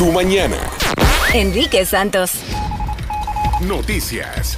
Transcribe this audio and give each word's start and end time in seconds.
tu 0.00 0.10
mañana. 0.12 0.56
Enrique 1.34 1.84
Santos. 1.84 2.32
Noticias. 3.60 4.56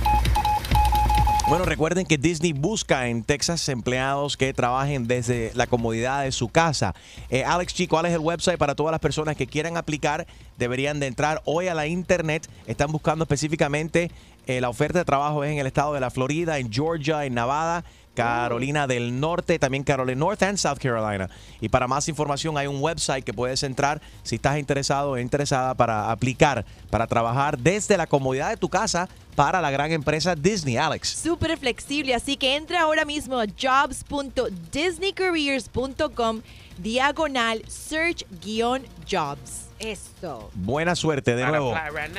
Bueno, 1.49 1.65
recuerden 1.65 2.07
que 2.07 2.17
Disney 2.17 2.53
busca 2.53 3.09
en 3.09 3.25
Texas 3.25 3.69
empleados 3.69 4.37
que 4.37 4.55
trabajen 4.55 5.09
desde 5.09 5.51
la 5.57 5.67
comodidad 5.67 6.23
de 6.23 6.31
su 6.31 6.49
casa. 6.49 6.95
Eh, 7.29 7.43
Alex 7.43 7.75
G, 7.75 7.89
¿cuál 7.89 8.07
es 8.07 8.13
el 8.13 8.21
website 8.21 8.57
para 8.57 8.77
todas 8.77 8.93
las 8.93 9.01
personas 9.01 9.35
que 9.35 9.49
quieran 9.49 9.77
aplicar? 9.77 10.29
Deberían 10.59 11.01
de 11.01 11.09
entrar 11.09 11.43
hoy 11.45 11.67
a 11.67 11.75
la 11.75 11.89
internet. 11.89 12.49
Están 12.69 12.93
buscando 12.93 13.25
específicamente 13.25 14.13
eh, 14.47 14.61
la 14.61 14.69
oferta 14.69 14.99
de 14.99 15.05
trabajo 15.05 15.45
es 15.45 15.53
en 15.53 15.59
el 15.59 15.67
estado 15.67 15.95
de 15.95 16.01
la 16.01 16.11
Florida, 16.11 16.59
en 16.59 16.73
Georgia, 16.73 17.25
en 17.25 17.35
Nevada. 17.35 17.85
Carolina 18.15 18.87
del 18.87 19.19
Norte, 19.21 19.59
también 19.59 19.85
Carolina 19.85 20.19
North 20.19 20.43
and 20.43 20.59
South 20.59 20.79
Carolina. 20.79 21.29
Y 21.61 21.69
para 21.69 21.87
más 21.89 22.09
información 22.09 22.57
hay 22.59 22.67
un 22.67 22.83
website 22.83 23.25
que 23.25 23.33
puedes 23.33 23.63
entrar 23.63 24.03
si 24.23 24.35
estás 24.37 24.59
interesado 24.59 25.13
o 25.13 25.19
interesada 25.19 25.75
para 25.75 26.11
aplicar, 26.11 26.67
para 26.91 27.07
trabajar 27.07 27.59
desde 27.59 27.97
la 27.97 28.07
comodidad 28.07 28.51
de 28.51 28.57
tu 28.57 28.69
casa 28.69 29.09
para 29.35 29.61
la 29.61 29.71
gran 29.71 29.93
empresa 29.93 30.35
Disney, 30.35 30.77
Alex. 30.77 31.09
Súper 31.09 31.57
flexible, 31.57 32.15
así 32.15 32.37
que 32.37 32.57
entra 32.57 32.83
ahora 32.83 33.05
mismo 33.05 33.39
a 33.39 33.47
jobs.disneycareers.com 33.47 36.43
diagonal 36.79 37.63
search-jobs. 37.69 39.61
Esto. 39.79 40.51
Buena 40.55 40.95
suerte 40.95 41.35
de 41.35 41.45
nuevo. 41.45 41.75
right. 41.75 42.15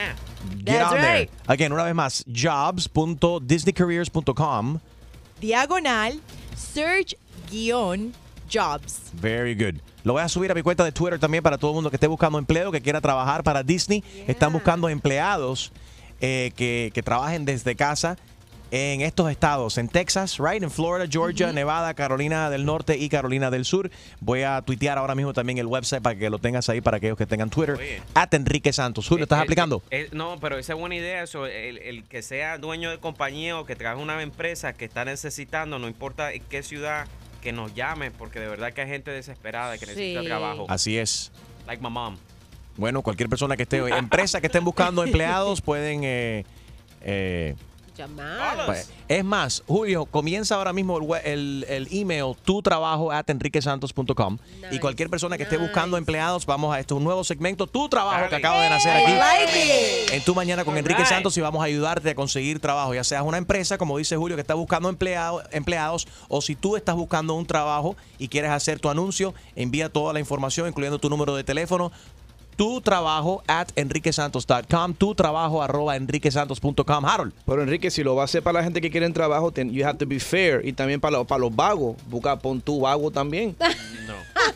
Get 0.66 0.66
That's 0.66 0.92
on 0.92 1.00
there. 1.00 1.30
Again, 1.48 1.72
una 1.72 1.86
vez 1.86 1.96
más, 1.96 2.26
jobs.disneycareers.com. 2.28 4.80
Diagonal 5.44 6.22
search-jobs. 6.56 7.18
Very 9.20 9.54
good. 9.54 9.82
Lo 10.06 10.14
voy 10.14 10.22
a 10.22 10.30
subir 10.30 10.50
a 10.50 10.56
mi 10.56 10.62
cuenta 10.62 10.86
de 10.86 10.94
Twitter 10.94 11.20
también 11.20 11.44
para 11.44 11.58
todo 11.58 11.72
el 11.72 11.76
mundo 11.76 11.90
que 11.90 11.98
esté 11.98 12.08
buscando 12.08 12.40
empleo, 12.40 12.72
que 12.72 12.80
quiera 12.80 13.02
trabajar 13.02 13.44
para 13.44 13.62
Disney. 13.62 14.06
Están 14.26 14.54
buscando 14.54 14.88
empleados 14.88 15.74
eh, 16.22 16.54
que, 16.56 16.92
que 16.94 17.04
trabajen 17.04 17.44
desde 17.44 17.76
casa 17.76 18.18
en 18.76 19.02
estos 19.02 19.30
estados, 19.30 19.78
en 19.78 19.88
Texas, 19.88 20.40
right, 20.40 20.64
en 20.64 20.72
Florida, 20.72 21.08
Georgia, 21.08 21.54
Nevada, 21.54 21.94
Carolina 21.94 22.50
del 22.50 22.66
Norte 22.66 22.98
y 22.98 23.08
Carolina 23.08 23.52
del 23.52 23.66
Sur. 23.66 23.92
Voy 24.20 24.42
a 24.42 24.64
tuitear 24.64 24.98
ahora 24.98 25.14
mismo 25.14 25.32
también 25.32 25.60
el 25.60 25.68
website 25.68 26.02
para 26.02 26.16
que 26.18 26.28
lo 26.32 26.40
tengas 26.40 26.70
ahí 26.70 26.82
para 26.82 26.98
aquellos 26.98 27.16
que 27.16 27.28
tengan 27.28 27.52
Twitter. 27.52 27.78
At 28.16 28.34
Enrique 28.34 28.74
Santos. 28.74 29.08
Julio, 29.08 29.26
¿estás 29.26 29.38
El- 29.38 29.44
aplicando? 29.44 29.84
el- 29.92 30.06
el- 30.12 30.18
no, 30.18 30.38
pero 30.42 30.58
esa 30.58 30.74
es 30.74 30.80
buena 30.80 30.96
idea. 30.96 31.22
Eso, 31.22 31.46
el, 31.46 31.78
el 31.78 32.04
que 32.06 32.24
sea 32.24 32.58
dueño 32.58 32.90
de 32.90 32.98
compañía 32.98 33.60
o 33.60 33.66
que 33.68 33.76
trabaje 33.76 34.02
en 34.02 34.10
una 34.10 34.20
empresa 34.24 34.74
que 34.74 34.86
está 34.86 35.06
necesitando, 35.06 35.78
no 35.78 35.88
importa 35.88 36.34
en 36.34 36.42
qué 36.50 36.64
ciudad, 36.64 37.06
que 37.42 37.52
nos 37.52 37.76
llame, 37.76 38.10
porque 38.10 38.40
de 38.40 38.48
verdad 38.48 38.74
que 38.74 38.82
hay 38.82 38.88
gente 38.88 39.12
desesperada 39.12 39.78
que 39.78 39.86
necesita 39.86 40.22
Sí. 40.22 40.26
trabajo. 40.26 40.66
Así 40.68 40.98
es. 40.98 41.32
Like 41.68 41.84
my 41.84 41.92
mom. 41.92 42.18
Bueno, 42.78 43.04
cualquier 43.04 43.30
persona 43.30 43.56
que 43.56 43.64
esté, 43.64 43.78
empresa 43.96 44.42
que 44.42 44.48
estén 44.48 44.64
buscando 44.64 45.04
empleados 45.04 45.62
pueden... 45.62 46.02
eh, 46.04 46.44
eh, 47.02 47.54
Pues, 48.66 48.90
Es 49.08 49.24
más, 49.24 49.64
Julio, 49.68 50.06
comienza 50.06 50.56
ahora 50.56 50.74
mismo 50.74 50.98
el, 50.98 51.26
el, 51.32 51.66
el 51.70 51.88
email 51.92 52.36
tu 52.44 52.62
trabajo 52.62 53.12
at 53.12 53.30
enriquesantos.com 53.30 54.38
y 54.72 54.80
cualquier 54.80 55.10
persona 55.10 55.38
que 55.38 55.44
esté 55.44 55.58
buscando 55.58 55.98
empleados, 55.98 56.46
vamos 56.46 56.74
a 56.76 56.80
este 56.80 56.94
un 56.94 57.04
nuevo 57.04 57.24
segmento, 57.24 57.68
tu 57.68 57.90
trabajo 57.90 58.30
que 58.30 58.36
acaba 58.36 58.62
de 58.62 58.70
nacer 58.70 58.92
aquí. 58.96 59.12
like. 59.14 60.16
En 60.16 60.24
tu 60.24 60.34
mañana 60.36 60.66
con 60.66 60.78
Enrique. 60.78 61.06
Santos 61.06 61.38
y 61.38 61.42
vamos 61.42 61.62
a 61.62 61.66
ayudarte 61.66 62.10
a 62.10 62.16
conseguir 62.16 62.60
trabajo, 62.60 62.94
ya 62.94 63.04
seas 63.04 63.24
una 63.24 63.38
empresa, 63.38 63.78
como 63.78 63.98
dice 63.98 64.16
Julio, 64.16 64.38
que 64.38 64.42
está 64.42 64.54
buscando 64.54 64.90
empleado- 64.90 65.44
empleados, 65.52 66.08
o 66.30 66.42
si 66.42 66.56
tú 66.56 66.76
estás 66.78 66.96
buscando 66.96 67.34
un 67.34 67.46
trabajo 67.46 67.96
y 68.18 68.28
quieres 68.30 68.52
hacer 68.52 68.80
tu 68.80 68.90
anuncio, 68.90 69.34
envía 69.56 69.90
toda 69.90 70.14
la 70.14 70.20
información, 70.20 70.68
incluyendo 70.68 70.98
tu 71.00 71.10
número 71.10 71.36
de 71.36 71.44
teléfono, 71.44 71.92
tu 72.56 72.82
trabajo 72.82 73.44
at 73.48 73.68
enriquesantos.com, 73.76 74.94
tu 74.96 75.16
trabajo 75.16 75.62
arroba 75.62 75.96
enriquesantos.com. 75.96 77.06
Harold. 77.06 77.34
Pero 77.46 77.62
Enrique, 77.64 77.92
si 77.92 78.04
lo 78.04 78.16
va 78.16 78.24
a 78.24 78.26
hacer 78.26 78.42
para 78.44 78.60
la 78.60 78.64
gente 78.64 78.82
que 78.82 78.90
quiere 78.90 79.10
trabajo, 79.12 79.52
ten- 79.52 79.72
you 79.72 79.86
have 79.86 79.98
to 79.98 80.06
be 80.08 80.20
fair. 80.20 80.62
Y 80.66 80.74
también 80.74 81.00
para, 81.02 81.18
los- 81.18 81.28
para 81.28 81.40
los 81.40 81.56
vagos. 81.56 81.96
Busca, 82.08 82.38
pon 82.40 82.62
tu 82.62 82.80
vago 82.82 83.12
también. 83.12 83.56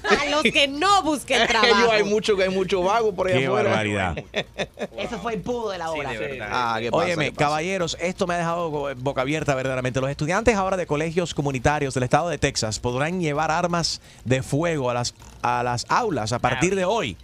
A 0.10 0.26
los 0.30 0.44
que 0.44 0.68
no 0.68 1.02
busquen 1.04 1.48
trabajo. 1.48 1.92
hay 1.92 2.04
mucho, 2.04 2.36
hay 2.42 2.50
mucho 2.50 2.82
vago 2.82 3.14
por 3.14 3.28
ahí 3.28 3.40
Qué 3.40 3.46
afuera. 3.46 3.70
barbaridad. 3.70 4.18
Eso 4.98 5.20
fue 5.20 5.36
el 5.36 5.42
pudo 5.42 5.70
de 5.70 5.78
la 5.78 5.92
hora. 5.92 6.12
de. 6.12 6.40
Ah, 6.42 6.78
¿qué 6.80 6.92
pasa? 6.92 7.04
Óyeme, 7.06 7.26
¿Qué 7.26 7.32
pasa? 7.32 7.46
caballeros, 7.46 7.98
esto 8.02 8.28
me 8.28 8.34
ha 8.34 8.38
dejado 8.38 8.96
boca 8.96 9.22
abierta 9.22 9.56
verdaderamente. 9.56 10.02
Los 10.02 10.10
estudiantes 10.10 10.56
ahora 10.56 10.78
de 10.78 10.86
colegios 10.88 11.34
comunitarios 11.34 11.94
del 11.94 12.04
estado 12.04 12.30
de 12.30 12.38
Texas 12.38 12.80
podrán 12.80 13.20
llevar 13.22 13.52
armas 13.52 14.02
de 14.26 14.44
fuego 14.44 14.90
a 14.90 14.94
las, 14.94 15.14
a 15.42 15.64
las 15.64 15.86
aulas 15.90 16.32
a 16.34 16.40
partir 16.40 16.76
de 16.76 16.86
hoy. 16.86 17.18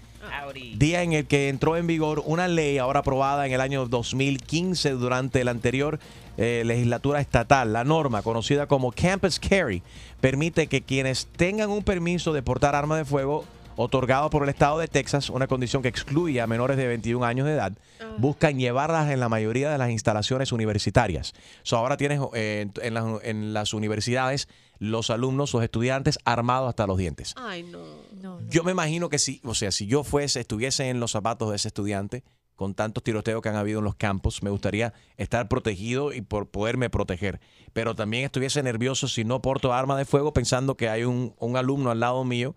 Día 0.75 1.03
en 1.03 1.13
el 1.13 1.25
que 1.25 1.49
entró 1.49 1.77
en 1.77 1.87
vigor 1.87 2.23
una 2.25 2.47
ley 2.47 2.77
ahora 2.77 3.01
aprobada 3.01 3.45
en 3.45 3.53
el 3.53 3.61
año 3.61 3.87
2015 3.87 4.91
durante 4.91 5.43
la 5.43 5.51
anterior 5.51 5.99
eh, 6.37 6.63
legislatura 6.65 7.19
estatal. 7.19 7.73
La 7.73 7.83
norma, 7.83 8.21
conocida 8.21 8.67
como 8.67 8.91
Campus 8.91 9.39
Carry, 9.39 9.83
permite 10.21 10.67
que 10.67 10.81
quienes 10.81 11.27
tengan 11.27 11.69
un 11.69 11.83
permiso 11.83 12.33
de 12.33 12.41
portar 12.41 12.75
arma 12.75 12.97
de 12.97 13.05
fuego 13.05 13.45
otorgado 13.75 14.29
por 14.29 14.43
el 14.43 14.49
estado 14.49 14.79
de 14.79 14.87
Texas, 14.87 15.29
una 15.29 15.47
condición 15.47 15.81
que 15.81 15.87
excluye 15.87 16.41
a 16.41 16.47
menores 16.47 16.77
de 16.77 16.87
21 16.87 17.25
años 17.25 17.47
de 17.47 17.53
edad, 17.53 17.73
buscan 18.17 18.59
llevarlas 18.59 19.09
en 19.09 19.19
la 19.19 19.29
mayoría 19.29 19.71
de 19.71 19.77
las 19.77 19.89
instalaciones 19.89 20.51
universitarias. 20.51 21.33
So, 21.63 21.77
ahora 21.77 21.97
tienes 21.97 22.19
eh, 22.33 22.67
en 22.81 22.93
las, 22.93 23.05
en 23.23 23.53
las 23.53 23.73
universidades 23.73 24.47
los 24.83 25.09
alumnos, 25.09 25.53
los 25.53 25.63
estudiantes 25.63 26.19
armados 26.25 26.67
hasta 26.69 26.85
los 26.87 26.97
dientes. 26.97 27.33
Ay, 27.37 27.63
no. 27.63 27.79
No, 28.21 28.39
no. 28.41 28.47
Yo 28.49 28.63
me 28.63 28.71
imagino 28.71 29.07
que 29.09 29.17
si, 29.19 29.39
o 29.43 29.55
sea, 29.55 29.71
si 29.71 29.87
yo 29.87 30.03
fuese, 30.03 30.41
estuviese 30.41 30.89
en 30.89 30.99
los 30.99 31.11
zapatos 31.11 31.49
de 31.49 31.55
ese 31.55 31.69
estudiante, 31.69 32.23
con 32.55 32.73
tantos 32.75 33.03
tiroteos 33.03 33.41
que 33.41 33.49
han 33.49 33.55
habido 33.55 33.79
en 33.79 33.85
los 33.85 33.95
campos, 33.95 34.43
me 34.43 34.49
gustaría 34.49 34.93
estar 35.17 35.47
protegido 35.47 36.13
y 36.13 36.21
por 36.21 36.49
poderme 36.49 36.89
proteger. 36.89 37.39
Pero 37.73 37.95
también 37.95 38.25
estuviese 38.25 38.61
nervioso 38.61 39.07
si 39.07 39.23
no 39.23 39.41
porto 39.41 39.73
arma 39.73 39.97
de 39.97 40.05
fuego 40.05 40.33
pensando 40.33 40.75
que 40.77 40.87
hay 40.89 41.03
un, 41.05 41.33
un 41.39 41.57
alumno 41.57 41.89
al 41.89 41.99
lado 41.99 42.23
mío 42.25 42.55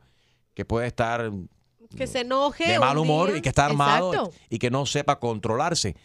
que 0.55 0.65
puede 0.65 0.87
estar 0.87 1.31
Que 1.97 2.07
se 2.07 2.21
enoje. 2.21 2.69
de 2.73 2.79
mal 2.79 2.99
humor 2.99 3.29
día. 3.29 3.39
y 3.39 3.41
que 3.43 3.49
está 3.49 3.67
armado 3.67 4.13
Exacto. 4.13 4.33
y 4.51 4.59
que 4.59 4.71
no 4.71 4.85
sepa 4.87 5.19
controlarse. 5.21 5.97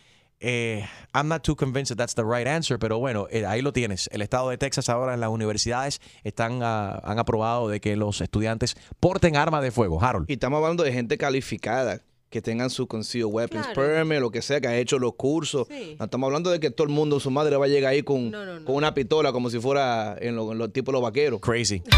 Eh, 0.44 0.84
I'm 1.14 1.28
not 1.28 1.44
too 1.44 1.56
convinced 1.56 1.90
that 1.96 1.98
that's 1.98 2.16
the 2.16 2.24
right 2.26 2.48
answer, 2.48 2.80
pero 2.80 2.98
bueno, 2.98 3.28
eh, 3.30 3.46
ahí 3.46 3.62
lo 3.62 3.72
tienes. 3.74 4.10
El 4.12 4.22
estado 4.24 4.50
de 4.50 4.58
Texas 4.58 4.90
ahora 4.90 5.14
en 5.14 5.20
las 5.20 5.30
universidades 5.30 6.02
están 6.24 6.62
ah, 6.64 7.00
han 7.04 7.20
aprobado 7.20 7.70
de 7.70 7.80
que 7.80 7.96
los 7.96 8.22
estudiantes 8.22 8.76
porten 9.00 9.36
armas 9.36 9.62
de 9.62 9.70
fuego. 9.72 10.02
Harold. 10.04 10.30
Y 10.30 10.34
estamos 10.34 10.58
hablando 10.58 10.84
de 10.84 10.92
gente 10.92 11.18
calificada 11.20 12.02
que 12.32 12.42
tengan 12.42 12.70
su 12.70 12.88
concealed 12.88 13.26
weapons 13.32 13.68
Claro. 13.68 13.82
permit, 13.82 14.20
lo 14.20 14.32
que 14.32 14.42
sea, 14.42 14.60
que 14.62 14.68
ha 14.68 14.78
hecho 14.78 14.98
los 14.98 15.14
cursos. 15.16 15.68
Sí. 15.70 15.96
No 16.00 16.06
estamos 16.06 16.28
hablando 16.28 16.50
de 16.50 16.60
que 16.60 16.72
todo 16.72 16.88
el 16.88 16.94
mundo, 16.94 17.20
su 17.20 17.30
madre 17.30 17.58
va 17.58 17.66
a 17.66 17.68
llegar 17.68 17.92
ahí 17.92 18.02
con, 18.04 18.32
No, 18.32 18.46
no, 18.46 18.60
no. 18.62 18.66
con 18.66 18.76
una 18.76 18.94
pistola 18.94 19.32
como 19.34 19.50
si 19.50 19.60
fuera 19.60 20.16
en 20.20 20.36
los 20.38 20.56
lo, 20.56 20.70
tipos 20.70 20.94
los 20.94 21.02
vaqueros. 21.04 21.40
Crazy. 21.42 21.84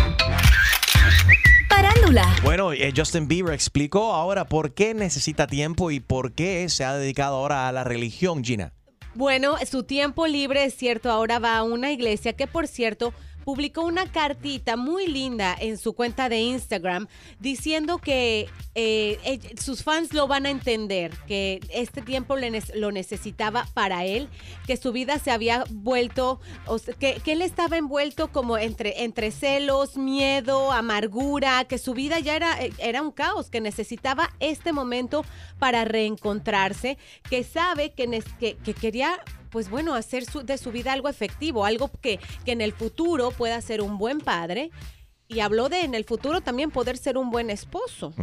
Parándula. 1.70 2.36
Bueno, 2.44 2.74
eh, 2.74 2.94
Justin 2.96 3.28
Bieber 3.28 3.54
explicó 3.54 4.14
ahora 4.14 4.46
por 4.46 4.74
qué 4.74 4.94
necesita 4.94 5.48
tiempo 5.48 5.92
y 5.92 6.00
por 6.00 6.34
qué 6.34 6.68
se 6.70 6.84
ha 6.84 6.96
dedicado 6.96 7.38
ahora 7.38 7.68
a 7.68 7.72
la 7.72 7.84
religión, 7.84 8.44
Gina. 8.44 8.74
Bueno, 9.16 9.58
su 9.70 9.84
tiempo 9.84 10.26
libre, 10.26 10.66
es 10.66 10.76
cierto, 10.76 11.12
ahora 11.12 11.38
va 11.40 11.58
a 11.58 11.64
una 11.64 11.92
iglesia 11.92 12.34
que, 12.34 12.48
por 12.48 12.68
cierto, 12.68 13.14
publicó 13.44 13.82
una 13.82 14.12
cartita 14.12 14.78
muy 14.78 15.08
linda 15.08 15.56
en 15.60 15.78
su 15.78 15.94
cuenta 15.94 16.30
de 16.30 16.40
Instagram 16.40 17.08
diciendo 17.40 17.98
que 17.98 18.50
eh, 18.76 19.40
sus 19.60 19.84
fans 19.84 20.14
lo 20.14 20.28
van 20.28 20.46
a 20.46 20.50
entender, 20.50 21.12
que 21.28 21.60
este 21.70 22.02
tiempo 22.02 22.36
lo 22.76 22.92
necesitaba 22.92 23.68
para 23.74 24.06
él, 24.06 24.30
que 24.66 24.78
su 24.78 24.92
vida 24.92 25.20
se 25.20 25.32
había 25.32 25.66
vuelto, 25.70 26.40
que, 27.00 27.22
él 27.26 27.42
estaba 27.42 27.78
envuelto 27.78 28.32
como 28.32 28.58
entre, 28.58 29.32
celos, 29.32 29.98
miedo, 29.98 30.72
amargura, 30.72 31.66
que 31.66 31.78
su 31.78 31.94
vida 31.94 32.20
ya 32.20 32.36
era, 32.36 32.64
eh, 32.64 32.72
era 32.78 33.02
un 33.02 33.12
caos, 33.12 33.50
que 33.50 33.62
necesitaba 33.62 34.32
este 34.40 34.74
momento 34.74 35.26
para 35.60 35.86
reencontrarse, 35.86 36.98
que 37.30 37.44
sabe 37.44 37.92
que, 37.92 38.24
que 38.40 38.74
quería 38.74 39.20
pues 39.54 39.70
bueno, 39.70 39.94
hacer 39.94 40.26
su- 40.26 40.44
de 40.44 40.58
su 40.58 40.72
vida 40.74 40.92
algo 40.92 41.08
efectivo, 41.08 41.64
algo 41.64 41.90
que, 42.02 42.20
que 42.44 42.52
en 42.52 42.60
el 42.60 42.74
futuro 42.74 43.32
pueda 43.32 43.62
ser 43.62 43.82
un 43.82 43.98
buen 43.98 44.20
padre. 44.20 44.70
Y 45.30 45.40
habló 45.40 45.70
de 45.70 45.82
en 45.82 45.96
el 45.96 46.04
futuro 46.04 46.42
también 46.42 46.70
poder 46.72 46.98
ser 46.98 47.18
un 47.18 47.32
buen 47.32 47.50
esposo. 47.50 48.14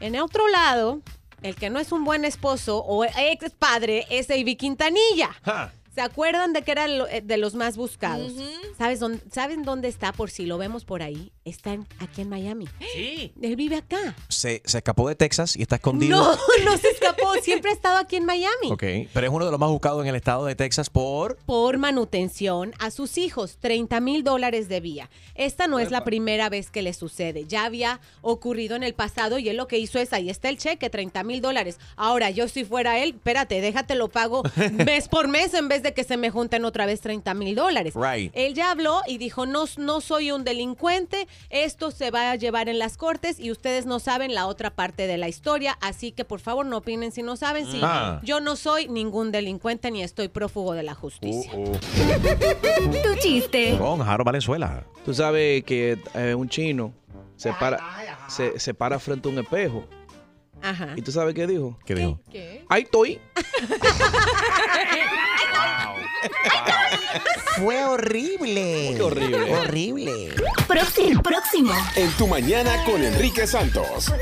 En 0.00 0.20
otro 0.20 0.46
lado, 0.48 1.00
el 1.42 1.54
que 1.56 1.70
no 1.70 1.78
es 1.78 1.90
un 1.92 2.04
buen 2.04 2.24
esposo 2.24 2.78
o 2.84 3.04
ex 3.04 3.50
padre 3.58 4.04
es 4.10 4.28
Avi 4.30 4.56
Quintanilla. 4.56 5.30
¿Se 5.94 6.00
acuerdan 6.00 6.52
de 6.52 6.62
que 6.62 6.72
era 6.72 6.88
lo- 6.88 7.06
eh, 7.08 7.20
de 7.22 7.36
los 7.36 7.54
más 7.54 7.76
buscados? 7.76 8.32
¿Sabes 8.78 8.98
dónde, 9.00 9.20
¿Saben 9.32 9.62
dónde 9.62 9.88
está 9.88 10.12
por 10.12 10.30
si 10.30 10.44
lo 10.46 10.58
vemos 10.58 10.84
por 10.84 11.02
ahí? 11.02 11.30
Está 11.44 11.72
en- 11.74 11.86
aquí 12.00 12.22
en 12.22 12.28
Miami. 12.28 12.66
Sí. 12.94 13.32
Él 13.40 13.54
vive 13.54 13.76
acá. 13.76 14.16
Se, 14.28 14.60
se 14.64 14.78
escapó 14.78 15.08
de 15.08 15.14
Texas 15.14 15.56
y 15.56 15.62
está 15.62 15.76
escondido. 15.76 16.16
No, 16.16 16.36
no 16.64 16.76
se 16.78 16.88
escapó. 16.88 17.34
Siempre 17.42 17.70
ha 17.70 17.74
estado 17.74 17.98
aquí 17.98 18.16
en 18.16 18.24
Miami. 18.24 18.72
Ok, 18.72 18.82
pero 19.12 19.26
es 19.26 19.32
uno 19.32 19.44
de 19.44 19.50
los 19.52 19.60
más 19.60 19.70
buscados 19.70 20.02
en 20.02 20.08
el 20.08 20.16
estado 20.16 20.46
de 20.46 20.56
Texas 20.56 20.90
por... 20.90 21.36
Por 21.46 21.78
manutención 21.78 22.72
a 22.80 22.90
sus 22.90 23.16
hijos, 23.18 23.58
30 23.60 24.00
mil 24.00 24.24
dólares 24.24 24.68
de 24.68 24.80
vía. 24.80 25.10
Esta 25.36 25.66
no 25.68 25.78
es 25.78 25.90
la 25.92 26.02
primera 26.04 26.48
vez 26.48 26.70
que 26.70 26.82
le 26.82 26.92
sucede. 26.92 27.44
Ya 27.46 27.64
había 27.64 28.00
ocurrido 28.22 28.74
en 28.74 28.82
el 28.82 28.94
pasado 28.94 29.38
y 29.38 29.48
él 29.48 29.56
lo 29.56 29.68
que 29.68 29.78
hizo 29.78 29.98
es, 30.00 30.12
ahí 30.12 30.28
está 30.30 30.48
el 30.48 30.58
cheque, 30.58 30.90
30 30.90 31.22
mil 31.22 31.40
dólares. 31.40 31.78
Ahora, 31.96 32.30
yo 32.30 32.48
si 32.48 32.64
fuera 32.64 32.98
él, 32.98 33.10
espérate, 33.10 33.60
déjate 33.60 33.94
lo 33.94 34.08
pago 34.08 34.42
mes 34.86 35.08
por 35.08 35.28
mes 35.28 35.54
en 35.54 35.68
vez 35.68 35.82
de 35.84 35.94
que 35.94 36.02
se 36.02 36.16
me 36.16 36.30
junten 36.30 36.64
otra 36.64 36.84
vez 36.86 37.00
30 37.00 37.32
mil 37.34 37.54
dólares. 37.54 37.94
Right. 37.94 38.32
Él 38.34 38.54
ya 38.54 38.72
habló 38.72 39.00
y 39.06 39.18
dijo, 39.18 39.46
no, 39.46 39.66
no 39.76 40.00
soy 40.00 40.32
un 40.32 40.42
delincuente, 40.42 41.28
esto 41.50 41.92
se 41.92 42.10
va 42.10 42.32
a 42.32 42.34
llevar 42.34 42.68
en 42.68 42.80
las 42.80 42.96
cortes 42.96 43.38
y 43.38 43.52
ustedes 43.52 43.86
no 43.86 44.00
saben 44.00 44.34
la 44.34 44.48
otra 44.48 44.74
parte 44.74 45.06
de 45.06 45.16
la 45.18 45.28
historia, 45.28 45.78
así 45.80 46.10
que 46.10 46.24
por 46.24 46.40
favor 46.40 46.66
no 46.66 46.78
opinen 46.78 47.12
si 47.12 47.22
no 47.22 47.36
saben. 47.36 47.70
Si 47.70 47.78
Ah. 47.84 48.20
Yo 48.24 48.40
no 48.40 48.56
soy 48.56 48.88
ningún 48.88 49.30
delincuente 49.30 49.90
ni 49.92 50.02
estoy 50.02 50.26
prófugo 50.28 50.72
de 50.72 50.82
la 50.82 50.94
justicia. 50.94 51.52
Tu 51.52 53.14
chiste. 53.20 53.76
Con 53.78 54.00
Jaro 54.00 54.24
Valenzuela. 54.24 54.84
Tú 55.04 55.12
sabes 55.14 55.62
que 55.64 55.98
eh, 56.14 56.34
un 56.34 56.48
chino 56.48 56.92
se 57.36 57.52
para, 57.52 57.78
se, 58.28 58.58
se 58.58 58.72
para 58.72 58.98
frente 58.98 59.28
a 59.28 59.32
un 59.32 59.38
espejo. 59.38 59.84
Ajá. 60.62 60.94
¿Y 60.96 61.02
tú 61.02 61.12
sabes 61.12 61.34
qué 61.34 61.46
dijo? 61.46 61.78
¿Qué 61.84 61.94
dijo? 61.94 62.18
Ahí 62.70 62.82
estoy. 62.84 63.20
Fue 67.56 67.84
horrible. 67.84 68.94
Qué 68.96 69.02
horrible. 69.02 69.54
Horrible. 69.54 70.34
Próximo. 70.66 71.22
Próximo. 71.22 71.72
En 71.96 72.10
tu 72.12 72.26
mañana 72.26 72.72
con 72.84 73.02
Enrique 73.02 73.46
Santos. 73.46 74.12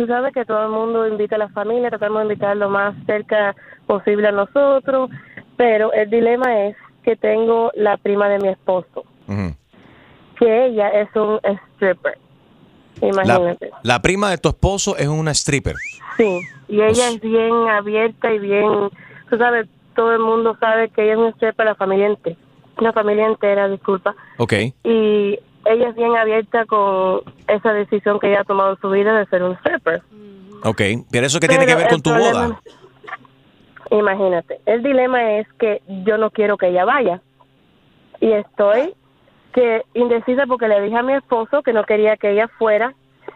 Tú 0.00 0.06
sabes 0.06 0.32
que 0.32 0.46
todo 0.46 0.62
el 0.64 0.70
mundo 0.70 1.06
invita 1.06 1.34
a 1.36 1.40
la 1.40 1.48
familia, 1.50 1.90
tratamos 1.90 2.20
de 2.20 2.32
invitar 2.32 2.56
lo 2.56 2.70
más 2.70 2.94
cerca 3.04 3.54
posible 3.86 4.28
a 4.28 4.32
nosotros, 4.32 5.10
pero 5.58 5.92
el 5.92 6.08
dilema 6.08 6.58
es 6.68 6.76
que 7.02 7.16
tengo 7.16 7.70
la 7.74 7.98
prima 7.98 8.30
de 8.30 8.38
mi 8.38 8.48
esposo, 8.48 9.04
que 10.38 10.66
ella 10.68 10.88
es 10.88 11.08
un 11.14 11.38
stripper. 11.74 12.16
la, 13.02 13.08
Imagínate. 13.08 13.70
la 13.82 14.00
prima 14.00 14.30
de 14.30 14.38
tu 14.38 14.48
esposo 14.48 14.96
es 14.96 15.06
una 15.06 15.32
stripper. 15.32 15.76
Sí, 16.16 16.40
y 16.68 16.76
ella 16.76 16.86
Pues- 16.86 16.98
es 17.16 17.20
bien 17.20 17.52
abierta 17.68 18.32
y 18.32 18.38
bien, 18.38 18.88
tú 19.28 19.36
sabes, 19.36 19.68
todo 19.94 20.14
el 20.14 20.20
mundo 20.20 20.56
sabe 20.60 20.88
que 20.88 21.02
ella 21.02 21.12
es 21.12 21.18
un 21.18 21.28
stripper, 21.34 21.66
la 21.66 21.74
familia 21.74 22.06
entera, 22.06 22.36
la 22.78 22.94
familia 22.94 23.26
entera, 23.26 23.68
disculpa, 23.68 24.14
Ok. 24.38 24.54
y 24.84 25.38
ella 25.66 25.88
es 25.88 25.94
bien 25.94 26.16
abierta 26.16 26.64
con 26.66 27.20
esa 27.48 27.72
decisión 27.72 28.18
que 28.20 28.28
ella 28.28 28.40
ha 28.40 28.44
tomado 28.44 28.72
en 28.72 28.80
su 28.80 28.90
vida 28.90 29.18
de 29.18 29.26
ser 29.26 29.42
un 29.42 29.52
stripper. 29.56 30.02
Ok. 30.64 30.82
Pero 31.10 31.26
eso 31.26 31.40
que 31.40 31.48
tiene 31.48 31.66
que 31.66 31.74
ver 31.74 31.88
con 31.88 32.02
tu 32.02 32.10
problema- 32.10 32.46
boda. 32.48 32.60
Imagínate, 33.90 34.60
el 34.66 34.82
dilema 34.82 35.38
es 35.38 35.48
que 35.58 35.82
yo 36.04 36.16
no 36.16 36.30
quiero 36.30 36.56
que 36.56 36.68
ella 36.68 36.84
vaya 36.84 37.20
y 38.20 38.30
estoy 38.32 38.94
que 39.52 39.82
indecisa 39.94 40.46
porque 40.46 40.68
le 40.68 40.80
dije 40.80 40.96
a 40.96 41.02
mi 41.02 41.14
esposo 41.14 41.62
que 41.62 41.72
no 41.72 41.82
quería 41.84 42.16
que 42.16 42.30
ella 42.30 42.46
fuera 42.56 42.94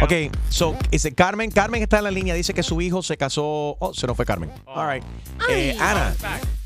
Ok, 0.00 0.12
so, 0.48 0.76
dice 0.88 1.12
Carmen, 1.12 1.50
Carmen 1.50 1.82
está 1.82 1.98
en 1.98 2.04
la 2.04 2.12
línea, 2.12 2.32
dice 2.34 2.54
que 2.54 2.62
su 2.62 2.80
hijo 2.80 3.02
se 3.02 3.16
casó, 3.16 3.76
oh, 3.80 3.92
se 3.92 4.06
nos 4.06 4.16
fue 4.16 4.24
Carmen. 4.24 4.52
All 4.66 4.88
right. 4.88 5.02
Eh, 5.50 5.76
Ana, 5.80 6.14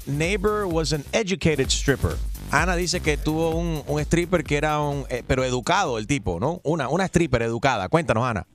neighbor 0.05 0.67
was 0.67 0.93
an 0.93 1.03
educated 1.13 1.71
stripper. 1.71 2.19
Ana 2.51 2.77
dice 2.77 3.01
que 3.01 3.17
tuvo 3.17 3.53
un, 3.53 3.83
un 3.87 3.99
stripper 4.01 4.45
que 4.45 4.59
era 4.59 4.79
un, 4.79 5.07
eh, 5.09 5.23
pero 5.27 5.43
educado 5.43 5.97
el 5.97 6.07
tipo, 6.07 6.39
¿no? 6.39 6.61
Una, 6.65 6.91
una 6.91 7.07
stripper 7.07 7.41
educada. 7.43 7.89
Cuéntanos, 7.89 8.25
Ana. 8.25 8.47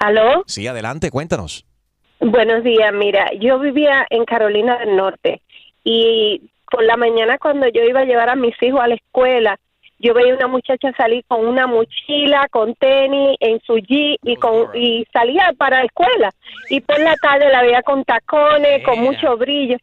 ¿Aló? 0.00 0.42
Sí, 0.46 0.66
adelante, 0.66 1.12
cuéntanos. 1.12 1.64
Buenos 2.20 2.62
días, 2.62 2.92
mira, 2.92 3.30
yo 3.40 3.58
vivía 3.58 4.06
en 4.10 4.26
Carolina 4.26 4.76
del 4.78 4.94
Norte 4.94 5.40
y 5.84 6.42
por 6.70 6.84
la 6.84 6.98
mañana 6.98 7.38
cuando 7.38 7.66
yo 7.68 7.82
iba 7.82 8.00
a 8.00 8.04
llevar 8.04 8.28
a 8.28 8.36
mis 8.36 8.54
hijos 8.62 8.78
a 8.80 8.88
la 8.88 8.94
escuela, 8.94 9.58
yo 9.98 10.14
veía 10.14 10.34
una 10.34 10.46
muchacha 10.46 10.92
salir 10.96 11.24
con 11.28 11.46
una 11.46 11.66
mochila, 11.66 12.46
con 12.50 12.74
tenis, 12.74 13.36
en 13.40 13.60
su 13.66 13.76
jeep 13.76 14.18
y 14.22 14.36
con 14.36 14.74
y 14.74 15.04
salía 15.12 15.52
para 15.56 15.80
la 15.80 15.84
escuela. 15.84 16.30
Y 16.70 16.80
por 16.80 16.98
la 17.00 17.14
tarde 17.16 17.50
la 17.50 17.62
veía 17.62 17.82
con 17.82 18.04
tacones, 18.04 18.82
con 18.82 19.00
mucho 19.00 19.36
brillo. 19.36 19.76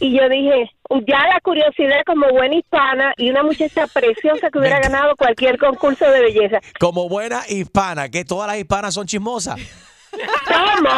Y 0.00 0.18
yo 0.18 0.28
dije, 0.28 0.70
ya 1.06 1.28
la 1.28 1.40
curiosidad 1.42 2.02
como 2.04 2.28
buena 2.30 2.56
hispana 2.56 3.14
y 3.16 3.30
una 3.30 3.42
muchacha 3.42 3.86
preciosa 3.94 4.50
que 4.50 4.58
hubiera 4.58 4.80
ganado 4.80 5.16
cualquier 5.16 5.58
concurso 5.58 6.10
de 6.10 6.20
belleza. 6.20 6.60
Como 6.78 7.08
buena 7.08 7.40
hispana, 7.48 8.10
que 8.10 8.24
todas 8.24 8.46
las 8.48 8.58
hispanas 8.58 8.92
son 8.92 9.06
chismosas. 9.06 9.58
¿Cómo? 10.46 10.90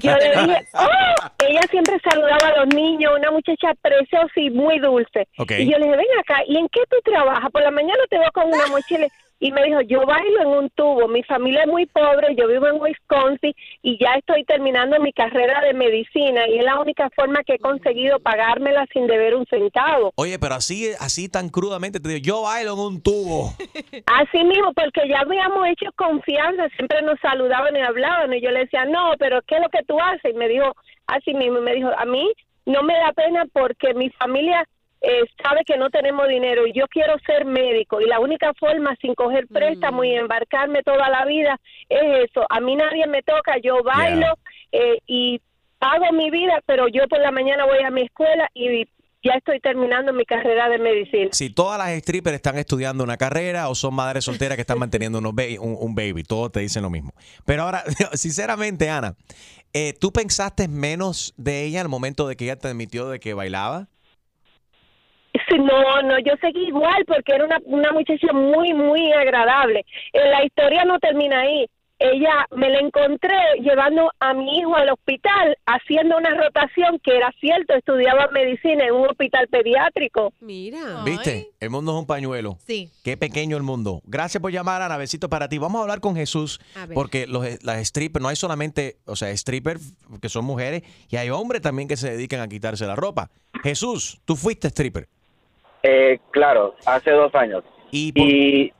Yo 0.00 0.16
le 0.16 0.30
dije, 0.30 0.66
oh, 0.74 1.28
ella 1.46 1.60
siempre 1.70 1.96
saludaba 2.08 2.48
a 2.48 2.64
los 2.64 2.74
niños, 2.74 3.12
una 3.16 3.30
muchacha 3.30 3.72
preciosa 3.80 4.32
y 4.36 4.50
muy 4.50 4.78
dulce. 4.78 5.26
Y 5.62 5.70
yo 5.70 5.78
le 5.78 5.84
dije, 5.86 5.96
ven 5.96 6.06
acá, 6.20 6.42
¿y 6.46 6.56
en 6.56 6.68
qué 6.68 6.80
tú 6.90 6.96
trabajas? 7.04 7.50
Por 7.50 7.62
la 7.62 7.70
mañana 7.70 8.02
te 8.10 8.18
veo 8.18 8.30
con 8.32 8.48
una 8.48 8.66
mochila. 8.68 9.06
Y 9.42 9.50
me 9.50 9.64
dijo, 9.64 9.80
yo 9.80 10.06
bailo 10.06 10.40
en 10.40 10.46
un 10.46 10.70
tubo, 10.70 11.08
mi 11.08 11.24
familia 11.24 11.62
es 11.62 11.66
muy 11.66 11.84
pobre, 11.86 12.36
yo 12.36 12.46
vivo 12.46 12.68
en 12.68 12.80
Wisconsin 12.80 13.52
y 13.82 13.98
ya 13.98 14.12
estoy 14.12 14.44
terminando 14.44 15.00
mi 15.00 15.12
carrera 15.12 15.60
de 15.62 15.74
medicina 15.74 16.46
y 16.46 16.58
es 16.58 16.64
la 16.64 16.78
única 16.78 17.10
forma 17.16 17.42
que 17.42 17.54
he 17.54 17.58
conseguido 17.58 18.20
pagármela 18.20 18.86
sin 18.92 19.08
deber 19.08 19.34
un 19.34 19.44
centavo. 19.46 20.12
Oye, 20.14 20.38
pero 20.38 20.54
así, 20.54 20.92
así 21.00 21.28
tan 21.28 21.48
crudamente 21.48 21.98
te 21.98 22.08
digo, 22.08 22.20
yo 22.22 22.42
bailo 22.42 22.74
en 22.74 22.78
un 22.78 23.02
tubo. 23.02 23.52
Así 24.06 24.44
mismo, 24.44 24.72
porque 24.74 25.08
ya 25.08 25.18
habíamos 25.22 25.66
hecho 25.66 25.90
confianza, 25.96 26.68
siempre 26.76 27.02
nos 27.02 27.18
saludaban 27.18 27.76
y 27.76 27.80
hablaban, 27.80 28.32
y 28.32 28.40
yo 28.40 28.52
le 28.52 28.60
decía, 28.60 28.84
no, 28.84 29.14
pero 29.18 29.40
¿qué 29.48 29.56
es 29.56 29.62
lo 29.62 29.68
que 29.70 29.82
tú 29.88 29.98
haces? 30.00 30.32
Y 30.32 30.36
me 30.36 30.48
dijo, 30.48 30.72
así 31.08 31.34
mismo, 31.34 31.60
me 31.60 31.74
dijo, 31.74 31.90
a 31.98 32.04
mí 32.04 32.32
no 32.66 32.84
me 32.84 32.94
da 32.94 33.12
pena 33.12 33.44
porque 33.52 33.92
mi 33.94 34.08
familia 34.10 34.68
eh, 35.02 35.22
sabe 35.42 35.62
que 35.66 35.76
no 35.76 35.90
tenemos 35.90 36.28
dinero 36.28 36.66
y 36.66 36.72
yo 36.72 36.86
quiero 36.88 37.14
ser 37.26 37.44
médico 37.44 38.00
y 38.00 38.06
la 38.06 38.20
única 38.20 38.52
forma 38.54 38.96
sin 39.00 39.14
coger 39.14 39.46
préstamo 39.48 40.04
y 40.04 40.14
embarcarme 40.14 40.82
toda 40.82 41.08
la 41.08 41.24
vida 41.24 41.58
es 41.88 42.30
eso. 42.30 42.46
A 42.48 42.60
mí 42.60 42.76
nadie 42.76 43.06
me 43.08 43.22
toca, 43.22 43.58
yo 43.62 43.82
bailo 43.82 44.28
eh, 44.70 44.98
y 45.06 45.40
hago 45.80 46.12
mi 46.12 46.30
vida, 46.30 46.60
pero 46.66 46.86
yo 46.88 47.08
por 47.08 47.18
la 47.20 47.32
mañana 47.32 47.64
voy 47.66 47.82
a 47.84 47.90
mi 47.90 48.02
escuela 48.02 48.48
y 48.54 48.84
ya 49.24 49.32
estoy 49.34 49.60
terminando 49.60 50.12
mi 50.12 50.24
carrera 50.24 50.68
de 50.68 50.78
medicina. 50.78 51.28
Si 51.32 51.50
todas 51.50 51.78
las 51.78 51.90
strippers 52.00 52.34
están 52.36 52.58
estudiando 52.58 53.04
una 53.04 53.16
carrera 53.16 53.68
o 53.68 53.74
son 53.74 53.94
madres 53.94 54.24
solteras 54.24 54.56
que 54.56 54.62
están 54.62 54.78
manteniendo 54.80 55.18
unos 55.18 55.34
ba- 55.34 55.44
un, 55.60 55.76
un 55.80 55.94
baby, 55.94 56.22
todos 56.24 56.50
te 56.52 56.60
dicen 56.60 56.82
lo 56.82 56.90
mismo. 56.90 57.12
Pero 57.44 57.62
ahora, 57.62 57.82
sinceramente, 58.14 58.88
Ana, 58.90 59.14
eh, 59.72 59.94
¿tú 60.00 60.12
pensaste 60.12 60.66
menos 60.68 61.34
de 61.36 61.64
ella 61.64 61.80
al 61.80 61.88
momento 61.88 62.26
de 62.28 62.36
que 62.36 62.44
ella 62.44 62.56
te 62.56 62.68
admitió 62.68 63.08
de 63.08 63.20
que 63.20 63.34
bailaba? 63.34 63.88
No, 65.58 66.02
no, 66.02 66.18
yo 66.20 66.32
seguí 66.40 66.68
igual 66.68 67.04
porque 67.06 67.34
era 67.34 67.44
una, 67.44 67.58
una 67.64 67.92
muchacha 67.92 68.32
muy, 68.32 68.72
muy 68.72 69.12
agradable. 69.12 69.84
Eh, 70.12 70.28
la 70.30 70.44
historia 70.44 70.84
no 70.84 70.98
termina 70.98 71.40
ahí. 71.40 71.66
Ella 71.98 72.46
me 72.56 72.68
la 72.68 72.80
encontré 72.80 73.36
llevando 73.60 74.10
a 74.18 74.34
mi 74.34 74.58
hijo 74.58 74.74
al 74.74 74.90
hospital, 74.90 75.56
haciendo 75.66 76.16
una 76.16 76.30
rotación 76.30 76.98
que 76.98 77.16
era 77.16 77.32
cierto, 77.38 77.74
estudiaba 77.74 78.28
medicina 78.32 78.86
en 78.86 78.94
un 78.94 79.06
hospital 79.06 79.46
pediátrico. 79.46 80.32
Mira. 80.40 81.04
¿Viste? 81.04 81.50
El 81.60 81.70
mundo 81.70 81.92
es 81.92 81.98
un 82.00 82.06
pañuelo. 82.06 82.58
Sí. 82.66 82.90
Qué 83.04 83.16
pequeño 83.16 83.56
el 83.56 83.62
mundo. 83.62 84.00
Gracias 84.04 84.40
por 84.42 84.50
llamar, 84.50 84.82
Ana. 84.82 84.96
Besito 84.96 85.28
para 85.28 85.48
ti. 85.48 85.58
Vamos 85.58 85.78
a 85.78 85.82
hablar 85.82 86.00
con 86.00 86.16
Jesús, 86.16 86.60
A 86.74 86.86
ver. 86.86 86.94
porque 86.96 87.28
los, 87.28 87.46
las 87.62 87.86
strippers, 87.86 88.20
no 88.20 88.28
hay 88.30 88.36
solamente, 88.36 88.96
o 89.06 89.14
sea, 89.14 89.36
strippers 89.36 89.92
que 90.20 90.28
son 90.28 90.44
mujeres, 90.44 90.82
y 91.08 91.16
hay 91.18 91.30
hombres 91.30 91.62
también 91.62 91.86
que 91.86 91.96
se 91.96 92.10
dedican 92.10 92.40
a 92.40 92.48
quitarse 92.48 92.84
la 92.84 92.96
ropa. 92.96 93.30
Jesús, 93.62 94.20
tú 94.24 94.34
fuiste 94.34 94.66
stripper. 94.68 95.06
Eh, 95.82 96.18
claro, 96.30 96.74
hace 96.86 97.10
dos 97.10 97.34
años. 97.34 97.64
Y, 97.90 98.12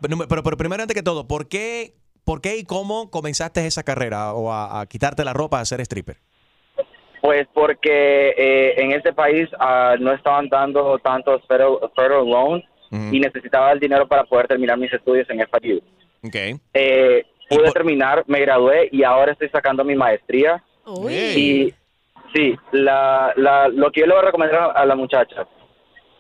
pero, 0.01 0.17
pero, 0.29 0.43
pero 0.43 0.57
primero, 0.57 0.83
antes 0.83 0.95
que 0.95 1.03
todo, 1.03 1.29
¿por 1.29 1.49
qué, 1.49 1.93
¿por 2.25 2.41
qué 2.41 2.57
y 2.57 2.65
cómo 2.65 3.11
comenzaste 3.11 3.67
esa 3.67 3.83
carrera 3.83 4.33
o 4.33 4.51
a, 4.51 4.81
a 4.81 4.87
quitarte 4.87 5.25
la 5.25 5.33
ropa 5.33 5.61
a 5.61 5.65
ser 5.65 5.81
stripper? 5.81 6.17
Pues 7.23 7.47
porque 7.55 8.35
eh, 8.37 8.75
en 8.79 8.91
este 8.91 9.13
país 9.13 9.49
ah, 9.61 9.95
no 10.01 10.13
estaban 10.13 10.49
dando 10.49 10.99
tantos 10.99 11.41
federal, 11.47 11.79
federal 11.95 12.27
loans 12.27 12.65
y 12.91 13.21
necesitaba 13.21 13.73
el 13.73 13.81
dinero 13.81 14.07
para 14.07 14.25
poder 14.25 14.49
terminar 14.49 14.77
mis 14.77 14.93
estudios 14.93 15.27
en 15.31 15.39
FIU. 15.39 15.81
Ok. 16.23 16.61
Eh, 16.75 17.25
pude 17.49 17.71
terminar, 17.73 18.23
me 18.27 18.41
gradué 18.41 18.89
y 18.93 19.03
ahora 19.03 19.33
estoy 19.33 19.49
sacando 19.49 19.83
mi 19.83 19.95
maestría. 19.95 20.63
Y 21.09 21.73
sí, 22.35 22.55
la, 22.73 23.33
la, 23.37 23.69
lo 23.69 23.91
que 23.93 24.01
yo 24.01 24.07
le 24.07 24.13
voy 24.13 24.23
a 24.23 24.27
recomendar 24.27 24.73
a 24.75 24.85
la 24.85 24.95
muchacha, 24.95 25.47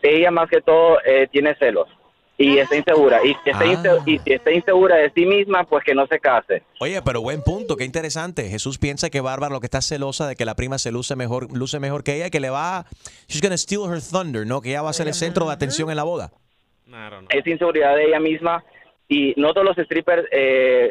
ella 0.02 0.30
más 0.30 0.48
que 0.50 0.60
todo 0.60 0.98
eh, 1.04 1.28
tiene 1.30 1.54
celos 1.56 1.88
y 2.38 2.58
está 2.58 2.74
insegura. 2.76 3.20
Y 3.24 3.34
si 3.44 3.50
está, 3.50 3.64
Ah. 3.64 3.66
inse- 3.66 4.02
y 4.06 4.18
si 4.18 4.32
está 4.32 4.50
insegura 4.50 4.96
de 4.96 5.10
sí 5.10 5.24
misma, 5.26 5.64
pues 5.64 5.84
que 5.84 5.94
no 5.94 6.06
se 6.08 6.18
case. 6.18 6.62
Oye, 6.80 7.00
pero 7.02 7.20
buen 7.20 7.42
punto, 7.42 7.76
qué 7.76 7.84
interesante. 7.84 8.48
Jesús 8.48 8.78
piensa 8.78 9.10
que 9.10 9.20
Bárbara 9.20 9.52
lo 9.52 9.60
que 9.60 9.66
está 9.66 9.80
celosa 9.80 10.26
de 10.26 10.34
que 10.34 10.44
la 10.44 10.54
prima 10.56 10.78
se 10.78 10.90
luce 10.90 11.14
mejor, 11.14 11.56
luce 11.56 11.78
mejor 11.78 12.02
que 12.02 12.16
ella, 12.16 12.30
que 12.30 12.40
le 12.40 12.50
va, 12.50 12.84
she's 13.28 13.40
gonna 13.42 13.56
steal 13.58 13.82
her 13.92 14.00
thunder, 14.02 14.46
¿no? 14.46 14.60
Que 14.60 14.70
ella 14.70 14.82
va 14.82 14.90
a 14.90 14.94
ser 14.94 15.06
el 15.08 15.14
centro 15.14 15.46
de 15.46 15.52
atención 15.52 15.90
en 15.90 15.96
la 15.96 16.02
boda. 16.04 16.30
Es 17.30 17.46
inseguridad 17.46 17.94
de 17.96 18.06
ella 18.06 18.18
misma 18.20 18.64
y 19.08 19.34
no 19.36 19.52
todos 19.54 19.66
los 19.66 19.76
strippers 19.86 20.26
eh, 20.32 20.90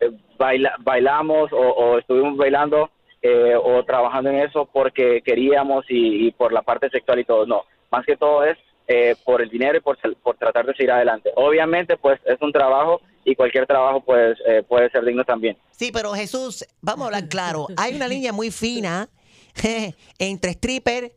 eh, 0.00 0.10
baila- 0.38 0.74
bailamos 0.80 1.52
o, 1.52 1.56
o 1.58 1.98
estuvimos 1.98 2.36
bailando 2.36 2.90
eh, 3.22 3.54
o 3.56 3.82
trabajando 3.84 4.30
en 4.30 4.40
eso 4.40 4.68
porque 4.72 5.22
queríamos 5.24 5.84
y, 5.88 6.26
y 6.28 6.30
por 6.32 6.52
la 6.52 6.62
parte 6.62 6.88
sexual 6.90 7.20
y 7.20 7.24
todo. 7.24 7.46
No, 7.46 7.62
más 7.90 8.04
que 8.06 8.16
todo 8.16 8.44
es 8.44 8.58
eh, 8.86 9.16
por 9.24 9.42
el 9.42 9.50
dinero 9.50 9.76
y 9.76 9.80
por, 9.80 9.98
por 10.22 10.36
tratar 10.36 10.66
de 10.66 10.74
seguir 10.74 10.92
adelante. 10.92 11.30
Obviamente, 11.36 11.96
pues 11.96 12.18
es 12.24 12.40
un 12.40 12.52
trabajo 12.52 13.00
y 13.24 13.34
cualquier 13.34 13.66
trabajo 13.66 14.02
pues 14.02 14.38
eh, 14.46 14.62
puede 14.66 14.90
ser 14.90 15.04
digno 15.04 15.24
también. 15.24 15.58
Sí, 15.70 15.90
pero 15.92 16.14
Jesús, 16.14 16.64
vamos 16.80 17.04
a 17.04 17.06
hablar 17.08 17.28
claro. 17.28 17.66
Hay 17.76 17.94
una 17.94 18.08
línea 18.08 18.32
muy 18.32 18.50
fina 18.50 19.08
entre 20.18 20.52
stripper. 20.52 21.12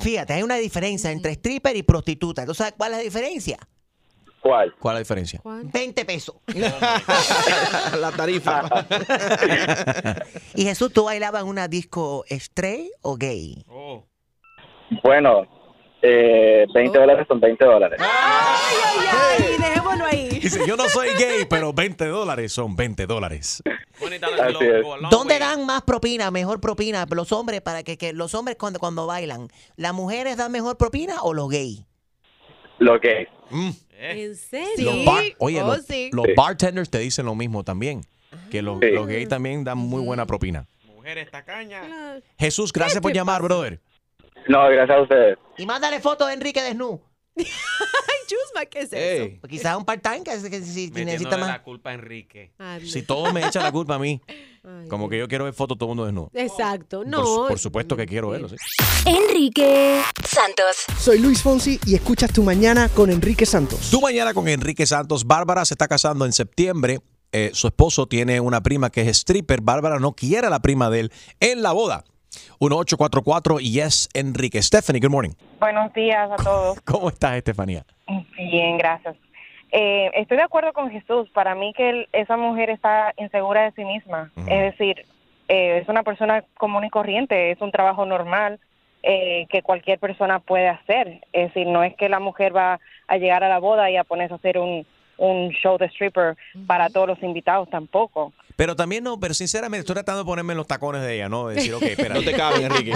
Fíjate, 0.00 0.34
hay 0.34 0.42
una 0.42 0.56
diferencia 0.56 1.10
entre 1.10 1.32
stripper 1.32 1.76
y 1.76 1.82
prostituta. 1.82 2.46
¿Tú 2.46 2.54
sabes 2.54 2.74
cuál 2.76 2.92
es 2.92 2.98
la 2.98 3.02
diferencia? 3.02 3.58
¿Cuál? 4.40 4.74
¿Cuál 4.78 4.94
es 4.94 4.96
la 4.96 5.00
diferencia? 5.00 5.40
20 5.44 6.04
pesos. 6.04 6.36
la 7.98 8.12
tarifa. 8.16 8.62
y 10.54 10.64
Jesús, 10.64 10.92
¿tú 10.92 11.04
bailabas 11.04 11.42
en 11.42 11.48
una 11.48 11.66
disco 11.66 12.24
straight 12.28 12.92
o 13.00 13.16
gay? 13.16 13.64
Bueno, 15.02 15.46
eh, 16.02 16.66
20 16.74 16.98
dólares 16.98 17.26
son 17.28 17.40
20 17.40 17.64
dólares. 17.64 18.00
Ay, 18.02 19.56
dejémoslo 19.58 20.04
ahí. 20.04 20.28
Dice, 20.40 20.60
yo 20.66 20.76
no 20.76 20.88
soy 20.88 21.08
gay, 21.18 21.44
pero 21.50 21.72
20 21.72 22.06
dólares 22.06 22.52
son 22.52 22.76
20 22.76 23.06
dólares. 23.06 23.62
Así 24.00 24.64
es. 24.64 24.84
¿Dónde 25.10 25.38
dan 25.38 25.64
más 25.66 25.82
propina, 25.82 26.30
mejor 26.30 26.60
propina 26.60 27.06
los 27.10 27.32
hombres 27.32 27.60
para 27.62 27.82
que, 27.82 27.96
que 27.96 28.12
los 28.12 28.34
hombres 28.34 28.56
cuando, 28.58 28.78
cuando 28.78 29.06
bailan, 29.06 29.48
las 29.76 29.94
mujeres 29.94 30.36
dan 30.36 30.52
mejor 30.52 30.76
propina 30.76 31.22
o 31.22 31.32
los 31.32 31.48
gays? 31.48 31.82
Lo 32.78 33.00
que 33.00 33.28
¿En 33.98 34.34
serio? 34.36 34.92
Los 34.92 35.04
bar- 35.04 35.24
oye, 35.38 35.62
Oh, 35.62 35.66
los, 35.68 35.84
sí. 35.86 36.10
los 36.12 36.26
bartenders 36.36 36.90
te 36.90 36.98
dicen 36.98 37.24
lo 37.26 37.34
mismo 37.34 37.62
también. 37.64 38.02
Que 38.50 38.62
los, 38.62 38.80
los 38.82 39.06
gays 39.06 39.28
también 39.28 39.62
dan 39.64 39.78
muy 39.78 40.02
buena 40.02 40.26
propina. 40.26 40.66
Mujeres 40.84 41.30
tacañas. 41.30 42.22
Jesús, 42.38 42.72
gracias 42.72 43.00
por 43.00 43.12
llamar, 43.12 43.42
brother. 43.42 43.80
No, 44.48 44.68
gracias 44.68 44.98
a 44.98 45.02
ustedes. 45.02 45.38
Y 45.58 45.66
mándale 45.66 46.00
foto 46.00 46.26
de 46.26 46.34
Enrique 46.34 46.62
desnudo. 46.62 47.00
Ay, 47.36 47.44
Chusma, 48.28 48.64
¿qué 48.66 48.80
es 48.80 48.92
eso? 48.92 49.36
Pues 49.40 49.50
quizás 49.50 49.76
un 49.76 49.84
part-time 49.84 50.22
que, 50.22 50.30
que 50.50 50.60
si 50.62 50.90
necesita 50.90 51.00
Metiéndole 51.04 51.36
más. 51.42 51.48
la 51.48 51.62
culpa 51.62 51.90
a 51.90 51.94
Enrique. 51.94 52.52
Si 52.84 53.02
todos 53.02 53.32
me 53.32 53.44
echan 53.44 53.62
la 53.64 53.72
culpa 53.72 53.96
a 53.96 53.98
mí, 53.98 54.20
como 54.88 55.08
que 55.08 55.18
yo 55.18 55.26
quiero 55.26 55.44
ver 55.44 55.52
fotos 55.52 55.76
todo 55.76 55.88
el 55.90 55.96
mundo 55.96 56.04
desnudo. 56.06 56.30
Exacto. 56.34 56.98
Por, 56.98 57.08
No. 57.08 57.46
por 57.48 57.58
supuesto 57.58 57.96
que 57.96 58.06
quiero 58.06 58.30
verlo, 58.30 58.48
sí. 58.48 58.56
Enrique 59.04 60.00
Santos. 60.24 60.84
Soy 60.98 61.18
Luis 61.18 61.42
Fonsi 61.42 61.78
y 61.86 61.94
escuchas 61.94 62.32
Tu 62.32 62.42
Mañana 62.42 62.88
con 62.88 63.10
Enrique 63.10 63.46
Santos. 63.46 63.88
Tú 63.90 64.00
mañana 64.00 64.32
con 64.32 64.46
Enrique 64.48 64.86
Santos. 64.86 65.24
Bárbara 65.24 65.64
se 65.64 65.74
está 65.74 65.88
casando 65.88 66.24
en 66.24 66.32
septiembre. 66.32 67.00
Eh, 67.32 67.50
su 67.52 67.66
esposo 67.66 68.06
tiene 68.06 68.38
una 68.40 68.62
prima 68.62 68.90
que 68.90 69.00
es 69.02 69.08
stripper. 69.08 69.60
Bárbara 69.60 69.98
no 69.98 70.12
quiere 70.12 70.46
a 70.46 70.50
la 70.50 70.60
prima 70.62 70.88
de 70.88 71.00
él 71.00 71.12
en 71.40 71.62
la 71.62 71.72
boda. 71.72 72.04
1844 72.60 73.58
Yes 73.60 74.08
Enrique. 74.14 74.60
Stephanie, 74.62 75.00
good 75.00 75.10
morning. 75.10 75.32
Buenos 75.60 75.92
días 75.94 76.30
a 76.30 76.36
todos. 76.36 76.80
¿Cómo 76.84 77.08
estás, 77.08 77.34
Estefanía? 77.36 77.84
Bien, 78.36 78.78
gracias. 78.78 79.16
Eh, 79.72 80.10
estoy 80.14 80.36
de 80.36 80.42
acuerdo 80.44 80.72
con 80.72 80.90
Jesús. 80.90 81.28
Para 81.30 81.54
mí 81.54 81.72
que 81.76 81.90
él- 81.90 82.08
esa 82.12 82.36
mujer 82.36 82.70
está 82.70 83.12
insegura 83.16 83.62
de 83.64 83.72
sí 83.72 83.84
misma. 83.84 84.30
Es 84.46 84.72
decir, 84.72 85.04
eh, 85.48 85.78
es 85.82 85.88
una 85.88 86.02
persona 86.02 86.44
común 86.56 86.84
y 86.84 86.90
corriente, 86.90 87.50
es 87.50 87.60
un 87.60 87.70
trabajo 87.72 88.06
normal 88.06 88.60
eh, 89.02 89.46
que 89.50 89.60
cualquier 89.62 89.98
persona 89.98 90.38
puede 90.38 90.68
hacer. 90.68 91.20
Es 91.32 91.48
decir, 91.48 91.66
no 91.66 91.82
es 91.84 91.94
que 91.96 92.08
la 92.08 92.20
mujer 92.20 92.56
va 92.56 92.80
a 93.06 93.16
llegar 93.18 93.44
a 93.44 93.48
la 93.50 93.58
boda 93.58 93.90
y 93.90 93.96
a 93.96 94.04
ponerse 94.04 94.32
a 94.32 94.36
hacer 94.38 94.56
un, 94.58 94.86
un 95.16 95.50
show 95.50 95.78
de 95.78 95.86
stripper 95.86 96.36
para 96.66 96.90
todos 96.90 97.08
los 97.08 97.22
invitados 97.22 97.68
tampoco. 97.70 98.32
Pero 98.56 98.76
también 98.76 99.02
no, 99.02 99.18
pero 99.18 99.34
sinceramente 99.34 99.80
estoy 99.80 99.94
tratando 99.94 100.22
de 100.22 100.26
ponerme 100.26 100.52
en 100.52 100.58
los 100.58 100.66
tacones 100.66 101.02
de 101.02 101.16
ella, 101.16 101.28
¿no? 101.28 101.48
De 101.48 101.56
decir, 101.56 101.74
ok, 101.74 101.82
espera. 101.82 102.14
No 102.14 102.22
te 102.22 102.32
caben, 102.34 102.64
Enrique. 102.64 102.94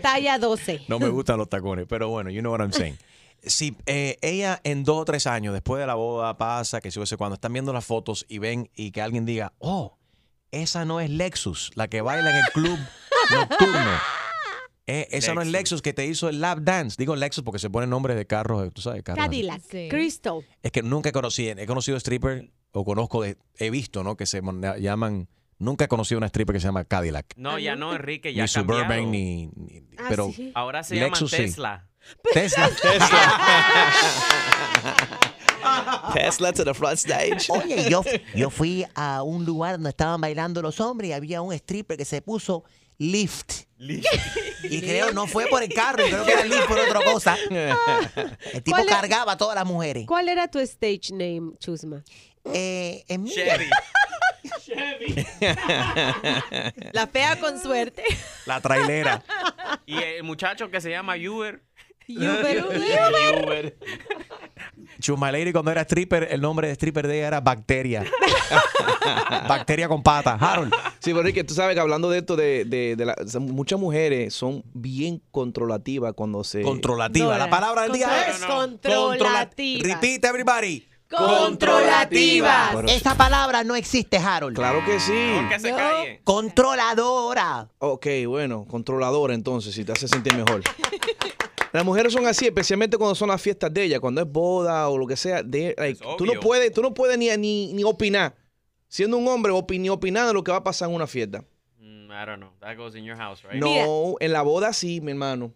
Talla 0.02 0.38
12. 0.38 0.82
No 0.88 0.98
me 0.98 1.08
gustan 1.08 1.38
los 1.38 1.48
tacones, 1.48 1.86
pero 1.88 2.08
bueno, 2.08 2.30
you 2.30 2.40
know 2.40 2.52
what 2.52 2.60
I'm 2.60 2.72
saying. 2.72 2.96
Si 3.42 3.74
eh, 3.86 4.18
ella 4.20 4.60
en 4.64 4.84
dos 4.84 4.98
o 4.98 5.04
tres 5.06 5.26
años, 5.26 5.54
después 5.54 5.80
de 5.80 5.86
la 5.86 5.94
boda, 5.94 6.36
pasa, 6.36 6.82
que 6.82 6.90
si 6.90 7.00
o 7.00 7.06
sé 7.06 7.16
cuando 7.16 7.36
están 7.36 7.54
viendo 7.54 7.72
las 7.72 7.86
fotos 7.86 8.26
y 8.28 8.36
ven 8.36 8.68
y 8.74 8.90
que 8.90 9.00
alguien 9.00 9.24
diga, 9.24 9.54
oh, 9.60 9.96
esa 10.50 10.84
no 10.84 11.00
es 11.00 11.08
Lexus, 11.08 11.70
la 11.74 11.88
que 11.88 12.02
baila 12.02 12.28
en 12.28 12.36
el 12.36 12.52
club 12.52 12.78
nocturno. 13.30 14.19
Eh, 14.92 15.08
esa 15.12 15.34
no 15.34 15.42
es 15.42 15.48
Lexus 15.48 15.82
que 15.82 15.92
te 15.92 16.04
hizo 16.06 16.28
el 16.28 16.40
lap 16.40 16.58
dance. 16.62 16.96
Digo 16.98 17.14
Lexus 17.14 17.44
porque 17.44 17.60
se 17.60 17.70
ponen 17.70 17.90
nombres 17.90 18.16
de 18.16 18.26
carros, 18.26 18.66
eh, 18.66 18.70
tú 18.72 18.80
sabes, 18.82 19.02
carros. 19.04 19.24
Cadillac, 19.24 19.62
Crystal. 19.88 20.40
Es 20.62 20.72
que 20.72 20.82
nunca 20.82 21.12
conocí, 21.12 21.48
he 21.48 21.66
conocido 21.66 21.96
stripper 21.96 22.50
o 22.72 22.84
conozco, 22.84 23.22
de, 23.22 23.36
he 23.58 23.70
visto, 23.70 24.02
¿no? 24.02 24.16
Que 24.16 24.26
se 24.26 24.40
llaman, 24.80 25.28
nunca 25.58 25.84
he 25.84 25.88
conocido 25.88 26.18
una 26.18 26.26
stripper 26.26 26.54
que 26.54 26.60
se 26.60 26.66
llama 26.66 26.84
Cadillac. 26.84 27.34
No, 27.36 27.56
ya 27.58 27.76
no, 27.76 27.94
Enrique, 27.94 28.34
ya 28.34 28.44
ni 28.46 28.50
cambiado. 28.52 28.82
Suburban, 28.82 29.10
ni, 29.12 29.46
ni- 29.54 29.82
Ah, 29.98 30.06
pero 30.08 30.32
Ahora 30.54 30.82
se 30.82 30.96
Lexus 30.96 31.30
sí. 31.30 31.36
llaman 31.36 31.86
Tesla. 32.32 32.32
Tesla. 32.32 32.70
Tesla 36.14 36.52
to 36.52 36.64
the 36.64 36.74
front 36.74 36.98
stage. 36.98 37.48
Oye, 37.50 37.88
yo, 37.90 38.02
yo 38.34 38.50
fui 38.50 38.84
a 38.94 39.22
un 39.22 39.44
lugar 39.44 39.74
donde 39.74 39.90
estaban 39.90 40.20
bailando 40.20 40.62
los 40.62 40.80
hombres 40.80 41.10
y 41.10 41.12
había 41.12 41.42
un 41.42 41.52
stripper 41.52 41.96
que 41.98 42.04
se 42.04 42.22
puso 42.22 42.64
lift. 43.00 43.64
Y 44.62 44.80
creo 44.82 45.10
no 45.12 45.26
fue 45.26 45.46
por 45.46 45.62
el 45.62 45.72
carro, 45.72 46.04
creo 46.06 46.24
que 46.24 46.32
era 46.32 46.44
lift 46.44 46.66
por 46.68 46.78
otra 46.78 47.00
cosa. 47.02 47.36
El 47.50 48.62
tipo 48.62 48.76
¿Cuál 48.76 48.86
es- 48.88 48.94
cargaba 48.94 49.32
a 49.32 49.36
todas 49.38 49.54
las 49.56 49.64
mujeres. 49.66 50.04
¿Cuál 50.06 50.28
era 50.28 50.48
tu 50.48 50.58
stage 50.58 51.10
name, 51.12 51.52
Chusma? 51.58 52.04
Eh, 52.44 53.02
en 53.08 53.22
mi- 53.22 53.32
La 56.92 57.06
fea 57.06 57.38
con 57.40 57.60
suerte. 57.60 58.02
La 58.46 58.60
trailera. 58.60 59.22
Y 59.86 59.96
el 59.98 60.22
muchacho 60.22 60.70
que 60.70 60.80
se 60.80 60.90
llama 60.90 61.14
Uber. 61.16 61.62
Uber, 62.16 62.64
Uber. 63.44 63.76
Chuma 65.00 65.32
Lady 65.32 65.52
cuando 65.52 65.70
era 65.70 65.82
stripper, 65.82 66.28
el 66.30 66.40
nombre 66.40 66.66
de 66.68 66.74
stripper 66.74 67.06
de 67.06 67.18
ella 67.18 67.28
era 67.28 67.40
Bacteria. 67.40 68.04
Bacteria 69.48 69.88
con 69.88 70.02
patas. 70.02 70.40
Harold. 70.40 70.72
Sí, 70.98 71.10
pero 71.10 71.20
Enrique, 71.20 71.44
tú 71.44 71.54
sabes 71.54 71.74
que 71.74 71.80
hablando 71.80 72.10
de 72.10 72.18
esto, 72.18 72.36
de, 72.36 72.64
de, 72.66 72.96
de 72.96 73.04
la- 73.06 73.16
o 73.18 73.26
sea, 73.26 73.40
muchas 73.40 73.78
mujeres 73.78 74.34
son 74.34 74.62
bien 74.74 75.22
controlativas 75.30 76.12
cuando 76.14 76.44
se... 76.44 76.62
Controlativa. 76.62 77.38
La 77.38 77.48
palabra 77.48 77.82
del 77.82 77.92
día 77.92 78.28
es 78.28 78.44
Controlativa. 78.44 79.88
Repeat 79.88 80.24
everybody. 80.24 80.86
Controlativa. 81.10 82.70
Esa 82.88 83.16
palabra 83.16 83.64
no 83.64 83.74
existe, 83.74 84.18
Harold. 84.18 84.54
Claro 84.54 84.84
que 84.84 85.00
sí. 85.00 85.12
Que 85.48 85.58
se 85.58 85.70
calle. 85.70 86.20
Controladora. 86.24 87.68
Ok, 87.78 88.06
bueno, 88.26 88.64
controladora 88.68 89.34
entonces, 89.34 89.74
si 89.74 89.84
te 89.84 89.92
hace 89.92 90.06
sentir 90.06 90.34
mejor. 90.34 90.62
Las 91.72 91.84
mujeres 91.84 92.12
son 92.12 92.26
así, 92.26 92.46
especialmente 92.46 92.96
cuando 92.96 93.14
son 93.14 93.28
las 93.28 93.40
fiestas 93.40 93.72
de 93.72 93.84
ella, 93.84 94.00
cuando 94.00 94.20
es 94.22 94.26
boda 94.30 94.88
o 94.88 94.98
lo 94.98 95.06
que 95.06 95.16
sea. 95.16 95.42
de- 95.42 95.74
like, 95.78 96.00
tú 96.18 96.26
no 96.26 96.32
puedes, 96.40 96.72
tú 96.72 96.82
no 96.82 96.92
puedes 96.94 97.16
ni, 97.16 97.28
ni, 97.36 97.72
ni 97.72 97.84
opinar. 97.84 98.34
Siendo 98.88 99.16
un 99.18 99.28
hombre, 99.28 99.52
opi- 99.52 99.78
ni 99.78 99.88
opinar 99.88 100.26
de 100.26 100.32
lo 100.32 100.42
que 100.42 100.50
va 100.50 100.58
a 100.58 100.64
pasar 100.64 100.88
en 100.88 100.96
una 100.96 101.06
fiesta. 101.06 101.44
Mm, 101.78 102.10
I 102.10 102.26
don't 102.26 102.38
know. 102.38 102.50
That 102.60 102.76
goes 102.76 102.96
in 102.96 103.04
your 103.04 103.16
house, 103.16 103.42
right? 103.44 103.54
No, 103.62 104.16
en 104.18 104.32
la 104.32 104.42
boda 104.42 104.72
sí, 104.72 105.00
mi 105.00 105.12
hermano. 105.12 105.52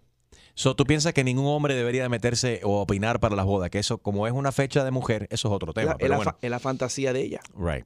So, 0.56 0.76
¿Tú 0.76 0.85
piensas 0.85 1.12
que 1.12 1.25
ningún 1.25 1.47
hombre 1.47 1.75
debería 1.75 2.04
de 2.04 2.09
meterse 2.09 2.61
o 2.62 2.80
opinar 2.80 3.18
para 3.18 3.35
las 3.35 3.44
bodas? 3.44 3.71
Que 3.71 3.80
eso, 3.80 3.99
como 3.99 4.28
es 4.28 4.33
una 4.33 4.52
fecha 4.52 4.85
de 4.85 4.92
mujer, 4.92 5.26
eso 5.33 5.49
es 5.49 5.54
otro 5.54 5.71
Es 5.71 5.75
tema. 5.75 5.87
la, 5.87 5.92
es 5.94 5.99
pero 5.99 6.11
la 6.11 6.16
bueno. 6.16 6.30
fa- 6.30 6.38
es 6.40 6.50
la 6.50 6.61
fantasía 6.61 7.12
de 7.12 7.23
ella. 7.23 7.40
Right. 7.56 7.85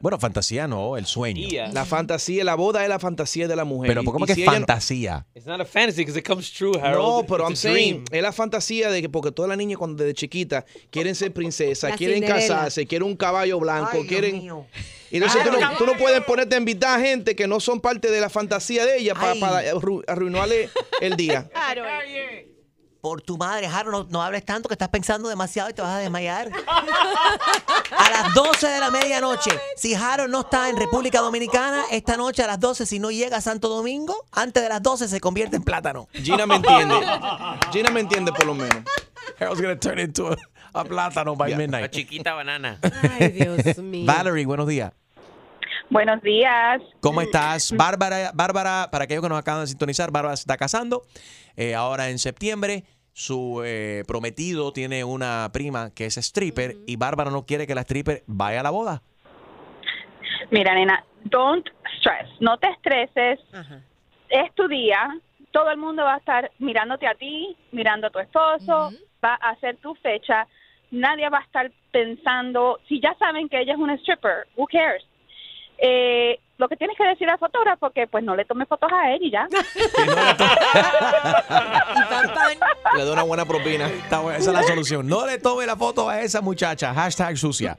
Bueno, 0.00 0.18
fantasía 0.18 0.66
no, 0.66 0.96
el 0.96 1.06
sueño. 1.06 1.48
La 1.72 1.84
fantasía, 1.84 2.42
la 2.44 2.54
boda 2.54 2.82
es 2.82 2.88
la 2.88 2.98
fantasía 2.98 3.48
de 3.48 3.56
la 3.56 3.64
mujer. 3.64 3.88
Pero 3.90 4.04
¿cómo 4.04 4.24
y 4.24 4.28
que 4.28 4.34
si 4.34 4.42
ella 4.42 4.50
no- 4.52 4.56
fantasía? 4.58 5.26
It's 5.34 5.46
not 5.46 5.60
a 5.60 5.64
fantasy 5.64 6.02
because 6.02 6.18
it 6.18 6.26
comes 6.26 6.50
true, 6.52 6.72
Harold. 6.80 6.98
No, 7.22 7.26
pero 7.26 7.48
It's 7.48 7.64
I'm 7.64 7.72
saying, 7.72 8.04
dream. 8.04 8.04
es 8.10 8.22
la 8.22 8.32
fantasía 8.32 8.90
de 8.90 9.00
que 9.02 9.08
porque 9.08 9.32
todas 9.32 9.48
las 9.48 9.56
niñas 9.58 9.78
cuando 9.78 10.02
desde 10.02 10.14
chiquitas 10.14 10.64
quieren 10.90 11.14
ser 11.14 11.32
princesas, 11.32 11.90
La 11.90 11.96
quieren 11.96 12.16
Cinderella. 12.16 12.40
casarse, 12.48 12.86
quieren 12.86 13.06
un 13.08 13.16
caballo 13.16 13.58
blanco, 13.60 13.90
Ay, 13.92 13.98
Dios 14.00 14.08
quieren... 14.08 14.38
mío. 14.38 14.66
Y 15.10 15.18
entonces 15.18 15.40
tú, 15.44 15.52
no, 15.52 15.76
tú 15.78 15.86
no 15.86 15.96
puedes 15.96 16.20
ponerte 16.24 16.56
a 16.56 16.58
invitar 16.58 16.98
a 16.98 17.02
gente 17.02 17.36
que 17.36 17.46
no 17.46 17.60
son 17.60 17.80
parte 17.80 18.10
de 18.10 18.20
la 18.20 18.28
fantasía 18.28 18.84
de 18.84 18.98
ella 18.98 19.14
para 19.14 19.62
arru- 19.72 20.02
arruinarle 20.08 20.68
el 21.00 21.14
día. 21.16 21.48
Por 23.00 23.20
tu 23.22 23.36
madre, 23.36 23.66
Harold, 23.66 24.06
no, 24.06 24.12
no 24.18 24.22
hables 24.22 24.44
tanto 24.44 24.68
que 24.68 24.74
estás 24.74 24.88
pensando 24.88 25.28
demasiado 25.28 25.70
y 25.70 25.72
te 25.74 25.82
vas 25.82 25.92
a 25.92 25.98
desmayar. 25.98 26.50
A 27.96 28.10
las 28.10 28.34
12 28.34 28.66
de 28.66 28.80
la 28.80 28.90
medianoche, 28.90 29.50
si 29.76 29.94
Harold 29.94 30.30
no 30.30 30.40
está 30.40 30.68
en 30.68 30.76
República 30.76 31.20
Dominicana, 31.20 31.84
esta 31.90 32.16
noche 32.16 32.42
a 32.42 32.46
las 32.46 32.58
12, 32.60 32.84
si 32.86 32.98
no 32.98 33.10
llega 33.10 33.36
a 33.36 33.40
Santo 33.40 33.68
Domingo, 33.68 34.14
antes 34.32 34.62
de 34.62 34.68
las 34.68 34.82
12 34.82 35.08
se 35.08 35.20
convierte 35.20 35.56
en 35.56 35.62
plátano. 35.62 36.08
Gina 36.12 36.46
me 36.46 36.56
entiende. 36.56 36.94
Gina 37.72 37.90
me 37.90 38.00
entiende 38.00 38.32
por 38.32 38.46
lo 38.46 38.54
menos. 38.54 38.82
Harold's 39.38 39.60
gonna 39.60 39.78
turn 39.78 39.98
into 39.98 40.28
a, 40.32 40.36
a 40.74 40.84
plátano 40.84 41.36
by 41.36 41.50
La 41.52 41.56
midnight. 41.56 41.90
chiquita 41.92 42.34
banana. 42.34 42.78
Ay, 43.18 43.28
Dios 43.28 43.78
mío. 43.78 44.06
Valerie, 44.06 44.46
buenos 44.46 44.66
días. 44.66 44.92
Buenos 45.88 46.20
días. 46.22 46.82
¿Cómo 47.00 47.20
estás? 47.20 47.70
Bárbara, 47.72 48.32
Bárbara, 48.34 48.88
para 48.90 49.04
aquellos 49.04 49.22
que 49.22 49.28
nos 49.28 49.38
acaban 49.38 49.62
de 49.62 49.68
sintonizar, 49.68 50.10
Bárbara 50.10 50.36
se 50.36 50.42
está 50.42 50.56
casando 50.56 51.02
eh, 51.56 51.74
ahora 51.76 52.08
en 52.10 52.18
septiembre. 52.18 52.84
Su 53.18 53.62
eh, 53.64 54.04
prometido 54.06 54.74
tiene 54.74 55.02
una 55.02 55.48
prima 55.50 55.88
que 55.94 56.04
es 56.04 56.18
stripper 56.18 56.76
y 56.86 56.96
Bárbara 56.96 57.30
no 57.30 57.46
quiere 57.46 57.66
que 57.66 57.74
la 57.74 57.80
stripper 57.80 58.22
vaya 58.26 58.60
a 58.60 58.62
la 58.62 58.68
boda. 58.68 59.00
Mira, 60.50 60.74
nena, 60.74 61.02
don't 61.24 61.66
stress. 61.96 62.28
No 62.40 62.58
te 62.58 62.68
estreses. 62.68 63.40
Es 64.28 64.54
tu 64.54 64.68
día. 64.68 65.18
Todo 65.50 65.70
el 65.70 65.78
mundo 65.78 66.02
va 66.02 66.16
a 66.16 66.18
estar 66.18 66.50
mirándote 66.58 67.06
a 67.06 67.14
ti, 67.14 67.56
mirando 67.72 68.08
a 68.08 68.10
tu 68.10 68.18
esposo. 68.18 68.92
Va 69.24 69.38
a 69.40 69.52
hacer 69.52 69.78
tu 69.78 69.94
fecha. 69.94 70.46
Nadie 70.90 71.30
va 71.30 71.38
a 71.38 71.44
estar 71.44 71.72
pensando. 71.90 72.80
Si 72.86 73.00
ya 73.00 73.14
saben 73.18 73.48
que 73.48 73.62
ella 73.62 73.72
es 73.72 73.78
una 73.78 73.94
stripper, 73.94 74.46
who 74.56 74.66
cares? 74.66 75.02
Eh, 75.78 76.38
lo 76.58 76.68
que 76.68 76.76
tienes 76.76 76.96
que 76.96 77.04
decir 77.04 77.28
al 77.28 77.38
fotógrafo 77.38 77.90
que 77.90 78.06
pues 78.06 78.24
no 78.24 78.34
le 78.34 78.44
tome 78.44 78.64
fotos 78.66 78.90
a 78.92 79.12
él 79.12 79.22
y 79.22 79.30
ya. 79.30 79.46
Le 82.96 83.02
doy 83.02 83.12
una 83.12 83.22
buena 83.22 83.44
propina. 83.44 83.86
Está 83.88 84.20
buena, 84.20 84.38
esa 84.38 84.50
es 84.50 84.56
la 84.56 84.62
solución. 84.62 85.06
No 85.06 85.26
le 85.26 85.38
tome 85.38 85.66
la 85.66 85.76
foto 85.76 86.08
a 86.08 86.20
esa 86.20 86.40
muchacha. 86.40 86.94
Hashtag 86.94 87.36
sucia. 87.36 87.76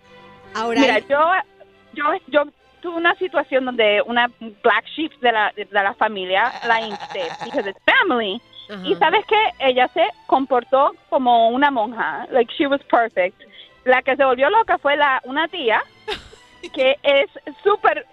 Ahora, 0.54 0.80
Mira, 0.80 1.00
yo, 1.00 1.18
yo, 1.94 2.04
yo 2.28 2.44
tuve 2.82 2.98
una 2.98 3.16
situación 3.16 3.66
donde 3.66 4.02
una 4.06 4.28
black 4.40 4.86
sheep 4.96 5.12
de 5.22 5.32
la, 5.32 5.52
de 5.56 5.68
la 5.72 5.94
familia 5.96 6.52
la 6.68 6.82
insté, 6.82 7.24
because 7.46 7.70
it's 7.70 7.80
family. 7.86 8.42
Y 8.84 8.96
sabes 8.96 9.26
que 9.26 9.42
ella 9.60 9.88
se 9.94 10.06
comportó 10.26 10.94
como 11.10 11.50
una 11.50 11.72
monja, 11.72 12.28
like 12.32 12.54
she 12.58 12.68
was 12.68 12.82
perfect. 12.92 13.42
La 13.86 14.02
que 14.02 14.16
se 14.18 14.26
volvió 14.26 14.50
loca 14.50 14.78
fue 14.78 14.98
la 14.98 15.22
una 15.24 15.48
tía 15.48 15.82
que 16.74 16.98
es 17.02 17.30
súper 17.64 18.06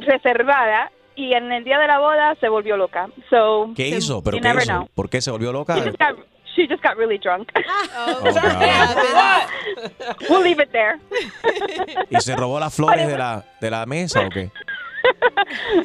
reservada 0.00 0.90
y 1.14 1.32
en 1.32 1.50
el 1.50 1.64
día 1.64 1.78
de 1.78 1.86
la 1.86 1.98
boda 1.98 2.34
se 2.40 2.48
volvió 2.48 2.76
loca. 2.76 3.08
So 3.30 3.72
¿Qué 3.74 3.88
hizo? 3.88 4.22
¿Pero 4.22 4.38
qué 4.38 4.48
hizo? 4.48 4.66
know. 4.66 4.88
¿Por 4.94 5.08
qué 5.08 5.20
se 5.20 5.30
volvió 5.30 5.52
loca? 5.52 5.76
She 5.76 5.84
just 5.84 5.98
got, 5.98 6.16
she 6.54 6.68
just 6.68 6.82
got 6.82 6.96
really 6.96 7.18
drunk. 7.18 7.50
Oh, 7.96 8.20
God. 8.22 9.48
we'll 10.28 10.42
leave 10.42 10.62
it 10.62 10.70
there. 10.72 10.98
¿Y 12.10 12.20
se 12.20 12.36
robó 12.36 12.60
las 12.60 12.74
flores 12.74 13.08
de 13.08 13.18
la, 13.18 13.44
de 13.60 13.70
la 13.70 13.86
mesa 13.86 14.20
o 14.26 14.30
qué? 14.30 14.50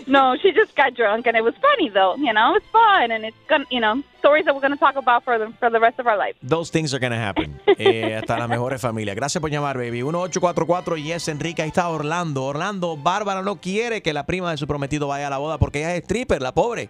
No, 0.08 0.36
she 0.42 0.52
just 0.52 0.76
got 0.76 0.94
drunk, 0.96 1.28
and 1.28 1.36
it 1.38 1.44
was 1.44 1.54
funny 1.62 1.90
though. 1.90 2.16
You 2.18 2.34
know, 2.34 2.56
it's 2.56 2.66
fun, 2.72 3.12
and 3.12 3.26
it's 3.26 3.38
gonna, 3.48 3.66
you 3.70 3.80
know, 3.80 4.02
stories 4.20 4.46
that 4.46 4.54
we're 4.54 4.62
gonna 4.62 4.78
talk 4.78 4.96
about 4.96 5.24
for 5.24 5.38
the 5.38 5.52
for 5.60 5.70
the 5.70 5.80
rest 5.80 6.00
of 6.00 6.08
our 6.08 6.18
life. 6.18 6.36
Those 6.42 6.72
things 6.72 6.94
are 6.94 7.00
gonna 7.00 7.20
happen. 7.20 7.60
Eh, 7.78 8.16
hasta 8.16 8.38
las 8.38 8.48
mejores 8.48 8.80
familias. 8.80 9.16
Gracias 9.16 9.42
por 9.42 9.50
llamar, 9.50 9.76
baby. 9.76 10.04
1844 10.04 10.98
y 10.98 11.12
es 11.12 11.28
Enrique. 11.28 11.64
Ahí 11.64 11.70
está 11.70 11.90
Orlando. 11.90 12.44
Orlando, 12.44 12.96
Bárbara 12.96 13.42
no 13.42 13.60
quiere 13.60 14.02
que 14.04 14.14
la 14.14 14.28
prima 14.28 14.52
de 14.52 14.58
su 14.58 14.68
prometido 14.68 15.08
vaya 15.08 15.28
a 15.28 15.30
la 15.32 15.40
boda 15.40 15.58
porque 15.58 15.80
ella 15.80 15.96
es 15.96 16.04
stripper, 16.04 16.42
la 16.44 16.54
pobre. 16.54 16.90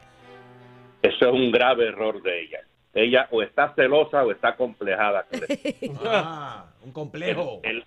Eso 1.02 1.28
es 1.28 1.34
un 1.34 1.50
grave 1.52 1.88
error 1.88 2.22
de 2.22 2.42
ella. 2.42 2.60
Ella 2.94 3.28
o 3.32 3.42
está 3.42 3.74
celosa 3.74 4.24
o 4.24 4.32
está 4.32 4.56
complejada. 4.56 5.26
Ah, 6.04 6.66
un 6.84 6.92
complejo. 6.92 7.62
El, 7.64 7.86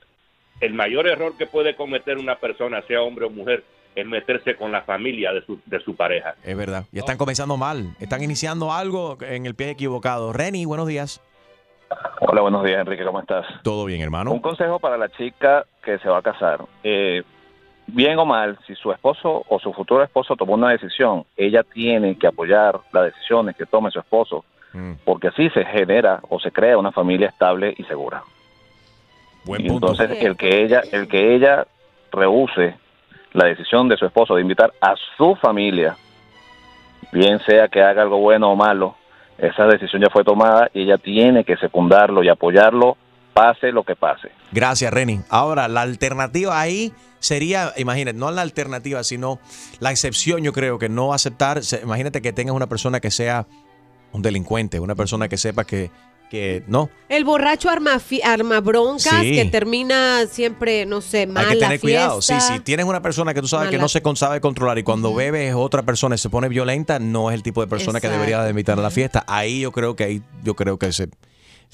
el 0.61 0.73
mayor 0.73 1.07
error 1.07 1.37
que 1.37 1.47
puede 1.47 1.77
cometer 1.77 2.17
una 2.17 2.37
persona, 2.37 2.81
sea 2.87 3.03
hombre 3.03 3.27
o 3.27 3.31
mujer, 3.31 3.65
es 3.95 4.07
meterse 4.07 4.57
con 4.57 4.73
la 4.73 4.83
familia 4.83 5.33
de 5.33 5.45
su, 5.45 5.61
de 5.67 5.81
su 5.81 5.95
pareja. 5.95 6.35
Es 6.43 6.57
verdad. 6.57 6.85
Y 6.93 6.99
están 6.99 7.17
comenzando 7.17 7.57
mal. 7.57 7.95
Están 8.01 8.23
iniciando 8.23 8.73
algo 8.73 9.19
en 9.23 9.47
el 9.47 9.55
pie 9.55 9.71
equivocado. 9.71 10.33
Reni, 10.33 10.65
buenos 10.65 10.89
días. 10.89 11.21
Hola, 12.21 12.41
buenos 12.41 12.65
días, 12.65 12.81
Enrique, 12.81 13.05
¿cómo 13.05 13.21
estás? 13.21 13.47
Todo 13.63 13.85
bien, 13.85 14.01
hermano. 14.01 14.33
Un 14.33 14.41
consejo 14.41 14.79
para 14.81 14.97
la 14.97 15.09
chica 15.11 15.65
que 15.83 15.99
se 15.99 16.09
va 16.09 16.19
a 16.19 16.23
casar. 16.23 16.65
Eh, 16.83 17.23
bien 17.87 18.19
o 18.19 18.25
mal, 18.25 18.59
si 18.67 18.75
su 18.75 18.91
esposo 18.91 19.45
o 19.49 19.59
su 19.61 19.73
futuro 19.73 20.03
esposo 20.03 20.35
tomó 20.35 20.55
una 20.55 20.71
decisión, 20.71 21.25
ella 21.37 21.63
tiene 21.63 22.17
que 22.19 22.27
apoyar 22.27 22.81
las 22.93 23.05
decisiones 23.05 23.57
que 23.57 23.67
tome 23.67 23.91
su 23.91 24.01
esposo, 24.01 24.45
porque 25.05 25.29
así 25.29 25.49
se 25.51 25.65
genera 25.65 26.21
o 26.29 26.41
se 26.41 26.51
crea 26.51 26.77
una 26.77 26.91
familia 26.91 27.29
estable 27.29 27.75
y 27.77 27.85
segura. 27.85 28.25
Buen 29.45 29.65
Y 29.65 29.69
punto. 29.69 29.93
Entonces, 29.93 30.21
el 30.21 30.37
que 30.37 30.65
ella, 30.65 30.83
el 30.91 31.07
que 31.07 31.37
ella 31.37 31.67
rehúse 32.11 32.75
la 33.35 33.47
decisión 33.47 33.89
de 33.89 33.97
su 33.97 34.07
esposo 34.07 34.37
de 34.37 34.43
invitar 34.43 34.73
a 34.81 34.95
su 35.17 35.35
familia, 35.37 35.97
bien 37.13 37.39
sea 37.41 37.69
que 37.69 37.83
haga 37.83 38.03
algo 38.03 38.19
bueno 38.19 38.51
o 38.51 38.57
malo, 38.57 38.97
esa 39.37 39.67
decisión 39.67 40.01
ya 40.01 40.09
fue 40.11 40.25
tomada 40.25 40.71
y 40.73 40.83
ella 40.83 40.97
tiene 40.97 41.45
que 41.45 41.57
secundarlo 41.57 42.23
y 42.23 42.29
apoyarlo, 42.29 42.97
pase 43.35 43.73
lo 43.73 43.83
que 43.83 43.97
pase. 43.97 44.31
Gracias, 44.53 44.93
Reni. 44.95 45.21
Ahora, 45.29 45.67
la 45.67 45.83
alternativa 45.83 46.61
ahí 46.61 46.93
sería, 47.19 47.73
imagínate, 47.77 48.17
no 48.17 48.31
la 48.31 48.43
alternativa, 48.43 49.03
sino 49.03 49.41
la 49.81 49.91
excepción, 49.91 50.45
yo 50.45 50.53
creo, 50.53 50.79
que 50.79 50.89
no 50.89 51.13
aceptar. 51.13 51.61
Imagínate 51.83 52.23
que 52.23 52.33
tengas 52.33 52.55
una 52.55 52.69
persona 52.69 53.01
que 53.01 53.11
sea 53.11 53.47
un 54.13 54.23
delincuente, 54.23 54.79
una 54.79 54.95
persona 54.95 55.29
que 55.29 55.37
sepa 55.37 55.65
que, 55.65 55.91
que 56.35 56.65
no. 56.67 56.91
El 57.09 57.25
borracho 57.25 57.71
arma, 57.71 58.01
arma 58.25 58.61
broncas 58.61 59.23
Sí. 59.23 59.35
que 59.37 59.45
termina 59.45 60.27
siempre, 60.27 60.85
no 60.85 61.01
sé, 61.01 61.29
mal 61.29 61.47
Hay 61.47 61.55
que 61.55 61.61
tener 61.61 61.81
cuidado. 61.81 62.21
Sí, 62.21 62.35
si 62.41 62.59
tienes 62.61 62.87
una 62.87 63.01
persona 63.01 63.33
que 63.33 63.41
tú 63.41 63.47
sabes 63.47 63.71
que 63.71 63.79
no 63.79 63.89
se 63.89 64.03
sabe 64.17 64.41
controlar 64.41 64.79
y 64.79 64.83
cuando 64.83 65.15
bebe 65.15 65.49
es 65.49 65.55
otra 65.55 65.85
persona 65.85 66.17
y 66.17 66.19
se 66.19 66.29
pone 66.31 66.49
violenta, 66.49 66.99
no 66.99 67.31
es 67.31 67.35
el 67.35 67.43
tipo 67.45 67.61
de 67.61 67.69
persona 67.69 68.01
que 68.01 68.09
debería 68.09 68.43
de 68.43 68.51
invitar 68.51 68.79
a 68.79 68.83
la 68.83 68.91
fiesta. 68.91 69.25
Ahí 69.29 69.61
yo 69.61 69.71
creo 69.71 69.95
que 69.95 70.05
ahí 70.05 70.23
yo 70.43 70.55
creo 70.57 70.77
que 70.79 70.93
se, 70.93 71.09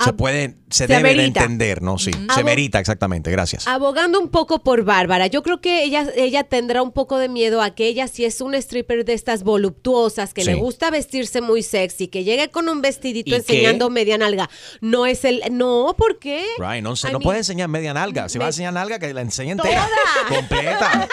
se 0.05 0.13
puede, 0.13 0.57
se, 0.71 0.87
se 0.87 0.87
debe 0.87 1.15
de 1.15 1.27
entender, 1.27 1.83
¿no? 1.83 1.99
Sí, 1.99 2.11
se 2.35 2.45
merita 2.45 2.79
exactamente. 2.79 3.31
Gracias. 3.31 3.67
Abogando 3.69 4.21
un 4.21 4.29
poco 4.29 4.63
por 4.63 4.85
Bárbara, 4.85 5.27
yo 5.27 5.43
creo 5.43 5.61
que 5.61 5.85
ella, 5.85 6.07
ella 6.17 6.45
tendrá 6.45 6.83
un 6.83 6.93
poco 6.93 7.19
de 7.19 7.29
miedo 7.29 7.61
a 7.63 7.75
que 7.75 7.87
ella, 7.87 8.09
si 8.09 8.25
es 8.25 8.41
una 8.41 8.57
stripper 8.59 9.05
de 9.05 9.13
estas 9.15 9.43
voluptuosas, 9.43 10.33
que 10.35 10.43
Sí. 10.43 10.49
le 10.51 10.55
gusta 10.57 10.91
vestirse 10.91 11.41
muy 11.41 11.63
sexy, 11.63 12.09
que 12.09 12.25
llegue 12.25 12.51
con 12.51 12.69
un 12.69 12.81
vestidito 12.83 13.31
¿Y 13.31 13.35
enseñando 13.35 13.91
media 13.91 14.17
nalga, 14.19 14.49
no 14.81 15.07
es 15.07 15.25
el... 15.25 15.43
No, 15.53 15.95
¿por 15.99 16.19
qué? 16.19 16.45
Right, 16.59 16.83
no, 16.83 16.97
se- 16.97 17.09
no 17.09 17.19
mean, 17.19 17.23
puede 17.25 17.39
enseñar 17.39 17.69
media 17.69 17.93
nalga. 17.95 18.29
Si 18.29 18.39
va 18.39 18.47
a 18.47 18.49
enseñar 18.49 18.73
nalga, 18.73 18.99
que 18.99 19.13
la 19.13 19.21
enseñe 19.21 19.51
entera. 19.53 19.87
Toda. 20.29 20.37
Completa. 20.41 21.09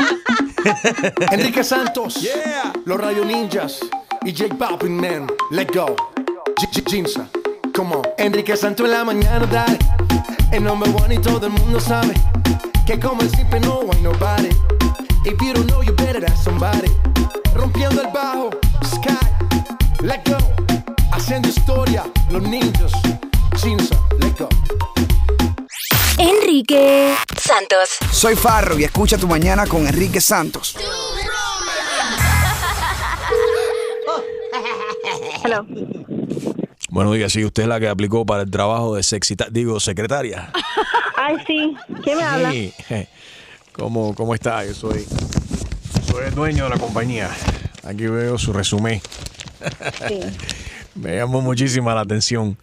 Enrique 1.32 1.64
Santos, 1.64 2.20
los 2.86 3.00
Rayo 3.00 3.24
Ninjas 3.26 3.80
y 4.26 4.34
Jake 4.34 4.56
Poppin 4.56 4.96
Man, 4.98 5.28
let 5.52 5.68
go. 5.74 5.96
G- 6.56 6.70
G- 6.72 6.84
Ginza, 6.90 7.30
come 7.78 7.94
on. 7.94 8.02
Enrique 8.18 8.58
Santos 8.58 8.88
en 8.88 8.92
la 8.92 9.06
mañana, 9.06 9.46
dale. 9.46 9.78
El 10.52 10.64
number 10.64 10.90
one 11.00 11.14
y 11.14 11.20
todo 11.20 11.46
el 11.46 11.54
mundo 11.54 11.80
sabe 11.80 12.16
que 12.88 13.00
como 13.00 13.22
él 13.22 13.30
siempre 13.30 13.60
no 13.60 13.82
hay 13.92 14.02
nobody. 14.02 14.50
If 15.24 15.40
you 15.42 15.54
don't 15.54 15.68
know, 15.68 15.84
you 15.84 15.94
better 15.94 16.26
ask 16.26 16.44
somebody. 16.44 16.92
Rompiendo 17.54 18.02
el 18.02 18.08
bajo, 18.08 18.50
Sky, 18.84 19.16
let 20.02 20.24
go. 20.26 20.38
Haciendo 21.12 21.50
historia, 21.50 22.04
los 22.32 22.42
ninjas, 22.42 22.92
Ginza, 23.58 23.96
let 24.20 24.34
go. 24.40 24.50
Enrique 26.18 27.16
Santos. 27.40 27.90
Soy 28.12 28.36
Farro 28.36 28.80
y 28.80 28.86
escucha 28.86 29.20
tu 29.20 29.28
mañana 29.28 29.68
con 29.68 29.86
Enrique 29.86 30.20
Santos. 30.20 30.76
Hello. 35.44 35.64
Bueno, 36.98 37.12
diga, 37.12 37.30
si 37.30 37.46
usted 37.46 37.62
es 37.62 37.70
la 37.70 37.80
que 37.80 37.88
aplicó 37.88 38.26
para 38.26 38.42
el 38.42 38.50
trabajo 38.50 38.96
de 38.96 39.04
sexita, 39.04 39.50
digo, 39.52 39.80
secretaria. 39.80 40.52
Ay, 41.16 41.36
sí. 41.46 41.76
¿Quién 42.02 42.18
me 42.18 42.24
habla? 42.24 42.50
Sí. 42.50 42.74
¿Cómo, 43.72 44.16
¿Cómo 44.16 44.34
está? 44.34 44.66
Yo 44.66 44.74
soy, 44.74 45.06
soy 46.08 46.26
el 46.26 46.34
dueño 46.34 46.64
de 46.64 46.72
la 46.72 46.80
compañía. 46.80 47.30
Aquí 47.84 48.08
veo 48.08 48.40
su 48.40 48.52
resumen. 48.52 49.00
Sí. 50.08 50.22
Me 50.96 51.18
llamó 51.18 51.40
muchísima 51.40 51.94
la 51.94 52.02
atención. 52.02 52.58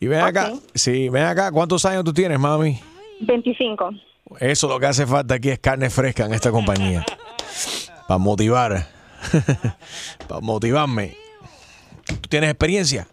Y 0.00 0.06
ven 0.06 0.20
acá, 0.20 0.54
sí, 0.74 1.10
ven 1.10 1.24
acá, 1.24 1.52
¿cuántos 1.52 1.84
años 1.84 2.02
tú 2.02 2.14
tienes, 2.14 2.38
mami? 2.38 2.80
25. 3.20 3.90
Eso 4.38 4.68
lo 4.68 4.80
que 4.80 4.86
hace 4.86 5.06
falta 5.06 5.34
aquí 5.34 5.50
es 5.50 5.58
carne 5.58 5.90
fresca 5.90 6.24
en 6.24 6.32
esta 6.32 6.50
compañía. 6.50 7.04
Para 8.08 8.16
motivar. 8.16 8.86
Para 10.26 10.40
motivarme. 10.40 11.14
¿Tú 12.06 12.26
tienes 12.30 12.48
experiencia? 12.48 13.06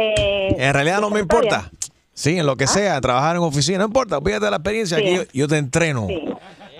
Eh, 0.00 0.54
En 0.58 0.72
realidad 0.74 1.00
no 1.00 1.10
me 1.10 1.20
importa. 1.20 1.70
Sí, 2.14 2.38
en 2.38 2.46
lo 2.46 2.56
que 2.56 2.66
sea, 2.66 3.00
trabajar 3.00 3.36
en 3.36 3.42
oficina, 3.42 3.78
no 3.78 3.84
importa, 3.86 4.20
fíjate 4.20 4.50
la 4.50 4.56
experiencia, 4.56 4.98
Sí. 4.98 5.02
aquí 5.04 5.14
yo, 5.16 5.22
yo 5.32 5.48
te 5.48 5.56
entreno. 5.58 6.06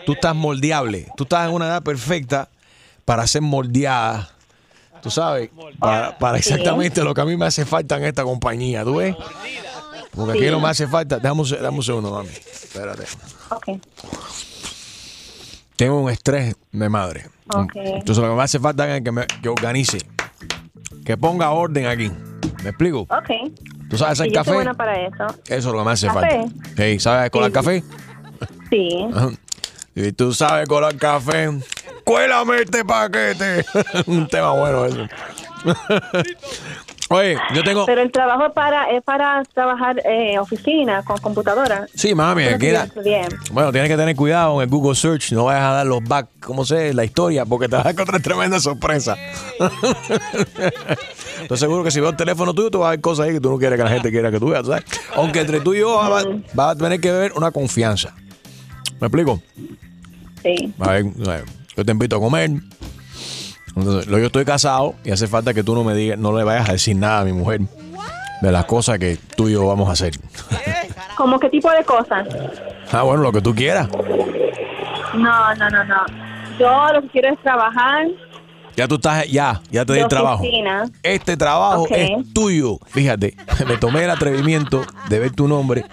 Tú 0.04 0.12
estás 0.12 0.35
moldeable, 0.35 1.06
tú 1.16 1.22
estás 1.24 1.48
en 1.48 1.54
una 1.54 1.66
edad 1.66 1.83
perfecta 1.83 2.48
para 3.04 3.26
ser 3.26 3.42
moldeada. 3.42 4.30
Tú 5.02 5.11
sabes, 5.11 5.48
para, 5.78 6.18
para 6.18 6.38
Sí. 6.42 6.50
exactamente 6.50 7.02
lo 7.02 7.14
que 7.14 7.20
a 7.22 7.24
mí 7.24 7.37
me 7.37 7.46
hace 7.46 7.64
falta 7.64 7.96
en 7.96 8.04
esta 8.04 8.22
compañía, 8.22 8.85
¿tú 8.85 8.96
ves? 8.96 9.16
Porque 10.14 10.38
aquí 10.38 10.50
no 10.50 10.61
me 10.61 10.68
hace 10.68 10.87
falta, 10.88 11.18
dame 11.18 11.42
dame 11.61 11.76
un 11.78 11.83
segundo, 11.85 12.11
mami. 12.11 12.28
Espérate. 12.28 13.04
Tengo 15.76 16.00
un 16.02 16.11
estrés 16.11 16.54
de 16.72 16.88
madre. 16.88 17.24
Entonces 17.74 18.18
lo 18.18 18.28
que 18.30 18.37
me 18.37 18.42
hace 18.42 18.59
falta 18.59 18.94
es 18.96 19.02
que, 19.02 19.12
me, 19.12 19.26
que 19.42 19.48
organice, 19.48 19.98
que 21.04 21.16
ponga 21.16 21.50
orden 21.50 21.87
aquí. 21.87 22.11
¿Me 22.62 22.70
explico? 22.70 23.00
Ok. 23.02 23.30
¿Tú 23.88 23.96
sabes 23.98 24.12
hacer 24.20 24.28
Y 24.28 24.34
yo 24.34 24.36
soy 24.36 24.44
café? 24.44 24.54
buena 24.54 24.74
para 24.74 25.00
eso. 25.00 25.26
Eso 25.46 25.56
es 25.56 25.64
lo 25.64 25.78
que 25.78 25.84
me 25.84 25.90
hace 25.92 26.06
¿Café? 26.06 26.20
falta. 26.20 26.54
Hey, 26.76 26.98
¿Sabes 27.00 27.30
colar 27.30 27.48
Sí. 27.50 27.54
café? 27.54 27.84
Sí. 28.70 29.06
Y 29.92 30.12
tú 30.12 30.32
sabes 30.32 30.68
colar 30.68 30.94
café. 30.96 31.50
Cuélame 32.04 32.62
este 32.62 32.84
paquete. 32.84 33.64
Un 34.06 34.28
tema 34.28 34.52
bueno 34.52 34.86
eso. 34.86 35.06
Oye, 37.12 37.36
yo 37.56 37.64
tengo. 37.64 37.86
Pero 37.86 38.02
el 38.02 38.12
trabajo 38.12 38.46
es 38.46 38.52
para, 38.52 38.88
es 38.92 39.02
para 39.02 39.42
trabajar 39.52 40.00
eh, 40.06 40.38
oficina 40.38 41.02
con 41.02 41.18
computadora. 41.18 41.88
Sí, 41.92 42.14
mami, 42.14 42.44
aquí 42.44 42.66
era-. 42.68 42.86
Bueno, 43.50 43.72
tienes 43.72 43.90
que 43.90 43.96
tener 43.96 44.14
cuidado 44.14 44.62
en 44.62 44.68
el 44.68 44.68
Google 44.68 44.94
Search. 44.94 45.32
No 45.32 45.46
vayas 45.46 45.64
a 45.64 45.72
dar 45.72 45.86
los 45.86 46.04
back, 46.04 46.28
como 46.38 46.64
sé, 46.64 46.94
la 46.94 47.04
historia, 47.04 47.44
porque 47.44 47.68
te 47.68 47.74
vas 47.74 47.86
a 47.86 47.90
encontrar 47.90 48.22
tremenda 48.22 48.60
sorpresa. 48.60 49.16
Estoy 51.42 51.58
seguro 51.58 51.82
que 51.82 51.90
si 51.90 51.98
veo 51.98 52.10
el 52.10 52.16
teléfono 52.16 52.54
tuyo, 52.54 52.70
tú 52.70 52.78
vas 52.78 52.86
a 52.86 52.90
ver 52.90 53.00
cosas 53.00 53.26
ahí 53.26 53.32
que 53.32 53.40
tú 53.40 53.50
no 53.50 53.58
quieres 53.58 53.76
que 53.76 53.84
la 53.84 53.90
gente 53.90 54.10
quiera 54.12 54.30
que 54.30 54.38
tú 54.38 54.50
veas, 54.50 54.64
¿sabes? 54.64 54.84
Aunque 55.16 55.40
entre 55.40 55.58
tú 55.60 55.74
y 55.74 55.80
yo 55.80 55.96
vas, 55.96 56.26
vas 56.54 56.76
a 56.76 56.78
tener 56.78 57.00
que 57.00 57.10
ver 57.10 57.32
una 57.32 57.50
confianza. 57.50 58.14
¿Me 59.00 59.08
explico? 59.08 59.42
Sí. 60.44 60.72
A 60.78 60.92
ver, 60.92 61.06
o 61.20 61.24
sea, 61.24 61.42
yo 61.76 61.84
te 61.84 61.90
invito 61.90 62.14
a 62.14 62.20
comer. 62.20 62.50
Entonces, 63.76 64.06
yo 64.06 64.18
estoy 64.18 64.44
casado 64.44 64.94
y 65.04 65.11
hace 65.11 65.26
falta 65.26 65.54
que 65.54 65.62
tú 65.62 65.74
no 65.74 65.85
me 65.85 65.94
digas, 65.94 66.18
no 66.18 66.37
le 66.37 66.44
vayas 66.44 66.68
a 66.68 66.72
decir 66.72 66.96
nada 66.96 67.20
a 67.20 67.24
mi 67.24 67.33
mujer 67.33 67.61
de 68.40 68.52
las 68.52 68.64
cosas 68.64 68.98
que 68.98 69.18
tú 69.37 69.48
y 69.48 69.52
yo 69.52 69.66
vamos 69.66 69.88
a 69.88 69.92
hacer. 69.92 70.14
¿Cómo 71.16 71.38
qué 71.38 71.48
tipo 71.50 71.70
de 71.70 71.85
cosas? 71.85 72.26
Ah, 72.90 73.02
bueno, 73.02 73.22
lo 73.22 73.33
que 73.33 73.40
tú 73.40 73.54
quieras. 73.54 73.88
No, 75.14 75.54
no, 75.54 75.70
no, 75.70 75.85
no. 75.85 76.06
Yo 76.59 76.92
lo 76.92 77.02
que 77.02 77.09
quiero 77.09 77.33
es 77.33 77.42
trabajar 77.42 78.06
Ya 78.76 78.87
tú 78.87 78.96
estás, 78.96 79.26
ya, 79.28 79.61
ya 79.70 79.85
te 79.85 79.94
di 79.94 80.00
el 80.00 80.09
trabajo. 80.09 80.42
Este 81.02 81.37
trabajo 81.37 81.87
es 81.90 82.11
tuyo. 82.33 82.78
Fíjate, 82.87 83.35
me 83.68 83.76
tomé 83.76 84.04
el 84.04 84.11
atrevimiento 84.11 84.83
de 85.09 85.18
ver 85.18 85.33
tu 85.33 85.48
nombre 85.48 85.85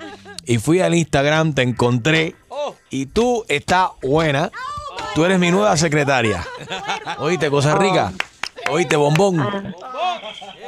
y 0.46 0.58
fui 0.60 0.80
al 0.80 0.96
Instagram, 0.96 1.54
te 1.54 1.62
encontré 1.62 2.36
y 2.90 3.08
tú 3.08 3.44
estás 3.50 3.90
buena. 4.02 4.50
Tú 5.18 5.26
eres 5.26 5.40
mi 5.40 5.50
nueva 5.50 5.76
secretaria. 5.76 6.46
Oíste, 7.18 7.50
cosa 7.50 7.76
rica. 7.76 8.12
Oíste, 8.70 8.96
bombón. 8.98 9.44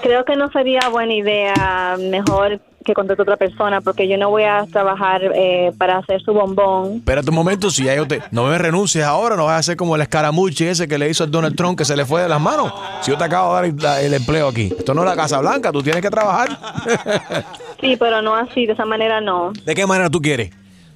Creo 0.01 0.25
que 0.25 0.35
no 0.35 0.49
sería 0.49 0.89
buena 0.89 1.13
idea, 1.13 1.97
mejor 1.99 2.59
que 2.83 2.95
contrate 2.95 3.21
a 3.21 3.25
otra 3.25 3.37
persona, 3.37 3.79
porque 3.79 4.07
yo 4.07 4.17
no 4.17 4.31
voy 4.31 4.45
a 4.45 4.65
trabajar 4.65 5.21
eh, 5.35 5.71
para 5.77 5.99
hacer 5.99 6.23
su 6.23 6.33
bombón. 6.33 6.95
Espérate 6.95 7.29
un 7.29 7.35
momento, 7.35 7.69
si 7.69 7.83
ya 7.83 7.93
yo 7.93 8.07
te. 8.07 8.23
No 8.31 8.47
me 8.47 8.57
renuncies 8.57 9.05
ahora, 9.05 9.35
no 9.35 9.45
vas 9.45 9.53
a 9.53 9.57
hacer 9.57 9.77
como 9.77 9.95
el 9.95 10.01
escaramuche 10.01 10.71
ese 10.71 10.87
que 10.87 10.97
le 10.97 11.07
hizo 11.07 11.25
el 11.25 11.29
Donald 11.29 11.55
Trump 11.55 11.77
que 11.77 11.85
se 11.85 11.95
le 11.95 12.03
fue 12.03 12.23
de 12.23 12.29
las 12.29 12.41
manos. 12.41 12.73
Si 13.01 13.11
yo 13.11 13.19
te 13.19 13.25
acabo 13.25 13.55
de 13.61 13.71
dar 13.73 14.01
el, 14.03 14.15
empleo 14.15 14.47
aquí. 14.47 14.73
Esto 14.75 14.95
no 14.95 15.03
es 15.03 15.09
la 15.09 15.15
Casa 15.15 15.37
Blanca, 15.41 15.71
tú 15.71 15.83
tienes 15.83 16.01
que 16.01 16.09
trabajar. 16.09 16.49
Sí, 17.81 17.95
pero 17.97 18.21
no 18.21 18.35
así, 18.35 18.65
de 18.65 18.73
esa 18.73 18.83
manera 18.83 19.21
no. 19.21 19.53
¿De 19.63 19.73
qué 19.73 19.87
manera 19.87 20.09
tú 20.09 20.19
quieres? 20.19 20.51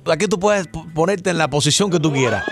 Aquí 0.05 0.27
tú 0.27 0.37
puedes 0.37 0.67
ponerte 0.93 1.29
en 1.29 1.37
la 1.37 1.49
posición 1.49 1.89
que 1.89 1.97
tú 1.97 2.11
quieras. 2.11 2.43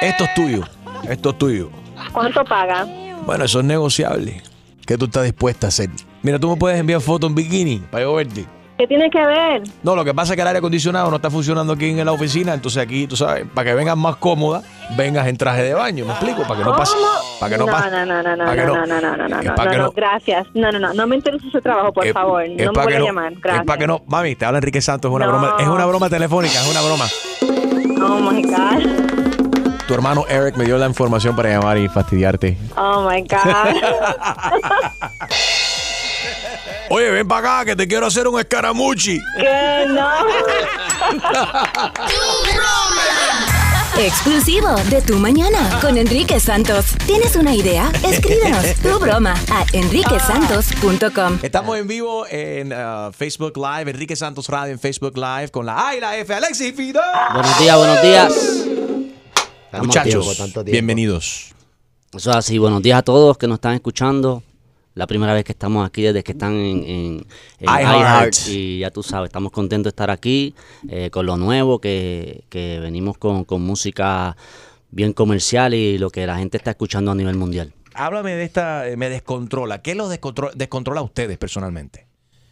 Esto 0.00 0.24
es 0.24 0.34
tuyo. 0.34 0.62
Esto 1.08 1.30
es 1.30 1.38
tuyo. 1.38 1.70
¿Cuánto 2.12 2.44
paga? 2.44 2.86
Bueno, 3.26 3.44
eso 3.44 3.60
es 3.60 3.64
negociable. 3.64 4.42
¿Qué 4.86 4.98
tú 4.98 5.06
estás 5.06 5.24
dispuesta 5.24 5.66
a 5.66 5.68
hacer? 5.68 5.88
Mira, 6.22 6.38
tú 6.38 6.50
me 6.50 6.56
puedes 6.56 6.78
enviar 6.78 7.00
fotos 7.00 7.28
en 7.30 7.34
bikini 7.34 7.78
para 7.90 8.04
yo 8.04 8.14
verte. 8.14 8.44
¿Qué 8.76 8.88
tiene 8.88 9.08
que 9.08 9.24
ver? 9.24 9.62
No, 9.84 9.94
lo 9.94 10.04
que 10.04 10.12
pasa 10.12 10.32
es 10.32 10.36
que 10.36 10.42
el 10.42 10.48
aire 10.48 10.58
acondicionado 10.58 11.08
no 11.08 11.16
está 11.16 11.30
funcionando 11.30 11.72
aquí 11.74 11.90
en 11.90 12.04
la 12.04 12.10
oficina, 12.10 12.52
entonces 12.54 12.82
aquí, 12.82 13.06
tú 13.06 13.14
sabes, 13.16 13.46
para 13.54 13.70
que 13.70 13.74
vengas 13.74 13.96
más 13.96 14.16
cómoda, 14.16 14.62
vengas 14.96 15.28
en 15.28 15.36
traje 15.36 15.62
de 15.62 15.74
baño, 15.74 16.04
¿me 16.04 16.10
explico? 16.10 16.42
Para 16.42 16.58
que 16.58 16.64
no 16.64 16.76
pase. 16.76 16.96
Para 17.38 17.52
que 17.52 17.58
no, 17.58 17.66
no, 17.66 17.72
pase. 17.72 17.90
no, 17.90 18.04
no, 18.04 18.22
no, 18.22 18.36
no, 18.36 18.36
no, 18.36 18.54
no, 18.54 18.54
no, 18.56 19.00
no, 19.00 19.28
no, 19.28 19.38
es 19.40 19.44
no, 19.46 19.54
no, 19.64 19.78
no, 19.78 19.90
gracias. 19.92 20.46
No, 20.54 20.72
no, 20.72 20.78
no, 20.80 20.92
no 20.92 21.06
me 21.06 21.14
interesa 21.16 21.46
ese 21.46 21.60
trabajo, 21.60 21.92
por 21.92 22.04
es- 22.04 22.12
favor. 22.12 22.42
es 22.42 22.56
No 22.66 22.72
me 22.72 22.82
voy 22.84 22.92
a 22.94 22.98
llamar, 23.00 23.32
Es 23.32 23.40
gracias. 23.40 23.64
para 23.66 23.78
que 23.78 23.86
no, 23.86 24.02
mami, 24.08 24.34
te 24.34 24.44
habla 24.44 24.58
Enrique 24.58 24.80
Santos, 24.80 25.08
es 25.08 25.14
una 25.14 25.26
broma, 25.28 25.54
es 25.60 25.68
una 25.68 25.86
broma 25.86 26.10
telefónica, 26.10 26.54
es 26.60 26.68
una 26.68 26.80
broma. 26.82 27.04
Oh 28.06 28.20
my 28.32 28.42
God. 28.42 29.03
Tu 29.86 29.94
hermano 29.94 30.24
Eric 30.28 30.56
me 30.56 30.64
dio 30.64 30.78
la 30.78 30.86
información 30.86 31.36
para 31.36 31.50
llamar 31.50 31.78
y 31.78 31.88
fastidiarte. 31.88 32.56
Oh 32.76 33.08
my 33.08 33.22
God. 33.22 33.38
Oye, 36.90 37.10
ven 37.10 37.26
para 37.26 37.60
acá 37.60 37.64
que 37.66 37.76
te 37.76 37.88
quiero 37.88 38.06
hacer 38.06 38.28
un 38.28 38.38
escaramuchi. 38.38 39.18
Que 39.36 39.84
no. 39.88 40.08
Exclusivo 43.98 44.74
de 44.90 45.00
Tu 45.02 45.16
Mañana 45.16 45.78
con 45.80 45.96
Enrique 45.96 46.40
Santos. 46.40 46.86
¿Tienes 47.06 47.36
una 47.36 47.54
idea? 47.54 47.90
Escríbenos 48.02 48.64
tu 48.82 48.98
broma 48.98 49.34
a 49.52 49.64
enriquesantos.com. 49.72 51.38
Estamos 51.42 51.78
en 51.78 51.86
vivo 51.86 52.26
en 52.28 52.72
uh, 52.72 53.12
Facebook 53.12 53.56
Live, 53.56 53.90
Enrique 53.90 54.16
Santos 54.16 54.48
Radio 54.48 54.72
en 54.72 54.80
Facebook 54.80 55.16
Live 55.16 55.50
con 55.50 55.66
la 55.66 55.88
A 55.88 55.96
y 55.96 56.00
la 56.00 56.16
F, 56.16 56.34
Alexis 56.34 56.74
Fido. 56.74 57.00
Buenos 57.34 57.58
días, 57.58 57.76
buenos 57.76 58.02
días. 58.02 58.64
Tanto 59.74 59.86
Muchachos, 59.88 60.36
tiempo, 60.36 60.62
bienvenidos. 60.64 61.52
Eso 62.14 62.30
es 62.30 62.36
así. 62.36 62.58
Buenos 62.58 62.80
días 62.80 63.00
a 63.00 63.02
todos 63.02 63.36
que 63.36 63.48
nos 63.48 63.56
están 63.56 63.74
escuchando. 63.74 64.44
La 64.94 65.08
primera 65.08 65.34
vez 65.34 65.42
que 65.42 65.50
estamos 65.50 65.84
aquí 65.84 66.02
desde 66.02 66.22
que 66.22 66.30
están 66.30 66.52
en, 66.52 66.84
en, 66.84 67.26
en 67.58 67.68
iHeart. 67.68 68.34
Y 68.50 68.78
ya 68.78 68.92
tú 68.92 69.02
sabes, 69.02 69.30
estamos 69.30 69.50
contentos 69.50 69.86
de 69.86 69.88
estar 69.88 70.10
aquí 70.12 70.54
eh, 70.88 71.10
con 71.10 71.26
lo 71.26 71.36
nuevo, 71.36 71.80
que, 71.80 72.44
que 72.50 72.78
venimos 72.78 73.18
con, 73.18 73.42
con 73.44 73.62
música 73.62 74.36
bien 74.92 75.12
comercial 75.12 75.74
y 75.74 75.98
lo 75.98 76.08
que 76.10 76.24
la 76.24 76.38
gente 76.38 76.56
está 76.56 76.70
escuchando 76.70 77.10
a 77.10 77.16
nivel 77.16 77.34
mundial. 77.34 77.72
Háblame 77.94 78.36
de 78.36 78.44
esta, 78.44 78.88
eh, 78.88 78.96
me 78.96 79.08
descontrola. 79.08 79.82
¿Qué 79.82 79.96
los 79.96 80.08
descontro- 80.08 80.52
descontrola 80.54 81.00
a 81.00 81.04
ustedes 81.04 81.36
personalmente? 81.36 82.06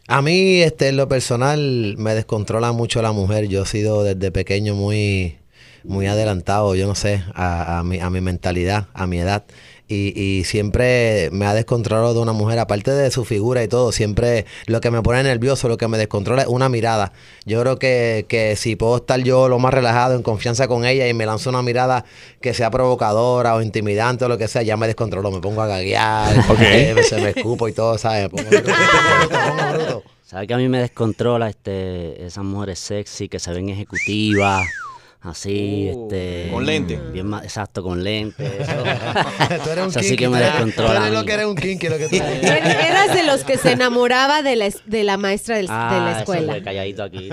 A 0.09 0.21
mí, 0.23 0.61
este, 0.61 0.89
en 0.89 0.97
lo 0.97 1.07
personal, 1.07 1.95
me 1.99 2.17
descontrola 2.17 2.73
mucho 2.73 3.01
la 3.01 3.13
mujer. 3.13 3.47
Yo 3.47 3.63
he 3.63 3.67
sido 3.67 4.03
desde 4.03 4.33
pequeño 4.33 4.75
muy, 4.75 5.37
muy 5.85 6.07
adelantado, 6.07 6.75
yo 6.75 6.87
no 6.87 6.95
sé, 6.95 7.23
a, 7.35 7.79
a 7.79 7.83
mi, 7.83 8.01
a 8.01 8.11
mi 8.11 8.21
mentalidad, 8.21 8.87
a 8.95 9.07
mi 9.07 9.19
edad. 9.19 9.45
Y, 9.89 10.19
y 10.19 10.45
siempre 10.45 11.29
me 11.33 11.45
ha 11.45 11.53
descontrolado 11.53 12.15
de 12.15 12.21
una 12.21 12.33
mujer, 12.33 12.59
aparte 12.59 12.93
de 12.93 13.11
su 13.11 13.27
figura 13.27 13.63
y 13.63 13.69
todo, 13.69 13.93
siempre 13.93 14.47
lo 14.67 14.81
que 14.81 14.91
me 14.91 15.03
pone 15.03 15.23
nervioso, 15.23 15.69
lo 15.69 15.77
que 15.77 15.87
me 15.87 15.99
descontrola 15.99 16.43
es 16.43 16.49
una 16.49 16.71
mirada. 16.71 17.13
Yo 17.45 17.61
creo 17.61 17.79
que, 17.79 18.25
que 18.27 18.57
si 18.57 18.75
puedo 18.75 18.97
estar 18.97 19.21
yo 19.21 19.49
lo 19.49 19.59
más 19.59 19.75
relajado, 19.75 20.15
en 20.15 20.23
confianza 20.23 20.67
con 20.67 20.87
ella 20.87 21.07
y 21.09 21.15
me 21.15 21.27
lanzo 21.27 21.51
una 21.51 21.61
mirada 21.61 22.07
que 22.41 22.55
sea 22.55 22.71
provocadora 22.71 23.55
o 23.55 23.61
intimidante 23.61 24.25
o 24.25 24.29
lo 24.29 24.39
que 24.39 24.49
sea, 24.49 24.63
ya 24.63 24.79
me 24.79 24.87
descontrolo, 24.87 25.31
me 25.31 25.41
pongo 25.41 25.61
a 25.61 25.67
gaguear, 25.67 26.37
eh, 26.61 26.97
se 27.07 27.21
me 27.21 27.31
escupo 27.31 27.69
y 27.69 27.73
todo, 27.73 27.99
¿sabes? 27.99 28.23
Me 28.23 28.29
pongo 28.31 28.49
bruto. 28.49 30.03
¿Sabes 30.25 30.49
que 30.49 30.55
a 30.55 30.57
mí 30.57 30.71
me 30.71 30.81
descontrola 30.81 31.51
este, 31.51 32.25
esas 32.25 32.45
mujeres 32.45 32.79
sexy 32.79 33.29
que 33.29 33.39
se 33.39 33.53
ven 33.53 33.69
ejecutivas? 33.69 34.67
Así, 35.25 35.89
este. 35.89 36.49
con 36.53 36.67
lente. 36.67 36.97
Bien 37.13 37.33
exacto, 37.35 37.83
con 37.85 38.03
lentes. 38.03 38.51
Tú 38.67 39.71
eres 39.71 39.85
un 39.85 39.91
Eso 39.91 40.01
sí 40.01 40.07
kinky, 40.09 40.17
que 40.17 40.29
me 40.29 40.41
descontrola. 40.41 40.95
Tú 40.95 41.03
a 41.03 41.07
eres 41.07 41.19
lo 41.21 41.25
que 41.25 41.33
eres 41.33 41.47
un 41.47 41.55
kinky, 41.55 41.89
lo 41.89 41.97
que 41.99 42.09
tú 42.09 42.17
eres. 42.17 42.43
Er- 42.43 42.87
Eras 42.91 43.15
de 43.15 43.23
los 43.23 43.45
que 43.45 43.57
se 43.57 43.71
enamoraba 43.73 44.43
de 44.43 44.57
la, 44.57 44.69
de 44.85 45.05
la 45.05 45.17
maestra 45.19 45.57
del- 45.59 45.69
de 45.69 45.73
Ah, 45.73 46.01
la 46.05 46.11
eso 46.11 46.19
escuela. 46.21 46.53
fue 46.55 46.63
calladito 46.65 47.05
aquí. 47.05 47.31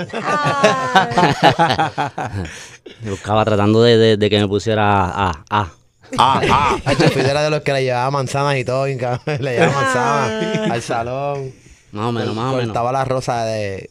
Me 3.02 3.10
buscaba 3.12 3.46
tratando 3.46 3.82
de, 3.82 3.98
de- 3.98 4.18
de 4.18 4.30
que 4.30 4.40
me 4.40 4.48
pusiera 4.48 5.06
a. 5.06 5.44
a. 5.50 5.72
Ah, 6.18 6.78
Hacho, 6.86 7.08
Fidel 7.10 7.28
era 7.32 7.44
de 7.44 7.50
los 7.52 7.62
que 7.62 7.72
le 7.74 7.84
llevaba 7.84 8.10
manzanas 8.12 8.58
y 8.58 8.66
todo, 8.66 8.86
le 8.88 8.96
llevaba 8.96 9.72
manzanas 9.82 10.72
al 10.72 10.82
salón. 10.82 11.54
Más 11.92 12.06
o 12.06 12.12
menos, 12.12 12.36
más 12.36 12.46
o 12.54 12.58
menos. 12.58 12.68
Estaba 12.68 12.92
la 12.92 13.04
rosa 13.06 13.46
de, 13.46 13.90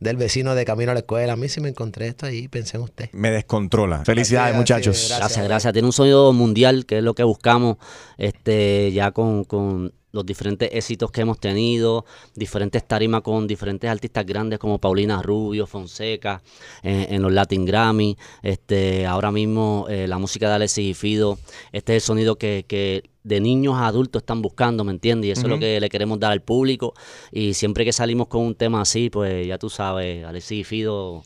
del 0.00 0.16
vecino 0.16 0.54
de 0.54 0.64
camino 0.64 0.90
a 0.90 0.94
la 0.94 1.00
escuela. 1.00 1.34
A 1.34 1.36
mí 1.36 1.48
sí 1.48 1.60
me 1.60 1.68
encontré 1.68 2.08
esto 2.08 2.26
ahí, 2.26 2.48
pensé 2.48 2.76
en 2.76 2.82
usted. 2.82 3.10
Me 3.12 3.30
descontrola. 3.30 4.04
Felicidades, 4.04 4.54
muchachos. 4.54 5.14
Gracias, 5.16 5.44
gracias. 5.44 5.72
Tiene 5.72 5.86
un 5.86 5.92
sonido 5.92 6.32
mundial, 6.32 6.86
que 6.86 6.98
es 6.98 7.04
lo 7.04 7.14
que 7.14 7.24
buscamos, 7.24 7.76
este, 8.18 8.92
ya 8.92 9.10
con, 9.12 9.44
con 9.44 9.92
los 10.16 10.26
diferentes 10.26 10.68
éxitos 10.72 11.10
que 11.10 11.20
hemos 11.20 11.38
tenido, 11.38 12.04
diferentes 12.34 12.86
tarimas 12.86 13.22
con 13.22 13.46
diferentes 13.46 13.88
artistas 13.88 14.26
grandes 14.26 14.58
como 14.58 14.78
Paulina 14.78 15.22
Rubio, 15.22 15.66
Fonseca, 15.66 16.42
en, 16.82 17.14
en 17.14 17.22
los 17.22 17.32
Latin 17.32 17.64
Grammy, 17.64 18.16
este, 18.42 19.06
ahora 19.06 19.30
mismo 19.30 19.86
eh, 19.88 20.08
la 20.08 20.18
música 20.18 20.48
de 20.48 20.54
Alexis 20.54 20.90
y 20.90 20.94
Fido, 20.94 21.38
este 21.72 21.96
es 21.96 22.02
el 22.02 22.06
sonido 22.06 22.36
que, 22.36 22.64
que 22.66 23.04
de 23.26 23.40
niños 23.40 23.74
a 23.74 23.88
adultos 23.88 24.22
están 24.22 24.40
buscando, 24.40 24.84
¿me 24.84 24.92
entiendes? 24.92 25.28
Y 25.28 25.30
eso 25.32 25.42
es 25.42 25.48
lo 25.48 25.58
que 25.58 25.80
le 25.80 25.88
queremos 25.88 26.20
dar 26.20 26.30
al 26.30 26.42
público. 26.42 26.94
Y 27.32 27.54
siempre 27.54 27.84
que 27.84 27.92
salimos 27.92 28.28
con 28.28 28.42
un 28.42 28.54
tema 28.54 28.80
así, 28.80 29.10
pues 29.10 29.46
ya 29.46 29.58
tú 29.58 29.68
sabes, 29.68 30.24
Alexis 30.24 30.60
y 30.60 30.64
Fido 30.64 31.24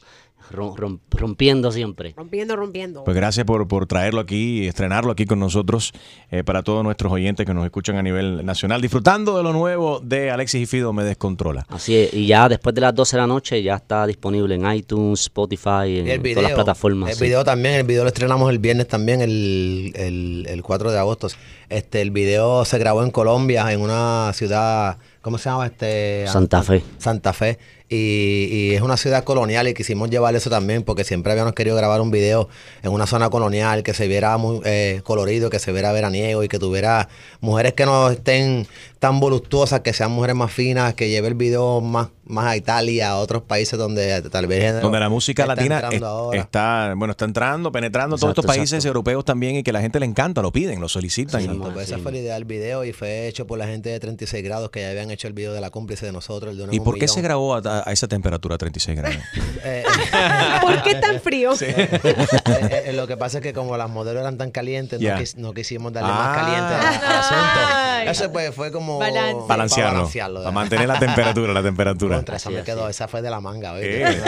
rompiendo 0.50 1.72
siempre. 1.72 2.14
Rompiendo, 2.16 2.56
rompiendo. 2.56 3.04
Pues 3.04 3.16
gracias 3.16 3.46
por, 3.46 3.68
por 3.68 3.86
traerlo 3.86 4.20
aquí 4.20 4.62
y 4.62 4.66
estrenarlo 4.66 5.12
aquí 5.12 5.26
con 5.26 5.38
nosotros 5.38 5.92
eh, 6.30 6.42
para 6.44 6.62
todos 6.62 6.82
nuestros 6.82 7.12
oyentes 7.12 7.46
que 7.46 7.54
nos 7.54 7.64
escuchan 7.64 7.96
a 7.96 8.02
nivel 8.02 8.44
nacional. 8.44 8.80
Disfrutando 8.80 9.36
de 9.36 9.42
lo 9.42 9.52
nuevo 9.52 10.00
de 10.00 10.30
Alexis 10.30 10.62
y 10.62 10.66
Fido 10.66 10.92
Me 10.92 11.04
Descontrola. 11.04 11.66
Así 11.68 11.96
es, 11.96 12.14
y 12.14 12.26
ya 12.26 12.48
después 12.48 12.74
de 12.74 12.80
las 12.80 12.94
12 12.94 13.16
de 13.16 13.20
la 13.20 13.26
noche 13.26 13.62
ya 13.62 13.76
está 13.76 14.06
disponible 14.06 14.54
en 14.54 14.70
iTunes, 14.72 15.22
Spotify, 15.22 15.98
en 15.98 16.06
Y 16.06 16.10
el 16.10 16.20
video, 16.20 16.36
todas 16.36 16.50
las 16.50 16.54
plataformas. 16.54 17.10
El 17.10 17.16
sí. 17.16 17.24
video 17.24 17.44
también, 17.44 17.76
el 17.76 17.84
video 17.84 18.02
lo 18.02 18.08
estrenamos 18.08 18.50
el 18.50 18.58
viernes 18.58 18.88
también, 18.88 19.20
el, 19.20 19.92
el, 19.94 20.46
el 20.48 20.62
4 20.62 20.90
de 20.90 20.98
agosto. 20.98 21.28
Este, 21.68 22.00
el 22.02 22.10
video 22.10 22.64
se 22.64 22.78
grabó 22.78 23.04
en 23.04 23.10
Colombia, 23.10 23.72
en 23.72 23.80
una 23.80 24.32
ciudad, 24.34 24.98
¿cómo 25.22 25.38
se 25.38 25.50
llama? 25.50 25.66
Este, 25.66 26.24
Santa 26.26 26.62
Fe. 26.62 26.82
Santa 26.98 27.32
Fe. 27.32 27.58
Y, 27.92 28.46
y 28.52 28.74
es 28.76 28.82
una 28.82 28.96
ciudad 28.96 29.24
colonial 29.24 29.66
y 29.66 29.74
quisimos 29.74 30.08
llevar 30.10 30.36
eso 30.36 30.48
también 30.48 30.84
porque 30.84 31.02
siempre 31.02 31.32
habíamos 31.32 31.54
querido 31.54 31.74
grabar 31.76 32.00
un 32.00 32.12
video 32.12 32.48
en 32.84 32.92
una 32.92 33.04
zona 33.08 33.30
colonial 33.30 33.82
que 33.82 33.94
se 33.94 34.06
viera 34.06 34.36
muy 34.38 34.60
eh, 34.64 35.00
colorido, 35.02 35.50
que 35.50 35.58
se 35.58 35.72
viera 35.72 35.90
veraniego 35.90 36.44
y 36.44 36.48
que 36.48 36.60
tuviera 36.60 37.08
mujeres 37.40 37.72
que 37.74 37.86
no 37.86 38.08
estén 38.10 38.68
tan 39.00 39.18
voluptuosas, 39.18 39.80
que 39.80 39.92
sean 39.92 40.12
mujeres 40.12 40.36
más 40.36 40.52
finas, 40.52 40.94
que 40.94 41.08
lleve 41.08 41.26
el 41.28 41.34
video 41.34 41.80
más, 41.80 42.08
más 42.26 42.46
a 42.46 42.56
Italia, 42.56 43.10
a 43.10 43.16
otros 43.18 43.42
países 43.42 43.76
donde 43.78 44.22
tal 44.30 44.46
vez... 44.46 44.80
Donde 44.80 45.00
la 45.00 45.08
música 45.08 45.42
está 45.44 45.54
latina 45.56 45.82
es- 45.90 46.38
está, 46.38 46.92
bueno, 46.96 47.12
está 47.12 47.24
entrando, 47.24 47.72
penetrando 47.72 48.16
todos 48.18 48.32
estos 48.32 48.44
países 48.46 48.72
exacto. 48.74 48.88
europeos 48.88 49.24
también 49.24 49.56
y 49.56 49.62
que 49.62 49.72
la 49.72 49.80
gente 49.80 49.98
le 49.98 50.06
encanta, 50.06 50.42
lo 50.42 50.52
piden, 50.52 50.80
lo 50.80 50.88
solicitan. 50.88 51.40
Sí, 51.42 51.48
y- 51.50 51.58
pues 51.58 51.88
esa 51.88 51.98
fue 51.98 52.12
la 52.12 52.18
idea 52.18 52.34
del 52.34 52.44
video 52.44 52.84
y 52.84 52.92
fue 52.92 53.26
hecho 53.26 53.46
por 53.46 53.58
la 53.58 53.66
gente 53.66 53.88
de 53.88 53.98
36 53.98 54.44
grados 54.44 54.70
que 54.70 54.80
ya 54.82 54.90
habían 54.90 55.10
hecho 55.10 55.26
el 55.26 55.32
video 55.32 55.54
de 55.54 55.60
la 55.62 55.70
cómplice 55.70 56.04
de 56.06 56.12
nosotros. 56.12 56.52
El 56.52 56.68
de 56.68 56.76
¿Y 56.76 56.80
por 56.80 56.94
qué 56.94 57.00
Millón. 57.06 57.14
se 57.14 57.22
grabó 57.22 57.54
a, 57.54 57.79
a 57.84 57.92
esa 57.92 58.08
temperatura, 58.08 58.56
36 58.58 58.96
grados? 58.98 59.18
Eh, 59.64 59.84
¿Por 60.62 60.82
qué 60.82 60.94
tan 60.96 61.20
frío? 61.20 61.52
eh, 61.60 62.82
eh, 62.86 62.92
lo 62.94 63.06
que 63.06 63.16
pasa 63.16 63.38
es 63.38 63.42
que 63.42 63.52
como 63.52 63.76
las 63.76 63.88
modelos 63.90 64.20
eran 64.20 64.38
tan 64.38 64.50
calientes, 64.50 65.00
no, 65.00 65.08
quis- 65.10 65.36
no 65.36 65.52
quisimos 65.54 65.92
darle 65.92 66.10
Ah. 66.12 66.16
más 66.16 66.36
caliente 66.38 66.74
al, 66.74 67.04
al 67.04 67.16
asunto. 67.18 68.10
Eso 68.10 68.32
pues, 68.32 68.54
fue 68.54 68.72
como 68.72 68.98
Balance. 68.98 69.46
Balancearlo, 69.46 69.94
balancearlo, 69.98 70.38
para 70.40 70.50
mantener 70.50 70.88
la 70.88 70.98
temperatura, 70.98 71.52
la 71.52 71.62
temperatura. 71.62 72.16
Contra, 72.16 72.36
esa 72.36 72.50
me 72.50 72.62
quedó, 72.62 72.88
esa 72.88 73.08
fue 73.08 73.22
de 73.22 73.30
la 73.30 73.40
manga. 73.40 73.72
¿oíste? 73.72 74.02
Eh, 74.12 74.22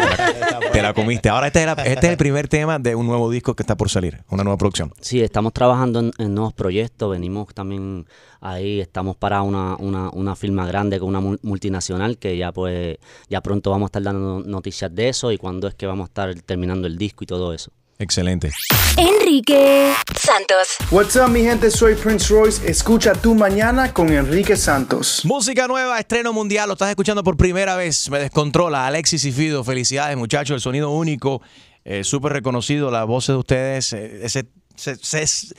Te 0.72 0.82
la 0.82 0.92
comiste. 0.94 1.28
Ahora 1.28 1.46
este 1.48 1.60
es, 1.60 1.66
la- 1.66 1.72
este 1.72 2.06
es 2.06 2.12
el 2.12 2.16
primer 2.16 2.48
tema 2.48 2.78
de 2.78 2.94
un 2.94 3.06
nuevo 3.06 3.30
disco 3.30 3.54
que 3.54 3.62
está 3.62 3.76
por 3.76 3.88
salir, 3.90 4.22
una 4.28 4.44
nueva 4.44 4.56
producción. 4.58 4.92
Sí, 5.00 5.20
estamos 5.22 5.52
trabajando 5.52 6.00
en, 6.00 6.12
en 6.18 6.34
nuevos 6.34 6.52
proyectos, 6.52 7.10
venimos 7.10 7.52
también 7.54 8.06
ahí, 8.42 8.80
estamos 8.80 9.16
para 9.16 9.40
una, 9.40 9.76
una, 9.76 10.10
una 10.10 10.36
firma 10.36 10.66
grande 10.66 10.98
con 10.98 11.08
una 11.08 11.20
mul- 11.20 11.38
multinacional 11.42 12.18
que 12.18 12.36
ya 12.36 12.52
pues, 12.52 12.98
ya 13.30 13.40
pronto 13.40 13.70
vamos 13.70 13.86
a 13.86 13.88
estar 13.88 14.02
dando 14.02 14.40
noticias 14.44 14.94
de 14.94 15.08
eso 15.08 15.32
y 15.32 15.38
cuándo 15.38 15.68
es 15.68 15.74
que 15.74 15.86
vamos 15.86 16.04
a 16.04 16.08
estar 16.08 16.34
terminando 16.42 16.86
el 16.86 16.98
disco 16.98 17.24
y 17.24 17.26
todo 17.26 17.54
eso. 17.54 17.70
Excelente. 17.98 18.50
Enrique 18.96 19.92
Santos. 20.18 20.76
What's 20.90 21.14
up, 21.16 21.28
mi 21.28 21.42
gente? 21.42 21.70
Soy 21.70 21.94
Prince 21.94 22.34
Royce. 22.34 22.68
Escucha 22.68 23.12
tu 23.12 23.34
mañana 23.34 23.94
con 23.94 24.12
Enrique 24.12 24.56
Santos. 24.56 25.20
Música 25.24 25.68
nueva, 25.68 25.98
estreno 26.00 26.32
mundial, 26.32 26.66
lo 26.68 26.72
estás 26.72 26.90
escuchando 26.90 27.22
por 27.22 27.36
primera 27.36 27.76
vez. 27.76 28.10
Me 28.10 28.18
descontrola. 28.18 28.86
Alexis 28.88 29.24
y 29.24 29.30
Fido, 29.30 29.62
felicidades, 29.62 30.16
muchachos. 30.16 30.54
El 30.56 30.60
sonido 30.60 30.90
único, 30.90 31.42
eh, 31.84 32.02
súper 32.02 32.32
reconocido, 32.32 32.90
la 32.90 33.04
voz 33.04 33.28
de 33.28 33.36
ustedes, 33.36 33.92
eh, 33.92 34.20
ese, 34.24 34.46
se- 34.82 34.96
se- 34.96 35.22
es, 35.22 35.54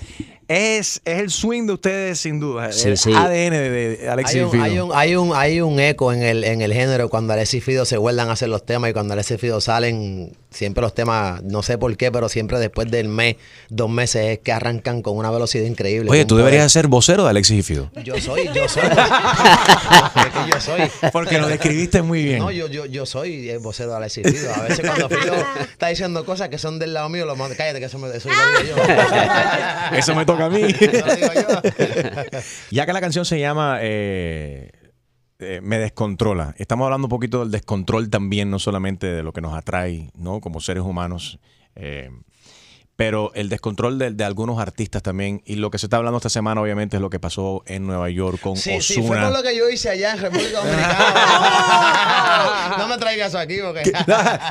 es, 0.49 1.01
es 1.05 1.19
el 1.19 1.31
swing 1.31 1.65
de 1.65 1.73
ustedes, 1.73 2.19
sin 2.19 2.39
duda. 2.39 2.71
Sí, 2.73 2.89
el 2.89 2.97
sí. 2.97 3.13
ADN 3.13 3.51
de, 3.51 4.07
Alexis 4.11 4.35
Hay 4.35 4.41
un, 4.43 4.51
Fido. 4.51 4.63
hay, 4.63 4.79
un, 4.79 4.91
hay, 4.93 5.15
un, 5.15 5.35
hay 5.35 5.61
un 5.61 5.79
eco 5.79 6.11
en 6.11 6.21
el, 6.21 6.43
en 6.43 6.61
el 6.61 6.73
género 6.73 7.09
cuando 7.09 7.33
Alexis 7.33 7.59
y 7.59 7.61
Fido 7.61 7.85
se 7.85 7.97
vuelvan 7.97 8.29
a 8.29 8.33
hacer 8.33 8.49
los 8.49 8.65
temas 8.65 8.89
y 8.89 8.93
cuando 8.93 9.13
Alexis 9.13 9.39
Fido 9.39 9.61
salen, 9.61 10.35
siempre 10.51 10.81
los 10.81 10.93
temas, 10.93 11.41
no 11.43 11.63
sé 11.63 11.77
por 11.77 11.95
qué, 11.95 12.11
pero 12.11 12.27
siempre 12.27 12.59
después 12.59 12.91
del 12.91 13.07
mes, 13.07 13.37
dos 13.69 13.89
meses 13.89 14.25
es 14.27 14.39
que 14.39 14.51
arrancan 14.51 15.01
con 15.01 15.15
una 15.17 15.31
velocidad 15.31 15.65
increíble. 15.65 16.11
Oye, 16.11 16.25
tú 16.25 16.35
deberías 16.35 16.71
ser 16.71 16.87
vocero 16.87 17.23
de 17.23 17.29
Alexis 17.29 17.59
y 17.59 17.63
Fido. 17.63 17.89
Yo 18.03 18.19
soy, 18.19 18.49
yo 18.53 18.67
soy. 18.67 18.83
es 18.83 20.33
que 20.33 20.51
yo 20.51 20.59
soy. 20.59 20.81
Porque 21.11 21.37
lo 21.39 21.47
describiste 21.47 22.01
muy 22.01 22.23
bien. 22.23 22.39
No, 22.39 22.51
yo, 22.51 22.67
yo, 22.67 22.85
yo 22.85 23.05
soy 23.05 23.49
el 23.49 23.59
vocero 23.59 23.91
de 23.91 23.97
Alexis 23.97 24.23
Fido. 24.29 24.53
A 24.53 24.63
veces 24.63 24.81
cuando 24.85 25.07
Fido 25.09 25.35
está 25.71 25.87
diciendo 25.87 26.25
cosas 26.25 26.49
que 26.49 26.57
son 26.57 26.79
del 26.79 26.93
lado 26.93 27.07
mío, 27.09 27.25
lo 27.25 27.35
mando, 27.37 27.55
cállate 27.57 27.79
que 27.79 27.85
eso, 27.85 27.97
me, 27.97 28.09
digo 28.11 28.19
yo. 28.29 28.75
Eso 29.97 30.15
me 30.15 30.25
toca 30.25 30.45
a 30.45 30.49
mí. 30.49 30.61
Ya 32.71 32.85
que 32.85 32.93
la 32.93 33.01
canción 33.01 33.25
se 33.25 33.39
llama 33.39 33.77
eh, 33.81 34.71
eh, 35.39 35.61
Me 35.61 35.77
descontrola, 35.77 36.53
estamos 36.57 36.85
hablando 36.85 37.07
un 37.07 37.09
poquito 37.09 37.39
del 37.41 37.51
descontrol 37.51 38.09
también, 38.09 38.49
no 38.49 38.59
solamente 38.59 39.07
de 39.07 39.23
lo 39.23 39.33
que 39.33 39.41
nos 39.41 39.53
atrae, 39.53 40.11
¿no? 40.15 40.39
Como 40.39 40.59
seres 40.59 40.83
humanos. 40.83 41.39
eh, 41.75 42.09
pero 42.95 43.31
el 43.33 43.49
descontrol 43.49 43.97
de, 43.97 44.11
de 44.11 44.23
algunos 44.23 44.59
artistas 44.59 45.01
también. 45.01 45.41
Y 45.45 45.55
lo 45.55 45.71
que 45.71 45.79
se 45.79 45.87
está 45.87 45.97
hablando 45.97 46.17
esta 46.17 46.29
semana, 46.29 46.61
obviamente, 46.61 46.97
es 46.97 47.01
lo 47.01 47.09
que 47.09 47.19
pasó 47.19 47.63
en 47.65 47.87
Nueva 47.87 48.07
York 48.11 48.39
con 48.39 48.55
Sí, 48.55 48.79
sí, 48.81 48.99
Ozuna. 48.99 49.07
fue 49.07 49.19
por 49.19 49.31
lo 49.37 49.41
que 49.43 49.57
yo 49.57 49.67
hice 49.69 49.89
allá 49.89 50.11
en 50.13 50.19
República 50.19 50.59
Dominicana. 50.63 50.97
no 52.77 52.87
me 52.87 52.97
traigas 52.97 53.29
eso 53.29 53.39
aquí 53.39 53.57
porque... 53.63 53.91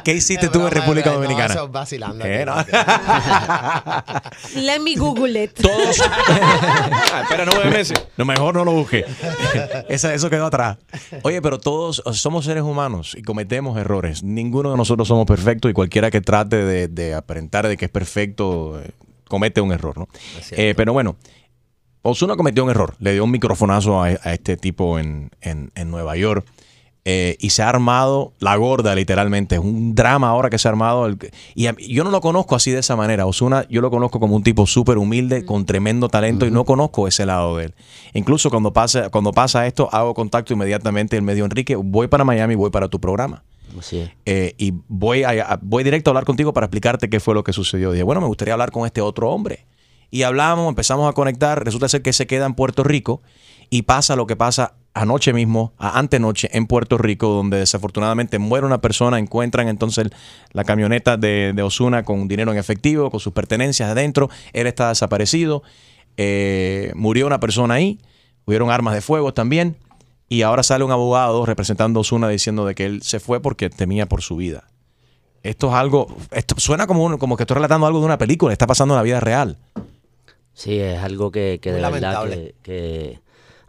¿Qué 0.04 0.12
hiciste 0.14 0.48
tú 0.48 0.60
en 0.66 0.72
República 0.72 1.10
No, 1.10 1.16
Dominicana? 1.20 1.54
es 1.54 1.60
vacilando. 1.70 2.24
¿Qué? 2.24 2.44
No. 2.44 2.56
Let 4.56 4.80
me 4.80 4.96
Google 4.96 5.44
it. 5.44 5.60
Espera 5.60 7.44
nueve 7.46 7.70
meses. 7.70 8.02
Lo 8.16 8.24
mejor 8.24 8.54
no 8.54 8.64
lo 8.64 8.72
busque. 8.72 9.04
Esa- 9.88 10.14
eso 10.14 10.28
quedó 10.30 10.46
atrás. 10.46 10.78
Oye, 11.22 11.40
pero 11.42 11.58
todos 11.60 12.02
somos 12.12 12.44
seres 12.44 12.62
humanos 12.64 13.14
y 13.16 13.22
cometemos 13.22 13.78
errores. 13.78 14.22
Ninguno 14.22 14.70
de 14.72 14.76
nosotros 14.76 15.06
somos 15.08 15.26
perfectos 15.26 15.70
y 15.70 15.74
cualquiera 15.74 16.10
que 16.10 16.20
trate 16.20 16.56
de, 16.56 16.88
de 16.88 17.14
aparentar 17.14 17.66
de 17.68 17.76
que 17.76 17.84
es 17.86 17.90
perfecto 17.90 18.31
eh, 18.82 18.90
comete 19.28 19.60
un 19.60 19.72
error, 19.72 19.96
¿no? 19.98 20.08
Eh, 20.56 20.74
pero 20.76 20.92
bueno, 20.92 21.16
Osuna 22.02 22.36
cometió 22.36 22.64
un 22.64 22.70
error. 22.70 22.94
Le 22.98 23.12
dio 23.12 23.24
un 23.24 23.30
microfonazo 23.30 24.02
a, 24.02 24.06
a 24.06 24.32
este 24.32 24.56
tipo 24.56 24.98
en, 24.98 25.30
en- 25.40 25.70
en 25.74 25.90
Nueva 25.90 26.16
York. 26.16 26.46
Eh, 27.04 27.36
y 27.40 27.50
se 27.50 27.62
ha 27.62 27.68
armado 27.68 28.32
la 28.38 28.54
gorda, 28.56 28.94
literalmente. 28.94 29.56
Es 29.56 29.60
un 29.60 29.94
drama 29.94 30.28
ahora 30.28 30.50
que 30.50 30.58
se 30.58 30.68
ha 30.68 30.70
armado. 30.70 31.06
el- 31.06 31.18
y 31.54 31.66
a 31.66 31.74
yo 31.76 32.04
no 32.04 32.10
lo 32.10 32.20
conozco 32.20 32.54
así 32.54 32.70
de 32.70 32.78
esa 32.78 32.94
manera. 32.94 33.26
Osuna, 33.26 33.66
yo 33.68 33.80
lo 33.80 33.90
conozco 33.90 34.20
como 34.20 34.36
un 34.36 34.42
tipo 34.44 34.66
súper 34.66 34.98
humilde, 34.98 35.44
con 35.44 35.66
tremendo 35.66 36.08
talento, 36.08 36.46
y 36.46 36.50
no 36.52 36.64
conozco 36.64 37.08
ese 37.08 37.26
lado 37.26 37.56
de 37.56 37.64
él. 37.66 37.74
Incluso 38.14 38.50
cuando 38.50 38.72
pasa, 38.72 39.08
cuando 39.10 39.32
pasa 39.32 39.66
esto, 39.66 39.88
hago 39.92 40.14
contacto 40.14 40.52
inmediatamente. 40.52 41.16
Él 41.16 41.22
me 41.22 41.34
dijo, 41.34 41.44
Enrique, 41.46 41.74
voy 41.76 42.06
para 42.06 42.24
Miami, 42.24 42.54
voy 42.54 42.70
para 42.70 42.88
tu 42.88 43.00
programa. 43.00 43.42
Así 43.78 43.98
es. 43.98 44.10
Eh, 44.26 44.54
y 44.58 44.72
voy, 44.86 45.24
a, 45.24 45.30
a- 45.54 45.58
voy 45.60 45.82
directo 45.82 46.10
a 46.10 46.12
hablar 46.12 46.24
contigo 46.24 46.52
para 46.52 46.66
explicarte 46.66 47.08
qué 47.10 47.18
fue 47.20 47.34
lo 47.34 47.42
que 47.42 47.52
sucedió. 47.52 47.90
Dije, 47.90 48.04
bueno, 48.04 48.20
me 48.20 48.26
gustaría 48.28 48.54
hablar 48.54 48.70
con 48.70 48.86
este 48.86 49.00
otro 49.00 49.30
hombre. 49.30 49.66
Y 50.10 50.22
hablamos, 50.24 50.68
empezamos 50.68 51.08
a 51.08 51.14
conectar. 51.14 51.64
Resulta 51.64 51.88
ser 51.88 52.02
que 52.02 52.12
se 52.12 52.26
queda 52.26 52.44
en 52.46 52.52
Puerto 52.54 52.84
Rico 52.84 53.22
y 53.70 53.82
pasa 53.82 54.14
lo 54.14 54.26
que 54.26 54.36
pasa 54.36 54.74
anoche 54.94 55.32
mismo, 55.32 55.72
a 55.78 55.98
antenoche, 55.98 56.48
en 56.52 56.66
Puerto 56.66 56.98
Rico, 56.98 57.28
donde 57.28 57.58
desafortunadamente 57.58 58.38
muere 58.38 58.66
una 58.66 58.80
persona. 58.80 59.18
Encuentran 59.18 59.68
entonces 59.68 60.08
la 60.52 60.64
camioneta 60.64 61.16
de, 61.16 61.52
de 61.54 61.62
Osuna 61.62 62.02
con 62.04 62.28
dinero 62.28 62.52
en 62.52 62.58
efectivo, 62.58 63.10
con 63.10 63.20
sus 63.20 63.32
pertenencias 63.32 63.88
adentro. 63.90 64.28
Él 64.52 64.66
está 64.66 64.88
desaparecido. 64.90 65.62
Eh, 66.16 66.92
murió 66.94 67.26
una 67.26 67.40
persona 67.40 67.74
ahí. 67.74 67.98
Hubieron 68.44 68.70
armas 68.70 68.94
de 68.94 69.00
fuego 69.00 69.32
también. 69.32 69.76
Y 70.28 70.42
ahora 70.42 70.62
sale 70.62 70.84
un 70.84 70.90
abogado 70.92 71.44
representando 71.46 72.00
a 72.00 72.02
Osuna 72.02 72.28
diciendo 72.28 72.64
de 72.66 72.74
que 72.74 72.86
él 72.86 73.02
se 73.02 73.20
fue 73.20 73.40
porque 73.40 73.70
temía 73.70 74.06
por 74.08 74.22
su 74.22 74.36
vida. 74.36 74.64
Esto 75.42 75.68
es 75.68 75.74
algo, 75.74 76.06
esto 76.30 76.54
suena 76.58 76.86
como, 76.86 77.04
un- 77.04 77.18
como 77.18 77.36
que 77.36 77.42
estoy 77.42 77.56
relatando 77.56 77.86
algo 77.86 77.98
de 77.98 78.06
una 78.06 78.16
película, 78.18 78.52
está 78.52 78.66
pasando 78.66 78.94
en 78.94 78.98
la 78.98 79.02
vida 79.02 79.20
real. 79.20 79.58
Sí, 80.54 80.78
es 80.78 81.02
algo 81.02 81.30
que, 81.32 81.58
que 81.60 81.70
de 81.72 81.80
verdad 81.80 81.90
lamentable. 81.90 82.36
que, 82.36 82.54
que 82.62 83.20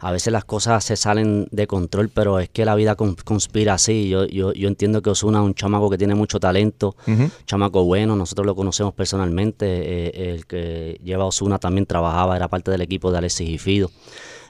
a 0.06 0.12
veces 0.12 0.32
las 0.34 0.44
cosas 0.44 0.84
se 0.84 0.96
salen 0.96 1.48
de 1.50 1.66
control, 1.66 2.10
pero 2.10 2.38
es 2.38 2.50
que 2.50 2.64
la 2.66 2.74
vida 2.74 2.94
con- 2.94 3.14
conspira 3.14 3.72
así. 3.74 4.08
Yo, 4.10 4.26
yo, 4.26 4.52
yo 4.52 4.68
entiendo 4.68 5.00
que 5.00 5.08
Osuna 5.08 5.38
es 5.38 5.44
un 5.44 5.54
chamaco 5.54 5.88
que 5.88 5.96
tiene 5.96 6.14
mucho 6.14 6.38
talento, 6.38 6.94
Ujú. 7.06 7.30
chamaco 7.46 7.84
bueno, 7.84 8.14
nosotros 8.14 8.46
lo 8.46 8.54
conocemos 8.54 8.92
personalmente. 8.92 9.64
eh, 9.66 10.30
el 10.34 10.46
que 10.46 11.00
lleva 11.02 11.24
Osuna 11.24 11.58
también 11.58 11.86
trabajaba, 11.86 12.36
era 12.36 12.48
parte 12.48 12.70
del 12.70 12.82
equipo 12.82 13.10
de 13.10 13.18
Alexis 13.18 13.48
y 13.48 13.56
Fido. 13.58 13.90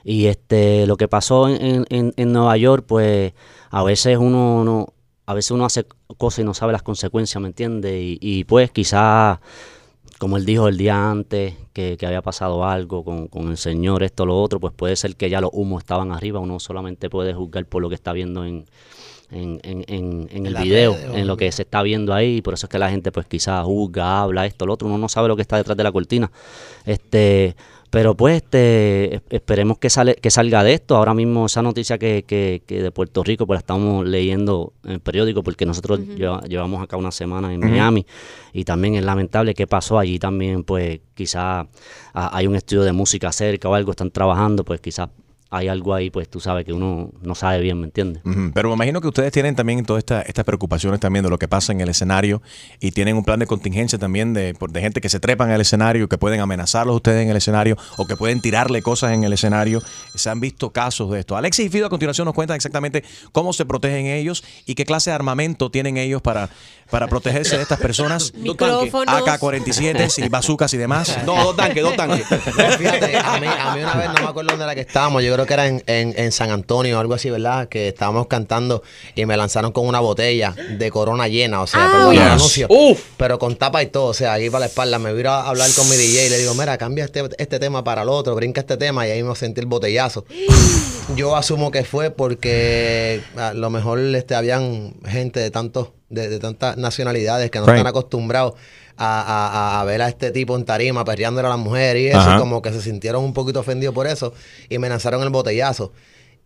Y 0.03 0.25
este, 0.25 0.85
lo 0.87 0.97
que 0.97 1.07
pasó 1.07 1.47
en, 1.47 1.85
en- 1.89 2.13
en 2.17 2.31
Nueva 2.33 2.57
York, 2.57 2.83
pues 2.87 3.33
a 3.71 3.83
veces 3.83 4.17
uno 4.17 4.63
no, 4.65 4.87
a 5.25 5.33
veces 5.33 5.51
uno 5.51 5.65
hace 5.65 5.85
cosas 6.17 6.39
y 6.39 6.43
no 6.43 6.53
sabe 6.53 6.73
las 6.73 6.83
consecuencias, 6.83 7.41
¿me 7.41 7.47
entiendes? 7.47 7.93
Y, 7.95 8.17
y, 8.21 8.43
pues 8.43 8.71
quizás, 8.71 9.39
como 10.19 10.37
él 10.37 10.45
dijo 10.45 10.67
el 10.67 10.77
día 10.77 11.09
antes, 11.11 11.55
que, 11.73 11.97
que 11.97 12.05
había 12.07 12.21
pasado 12.21 12.65
algo 12.65 13.03
con, 13.03 13.27
con 13.27 13.49
el 13.49 13.57
señor, 13.57 14.01
esto, 14.03 14.25
lo 14.25 14.41
otro, 14.41 14.59
pues 14.59 14.73
puede 14.73 14.95
ser 14.95 15.15
que 15.15 15.29
ya 15.29 15.41
los 15.41 15.49
humos 15.53 15.81
estaban 15.83 16.11
arriba, 16.11 16.39
uno 16.39 16.59
solamente 16.59 17.09
puede 17.09 17.33
juzgar 17.33 17.65
por 17.65 17.81
lo 17.81 17.89
que 17.89 17.95
está 17.95 18.13
viendo 18.13 18.45
en, 18.45 18.65
en, 19.31 19.59
en, 19.63 19.83
en- 19.87 20.29
en 20.31 20.45
el 20.45 20.53
video, 20.63 20.93
en 21.17 21.27
lo 21.27 21.35
que 21.35 21.51
se 21.51 21.63
está 21.63 21.81
viendo 21.83 22.13
ahí, 22.13 22.37
y 22.37 22.41
por 22.41 22.53
eso 22.53 22.65
es 22.67 22.69
que 22.69 22.79
la 22.79 22.89
gente 22.89 23.11
pues 23.11 23.25
quizás 23.25 23.65
juzga, 23.65 24.21
habla 24.21 24.45
esto, 24.45 24.65
lo 24.65 24.73
otro, 24.73 24.87
uno 24.87 24.97
no 24.97 25.09
sabe 25.09 25.27
lo 25.27 25.35
que 25.35 25.41
está 25.41 25.57
detrás 25.57 25.75
de 25.75 25.83
la 25.83 25.91
cortina. 25.91 26.31
Este, 26.85 27.55
pero 27.95 28.13
pues 28.15 28.35
este, 28.43 29.15
es- 29.15 29.21
esperemos 29.29 29.77
que 29.77 29.89
sale, 29.89 30.15
que 30.15 30.29
salga 30.29 30.63
de 30.65 30.73
esto. 30.73 30.97
Ahora 30.97 31.13
mismo 31.13 31.45
esa 31.45 31.61
noticia 31.61 31.97
que, 31.97 32.23
que, 32.27 32.61
que 32.67 32.81
de 32.81 32.91
Puerto 32.91 33.23
Rico, 33.23 33.47
pues 33.47 33.55
la 33.55 33.59
estamos 33.59 34.05
leyendo 34.05 34.73
en 34.83 34.91
el 34.91 34.99
periódico, 34.99 35.43
porque 35.43 35.65
nosotros 35.65 35.99
lleva- 36.17 36.41
llevamos 36.41 36.83
acá 36.83 36.97
una 36.97 37.11
semana 37.11 37.53
en. 37.53 37.61
Miami, 37.61 38.05
y 38.53 38.65
también 38.65 38.95
es 38.95 39.03
lamentable 39.05 39.53
que 39.53 39.65
pasó 39.65 39.97
allí 39.97 40.19
también, 40.19 40.63
pues 40.65 40.99
quizás 41.13 41.67
hay 42.13 42.47
un 42.47 42.55
estudio 42.55 42.83
de 42.83 42.91
música 42.91 43.31
cerca 43.31 43.69
o 43.69 43.73
algo, 43.73 43.91
están 43.91 44.11
trabajando, 44.11 44.63
pues 44.65 44.81
quizás 44.81 45.09
hay 45.55 45.67
algo 45.69 45.93
ahí, 45.93 46.09
pues 46.09 46.27
tú 46.29 46.39
sabes 46.39 46.65
que 46.65 46.73
uno 46.73 47.11
no 47.21 47.35
sabe 47.35 47.59
bien, 47.61 47.79
¿me 47.79 47.85
entiendes? 47.85 48.21
Pero 48.53 48.69
me 48.69 48.75
imagino 48.75 48.99
que 49.01 49.07
ustedes 49.07 49.31
tienen 49.31 49.55
también 49.55 49.85
todas 49.85 49.99
esta- 50.01 50.21
estas 50.21 50.43
preocupaciones 50.45 50.99
también 50.99 51.23
de 51.23 51.29
lo 51.29 51.39
que 51.39 51.47
pasa 51.47 51.71
en 51.71 51.81
el 51.81 51.89
escenario 51.89 52.41
y 52.79 52.91
tienen 52.91 53.15
un 53.15 53.23
plan 53.23 53.39
de 53.39 53.47
contingencia 53.47 53.97
también 53.97 54.33
de, 54.33 54.53
por- 54.53 54.71
de 54.71 54.81
gente 54.81 55.01
que 55.01 55.09
se 55.09 55.19
trepan 55.19 55.51
el 55.51 55.61
escenario, 55.61 56.09
que 56.09 56.17
pueden 56.17 56.41
amenazarlos 56.41 56.95
ustedes 56.97 57.23
en 57.23 57.29
el 57.29 57.37
escenario 57.37 57.77
o 57.97 58.05
que 58.05 58.15
pueden 58.17 58.41
tirarle 58.41 58.81
cosas 58.81 59.13
en 59.13 59.23
el 59.23 59.33
escenario. 59.33 59.81
Se 60.13 60.29
han 60.29 60.39
visto 60.39 60.71
casos 60.71 61.09
de 61.11 61.19
esto. 61.21 61.37
Alexis 61.37 61.65
y 61.67 61.69
Fido 61.69 61.87
a 61.87 61.89
continuación 61.89 62.25
nos 62.25 62.33
cuentan 62.33 62.55
exactamente 62.55 63.03
cómo 63.31 63.53
se 63.53 63.65
protegen 63.65 64.07
ellos 64.07 64.43
y 64.65 64.75
qué 64.75 64.85
clase 64.85 65.09
de 65.11 65.15
armamento 65.15 65.71
tienen 65.71 65.97
ellos 65.97 66.21
para, 66.21 66.49
para 66.89 67.07
protegerse 67.07 67.55
de 67.55 67.63
estas 67.63 67.79
personas. 67.79 68.33
Micrófonos. 68.37 69.15
AK-47 69.27 70.25
y 70.25 70.29
bazucas 70.29 70.73
y 70.73 70.77
demás. 70.77 71.17
No, 71.25 71.43
dos 71.43 71.55
tanques, 71.55 71.81
dos 71.83 71.95
tanques. 71.95 72.25
Fíjate, 72.77 73.17
a 73.17 73.39
mí, 73.39 73.47
a 73.47 73.75
mí 73.75 73.81
una 73.81 73.93
vez 73.95 74.07
no 74.07 74.13
me 74.21 74.27
acuerdo 74.27 74.49
dónde 74.51 74.63
era 74.65 74.75
que 74.75 74.81
estábamos, 74.81 75.23
yo 75.23 75.33
creo 75.33 75.44
que 75.45 75.53
era 75.53 75.67
en, 75.67 75.83
en, 75.87 76.13
en 76.17 76.31
San 76.31 76.49
Antonio 76.51 76.97
o 76.97 76.99
algo 76.99 77.13
así, 77.13 77.29
¿verdad? 77.29 77.67
Que 77.69 77.87
estábamos 77.89 78.27
cantando 78.27 78.83
y 79.15 79.25
me 79.25 79.35
lanzaron 79.37 79.71
con 79.71 79.87
una 79.87 79.99
botella 79.99 80.55
de 80.77 80.91
corona 80.91 81.27
llena, 81.27 81.61
o 81.61 81.67
sea, 81.67 81.89
perdón, 81.91 82.13
el 82.13 82.19
Yes. 82.19 82.27
anuncio. 82.31 82.67
Pero 83.17 83.39
con 83.39 83.55
tapa 83.55 83.81
y 83.83 83.87
todo, 83.87 84.05
o 84.07 84.13
sea, 84.13 84.33
aquí 84.33 84.49
para 84.49 84.61
la 84.61 84.65
espalda. 84.67 84.99
Me 84.99 85.13
voy 85.13 85.23
a 85.25 85.41
hablar 85.41 85.69
con 85.75 85.89
mi 85.89 85.95
DJ 85.95 86.27
y 86.27 86.29
le 86.29 86.37
digo, 86.39 86.53
mira, 86.55 86.77
cambia 86.77 87.05
este, 87.05 87.23
este 87.37 87.59
tema 87.59 87.83
para 87.83 88.01
el 88.03 88.09
otro, 88.09 88.35
brinca 88.35 88.61
este 88.61 88.77
tema 88.77 89.07
y 89.07 89.11
ahí 89.11 89.23
me 89.23 89.35
sentí 89.35 89.59
el 89.61 89.67
botellazo. 89.67 90.25
Yo 91.15 91.35
asumo 91.35 91.69
que 91.71 91.83
fue 91.83 92.09
porque 92.11 93.21
a 93.37 93.53
lo 93.53 93.69
mejor 93.69 93.99
este, 93.99 94.33
habían 94.35 94.95
gente 95.05 95.39
de 95.39 95.51
tantos, 95.51 95.89
de, 96.09 96.29
de 96.29 96.39
tantas 96.39 96.77
nacionalidades 96.77 97.51
que 97.51 97.59
no 97.59 97.65
Right. 97.65 97.75
están 97.75 97.87
acostumbrados 97.87 98.53
a, 98.97 99.21
a- 99.21 99.81
a- 99.81 99.83
ver 99.85 100.01
a 100.01 100.07
este 100.09 100.31
tipo 100.31 100.55
en 100.55 100.65
tarima 100.65 101.03
perreándole 101.05 101.47
a 101.47 101.51
la 101.51 101.57
mujer 101.57 101.97
y 101.97 102.07
eso, 102.07 102.17
Ajá. 102.19 102.39
como 102.39 102.61
que 102.61 102.71
se 102.71 102.81
sintieron 102.81 103.23
un 103.23 103.33
poquito 103.33 103.59
ofendidos 103.59 103.93
por 103.93 104.07
eso 104.07 104.33
y 104.69 104.77
me 104.77 104.87
lanzaron 104.89 105.21
el 105.23 105.29
botellazo. 105.29 105.91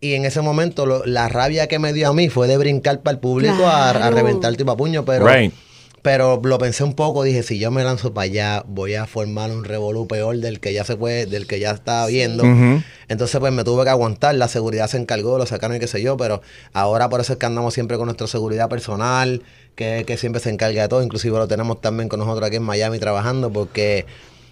Y 0.01 0.13
en 0.13 0.25
ese 0.25 0.41
momento 0.41 0.85
lo- 0.85 1.05
la 1.05 1.27
rabia 1.27 1.67
que 1.67 1.77
me 1.77 1.91
dio 1.93 2.09
a 2.09 2.13
mí 2.13 2.29
fue 2.29 2.47
de 2.47 2.57
brincar 2.57 3.01
para 3.01 3.15
el 3.15 3.19
público 3.19 3.65
a, 3.67 3.89
a 3.89 4.09
reventar 4.11 4.55
tipo 4.55 4.71
a 4.71 4.77
puño, 4.77 5.03
pero 5.05 5.27
Right. 5.27 5.53
Pero 6.01 6.39
lo 6.43 6.57
pensé 6.57 6.83
un 6.83 6.93
poco, 6.93 7.23
dije, 7.23 7.43
si 7.43 7.59
yo 7.59 7.71
me 7.71 7.83
lanzo 7.83 8.13
para 8.13 8.25
allá, 8.25 8.63
voy 8.67 8.95
a 8.95 9.05
formar 9.05 9.51
un 9.51 9.63
revolú 9.65 10.07
peor 10.07 10.37
del 10.37 10.59
que 10.59 10.73
ya 10.73 10.83
se 10.85 10.95
puede, 10.95 11.25
del 11.25 11.45
que 11.47 11.59
ya 11.59 11.71
está 11.71 12.05
viendo. 12.05 12.43
Entonces, 13.07 13.39
pues 13.39 13.51
me 13.51 13.63
tuve 13.63 13.83
que 13.83 13.89
aguantar, 13.89 14.35
la 14.35 14.47
seguridad 14.47 14.87
se 14.87 14.97
encargó, 14.97 15.37
lo 15.37 15.45
sacaron 15.45 15.75
y 15.77 15.79
qué 15.79 15.87
sé 15.87 16.01
yo, 16.01 16.15
pero 16.17 16.41
ahora 16.73 17.09
por 17.09 17.19
eso 17.21 17.33
es 17.33 17.39
que 17.39 17.45
andamos 17.45 17.73
siempre 17.73 17.97
con 17.97 18.05
nuestra 18.05 18.27
seguridad 18.27 18.69
personal, 18.69 19.41
que, 19.75 20.03
que 20.05 20.15
siempre 20.17 20.41
se 20.41 20.49
encarga 20.49 20.83
de 20.83 20.87
todo, 20.87 21.01
inclusive 21.03 21.37
lo 21.37 21.47
tenemos 21.47 21.81
también 21.81 22.07
con 22.09 22.19
nosotros 22.19 22.45
aquí 22.47 22.57
en 22.57 22.63
Miami 22.63 22.99
trabajando, 22.99 23.51
porque 23.51 24.05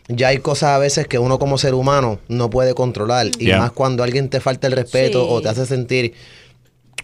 ya 0.10 0.30
hay 0.30 0.38
cosas 0.40 0.70
a 0.70 0.78
veces 0.80 1.08
que 1.08 1.20
uno 1.20 1.38
como 1.38 1.58
ser 1.58 1.74
humano 1.74 2.20
no 2.30 2.50
puede 2.50 2.74
controlar, 2.74 3.28
y 3.40 3.46
Yeah. 3.48 3.60
más 3.60 3.72
cuando 3.72 4.04
alguien 4.04 4.30
te 4.30 4.40
falta 4.40 4.68
el 4.68 4.74
respeto 4.74 5.22
Sí. 5.22 5.28
o 5.30 5.42
te 5.42 5.50
hace 5.50 5.66
sentir 5.66 6.14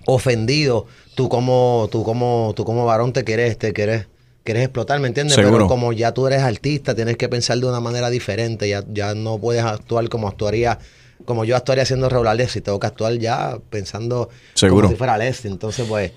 ofendido, 0.05 0.85
tú 1.15 1.29
como, 1.29 1.87
tú 1.91 2.03
como, 2.03 2.53
tú 2.55 2.65
como 2.65 2.85
varón 2.85 3.13
te 3.13 3.23
quieres, 3.23 3.57
te 3.57 3.73
quieres, 3.73 4.07
quieres 4.43 4.63
explotar, 4.63 4.99
¿me 4.99 5.07
entiendes? 5.07 5.35
Seguro. 5.35 5.53
Pero 5.57 5.67
como 5.67 5.93
ya 5.93 6.13
tú 6.13 6.27
eres 6.27 6.41
artista, 6.41 6.93
tienes 6.95 7.17
que 7.17 7.29
pensar 7.29 7.57
de 7.59 7.65
una 7.65 7.79
manera 7.79 8.09
diferente, 8.09 8.67
ya, 8.69 8.83
ya 8.91 9.13
no 9.15 9.37
puedes 9.37 9.63
actuar 9.63 10.09
como 10.09 10.27
actuaría, 10.27 10.79
como 11.25 11.45
yo 11.45 11.55
actuaría 11.55 11.83
haciendo 11.83 12.09
regular 12.09 12.37
y 12.41 12.61
tengo 12.61 12.79
que 12.79 12.87
actuar 12.87 13.13
ya 13.17 13.57
pensando 13.69 14.29
Seguro. 14.53 14.83
como 14.87 14.91
si 14.93 14.97
fuera 14.97 15.17
Leslie. 15.17 15.51
Entonces, 15.51 15.85
pues, 15.87 16.11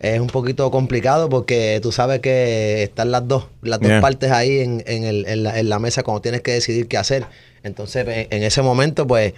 es 0.00 0.20
un 0.20 0.26
poquito 0.26 0.70
complicado 0.70 1.28
porque 1.28 1.78
tú 1.82 1.92
sabes 1.92 2.20
que 2.20 2.82
están 2.82 3.10
las 3.12 3.26
dos, 3.28 3.46
las 3.62 3.78
dos 3.80 3.90
partes 4.00 4.30
ahí 4.32 4.58
en, 4.58 4.82
en, 4.86 5.04
el- 5.04 5.26
en 5.26 5.42
la, 5.44 5.58
en 5.58 5.68
la 5.68 5.78
mesa 5.78 6.02
cuando 6.02 6.20
tienes 6.20 6.40
que 6.42 6.52
decidir 6.52 6.88
qué 6.88 6.98
hacer. 6.98 7.24
Entonces, 7.62 8.06
en, 8.08 8.26
en 8.30 8.42
ese 8.42 8.62
momento, 8.62 9.06
pues, 9.06 9.32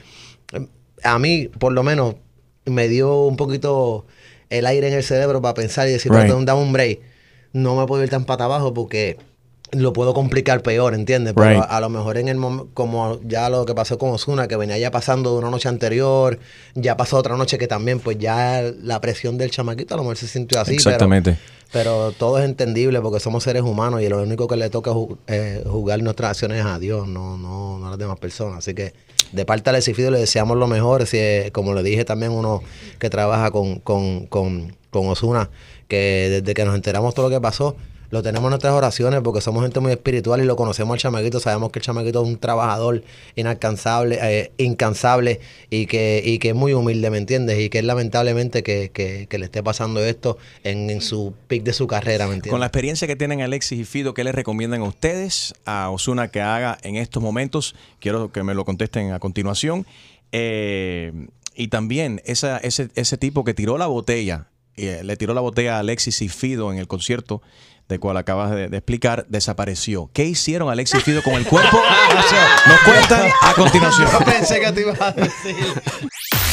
a 1.03 1.19
mí, 1.19 1.49
por 1.59 1.73
lo 1.73 1.83
menos, 1.83 2.15
me 2.65 2.89
dio 2.89 3.25
un 3.25 3.37
poquito 3.37 4.07
el 4.51 4.67
aire 4.67 4.89
en 4.89 4.95
el 4.95 5.03
cerebro 5.05 5.43
para 5.43 5.55
pensar 5.55 5.87
y 5.89 5.93
decir, 5.93 6.11
Right. 6.11 6.23
"Perdón, 6.23 6.47
dame 6.47 6.63
un 6.63 6.73
break. 6.73 7.01
No 7.55 7.75
me 7.77 7.87
puedo 7.87 8.03
ir 8.03 8.11
tan 8.11 8.25
pata 8.27 8.45
abajo 8.45 8.75
porque 8.75 9.17
lo 9.73 9.93
puedo 9.93 10.13
complicar 10.15 10.63
peor, 10.63 10.95
¿entiendes? 10.95 11.33
Pero 11.35 11.49
Right. 11.49 11.59
a, 11.63 11.77
a 11.77 11.81
lo 11.81 11.89
mejor 11.89 12.17
en 12.19 12.29
el 12.29 12.37
momento, 12.37 12.69
como 12.75 13.19
ya 13.27 13.49
lo 13.49 13.65
que 13.65 13.75
pasó 13.75 13.97
con 13.99 14.11
Osuna, 14.11 14.47
que 14.47 14.57
venía 14.57 14.77
ya 14.79 14.91
pasando 14.91 15.33
de 15.33 15.39
una 15.39 15.51
noche 15.51 15.69
anterior, 15.69 16.39
ya 16.75 16.97
pasó 16.97 17.17
otra 17.17 17.37
noche 17.37 17.57
que 17.59 17.67
también, 17.67 17.99
pues 17.99 18.19
ya 18.19 18.63
la 18.83 19.01
presión 19.01 19.39
del 19.39 19.51
chamaquito 19.51 19.95
a 19.95 19.97
lo 19.97 20.03
mejor 20.05 20.17
se 20.17 20.29
sintió 20.29 20.61
así. 20.61 20.75
Exactamente. 20.75 21.39
Pero, 21.73 22.13
todo 22.13 22.39
es 22.39 22.45
entendible 22.45 23.01
porque 23.01 23.19
somos 23.19 23.43
seres 23.43 23.63
humanos 23.63 24.01
y 24.03 24.09
lo 24.09 24.23
único 24.23 24.47
que 24.47 24.57
le 24.57 24.71
toca 24.71 24.93
ju- 24.93 25.17
eh, 25.27 25.65
juzgar 25.67 26.01
nuestras 26.03 26.31
acciones 26.33 26.61
es 26.61 26.67
a 26.67 26.79
Dios, 26.79 27.09
no, 27.09 27.37
no, 27.37 27.79
no 27.79 27.87
a 27.87 27.91
las 27.91 27.99
demás 27.99 28.19
personas. 28.21 28.59
Así 28.59 28.75
que 28.75 28.93
de 29.35 29.45
parte 29.45 29.65
de 29.65 29.71
Alexis 29.71 29.97
Fido 29.97 30.11
le 30.11 30.19
deseamos 30.19 30.57
lo 30.57 30.67
mejor. 30.67 31.07
Si, 31.07 31.19
como 31.53 31.75
le 31.75 31.83
dije 31.83 32.05
también 32.05 32.33
uno 32.33 32.63
que 32.99 33.11
trabaja 33.11 33.51
con, 33.51 33.81
con, 33.81 34.27
con, 34.27 34.77
con 34.91 35.09
Osuna, 35.09 35.51
que 35.89 36.41
desde 36.41 36.55
que 36.55 36.65
nos 36.65 36.75
enteramos 36.75 37.15
todo 37.15 37.29
lo 37.29 37.35
que 37.35 37.41
pasó, 37.41 37.77
lo 38.15 38.23
tenemos 38.23 38.47
en 38.47 38.51
nuestras 38.51 38.73
oraciones 38.73 39.21
porque 39.23 39.41
somos 39.43 39.63
gente 39.63 39.81
muy 39.81 39.93
espiritual 39.93 40.41
y 40.41 40.45
lo 40.45 40.57
conocemos 40.57 40.95
al 40.95 40.99
chamaquito. 41.01 41.41
Sabemos 41.41 41.71
que 41.73 41.81
el 41.81 41.85
chamaquito 41.85 42.23
es 42.23 42.29
un 42.29 42.39
trabajador 42.39 43.03
inalcanzable, 43.35 44.19
eh, 44.23 44.53
incansable 44.57 45.41
y 45.69 45.87
que, 45.87 46.23
y 46.25 46.39
que 46.39 46.51
es 46.51 46.55
muy 46.55 46.73
humilde, 46.73 47.11
¿me 47.11 47.19
entiendes? 47.19 47.59
Y 47.61 47.69
que 47.69 47.81
es 47.81 47.85
lamentablemente 47.85 48.63
que, 48.63 48.91
que- 48.93 49.27
le 49.39 49.45
esté 49.47 49.63
pasando 49.65 49.99
esto 50.05 50.39
en, 50.63 50.89
en 50.91 51.01
su 51.01 51.35
pic 51.49 51.65
de 51.65 51.73
su 51.73 51.87
carrera, 51.89 52.27
¿me 52.29 52.35
entiendes? 52.35 52.53
Con 52.53 52.61
la 52.61 52.67
experiencia 52.67 53.09
que 53.09 53.17
tienen 53.17 53.43
Alexis 53.43 53.81
y 53.81 53.85
Fido, 53.85 54.15
¿qué 54.15 54.23
les 54.23 54.33
recomiendan 54.35 54.81
a 54.83 54.85
ustedes, 54.85 55.55
a 55.67 55.91
Osuna, 55.91 56.29
que 56.29 56.41
haga 56.41 56.79
en 56.83 56.95
estos 56.95 57.21
momentos? 57.21 57.75
Quiero 57.99 58.31
que 58.31 58.45
me 58.45 58.55
lo 58.55 58.65
contesten 58.65 59.11
a 59.13 59.19
continuación. 59.19 59.87
Eh, 60.31 61.13
y 61.55 61.69
también 61.69 62.21
esa, 62.25 62.59
ese, 62.59 62.91
ese 62.95 63.17
tipo 63.19 63.45
que 63.45 63.55
tiró 63.55 63.79
la 63.79 63.87
botella, 63.87 64.47
eh, 64.77 65.03
le 65.05 65.17
tiró 65.17 65.35
la 65.35 65.41
botella 65.41 65.77
a 65.77 65.81
Alexis 65.81 66.21
y 66.23 66.29
Fido 66.29 66.73
en 66.73 66.79
el 66.79 66.87
concierto, 66.89 67.43
de 67.89 67.99
cual 67.99 68.17
acabas 68.17 68.51
de, 68.51 68.69
de 68.69 68.77
explicar, 68.77 69.27
desapareció. 69.29 70.11
¿Qué 70.13 70.25
hicieron 70.25 70.71
Alexis 70.71 71.01
y 71.01 71.03
Fido 71.03 71.23
con 71.23 71.35
el 71.35 71.47
cuerpo? 71.47 71.81
Nos 72.67 72.81
cuentan 72.81 73.29
a 73.43 73.53
continuación. 73.55 74.09
Yo 74.11 74.19
pensé 74.25 74.61
que 74.61 74.73
te 74.73 74.81
ibas 74.81 75.01
a 75.01 75.13
decir. 75.13 75.83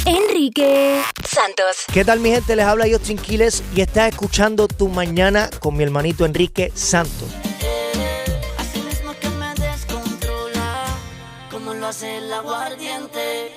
Enrique 0.05 1.01
Santos. 1.27 1.77
¿Qué 1.93 2.03
tal 2.03 2.19
mi 2.19 2.31
gente? 2.31 2.55
Les 2.55 2.65
habla 2.65 2.85
Justin 2.91 3.17
Quiles 3.17 3.63
y 3.75 3.81
estás 3.81 4.09
escuchando 4.09 4.67
Tu 4.67 4.87
Mañana 4.89 5.49
con 5.59 5.77
mi 5.77 5.83
hermanito 5.83 6.25
Enrique 6.25 6.71
Santos. 6.73 7.29
Así 8.57 8.81
mismo 8.81 9.13
que 9.21 9.29
me 9.29 9.53
descontrola, 9.53 10.85
como 11.51 11.73
lo 11.75 11.87
hace 11.87 12.17
el 12.17 12.33
aguardiente. 12.33 13.51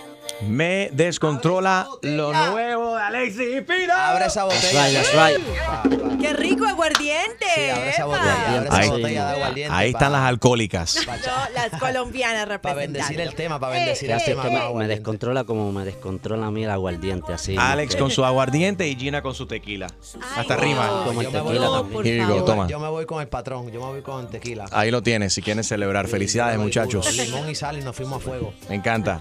Me 0.48 0.88
descontrola 0.92 1.88
lo 2.02 2.32
nuevo 2.32 2.96
de 2.96 3.02
Alexis 3.02 3.40
y 3.40 3.62
Fido. 3.62 3.92
Abre 3.94 4.26
esa 4.26 4.44
botella. 4.44 5.02
That's 5.02 5.12
right, 5.12 5.46
that's 5.46 6.14
¡Qué 6.20 6.32
rico 6.32 6.66
aguardiente! 6.66 7.70
abre 7.72 7.90
esa 7.90 8.04
botella, 8.06 8.54
abre 8.56 8.66
esa 8.68 8.76
Ahí, 8.78 8.88
botella 8.88 9.26
de 9.26 9.32
aguardiente. 9.34 9.74
ahí 9.74 9.90
están 9.90 10.12
las 10.12 10.22
alcohólicas. 10.22 10.96
No, 11.06 11.12
las 11.54 11.80
colombianas 11.80 12.48
representando. 12.48 12.62
Para 12.62 12.74
bendecir 12.74 13.20
el 13.20 13.34
tema, 13.34 13.60
para 13.60 13.76
Eh, 13.76 13.80
bendecir 13.80 14.10
el 14.10 14.16
es 14.18 14.24
tema. 14.24 14.42
que 14.42 14.48
con 14.58 14.78
me, 14.78 14.88
descontrola 14.88 15.44
como 15.44 15.70
me 15.72 15.84
descontrola 15.84 16.46
a 16.46 16.50
mí 16.50 16.64
el 16.64 16.70
aguardiente, 16.70 17.32
así. 17.32 17.56
Alex 17.58 17.96
con 17.96 18.10
su 18.10 18.24
aguardiente 18.24 18.86
y 18.88 18.96
Gina 18.96 19.22
con 19.22 19.34
su 19.34 19.46
tequila. 19.46 19.88
Hasta 20.36 20.56
rima. 20.56 21.04
Como 21.04 21.20
el 21.20 21.26
Yo 21.26 21.32
me 21.32 21.40
voy 21.40 21.52
tequila 21.52 21.66
con- 21.68 21.90
también. 21.92 22.28
Yo, 22.28 22.44
toma. 22.44 22.66
yo 22.68 22.78
me 22.80 22.88
voy 22.88 23.06
con 23.06 23.20
el 23.20 23.28
patrón, 23.28 23.70
yo 23.70 23.80
me 23.80 23.86
voy 23.92 24.02
con 24.02 24.28
tequila. 24.30 24.64
Ahí 24.72 24.90
lo 24.90 25.02
tienes, 25.02 25.32
si 25.34 25.42
quieren 25.42 25.64
celebrar. 25.64 26.08
Felicidades, 26.08 26.58
muchachos. 26.58 27.12
Limón 27.16 27.50
y 27.50 27.54
sal 27.54 27.78
y 27.78 27.82
nos 27.82 27.94
fuimos 27.96 28.22
a 28.22 28.24
fuego. 28.24 28.54
Me 28.68 28.76
encanta. 28.76 29.20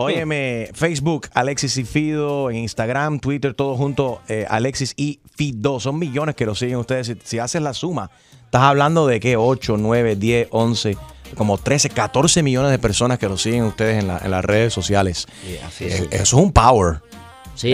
Óyeme, 0.00 0.70
Facebook, 0.74 1.28
Alexis 1.34 1.76
y 1.76 1.84
Fido, 1.84 2.50
en 2.50 2.56
Instagram, 2.58 3.18
Twitter, 3.20 3.52
todo 3.54 3.76
junto, 3.76 4.20
eh, 4.28 4.46
Alexis 4.48 4.94
y 4.96 5.20
Fido. 5.34 5.80
Son 5.80 5.98
millones 5.98 6.34
que 6.34 6.46
lo 6.46 6.54
siguen 6.54 6.76
ustedes. 6.76 7.08
Si, 7.08 7.16
si 7.24 7.38
haces 7.38 7.60
la 7.62 7.74
suma, 7.74 8.10
estás 8.44 8.62
hablando 8.62 9.06
de 9.06 9.18
que 9.20 9.36
8, 9.36 9.76
9, 9.78 10.16
10, 10.16 10.48
11, 10.50 10.96
como 11.36 11.58
13, 11.58 11.90
14 11.90 12.42
millones 12.42 12.70
de 12.70 12.78
personas 12.78 13.18
que 13.18 13.28
lo 13.28 13.36
siguen 13.36 13.64
ustedes 13.64 13.98
en, 14.02 14.08
la- 14.08 14.18
en 14.18 14.30
las 14.30 14.44
redes 14.44 14.72
sociales. 14.72 15.26
así 15.66 15.84
Eh, 15.84 15.88
es. 15.88 16.00
Eso 16.12 16.22
es 16.22 16.32
un 16.34 16.52
power. 16.52 17.00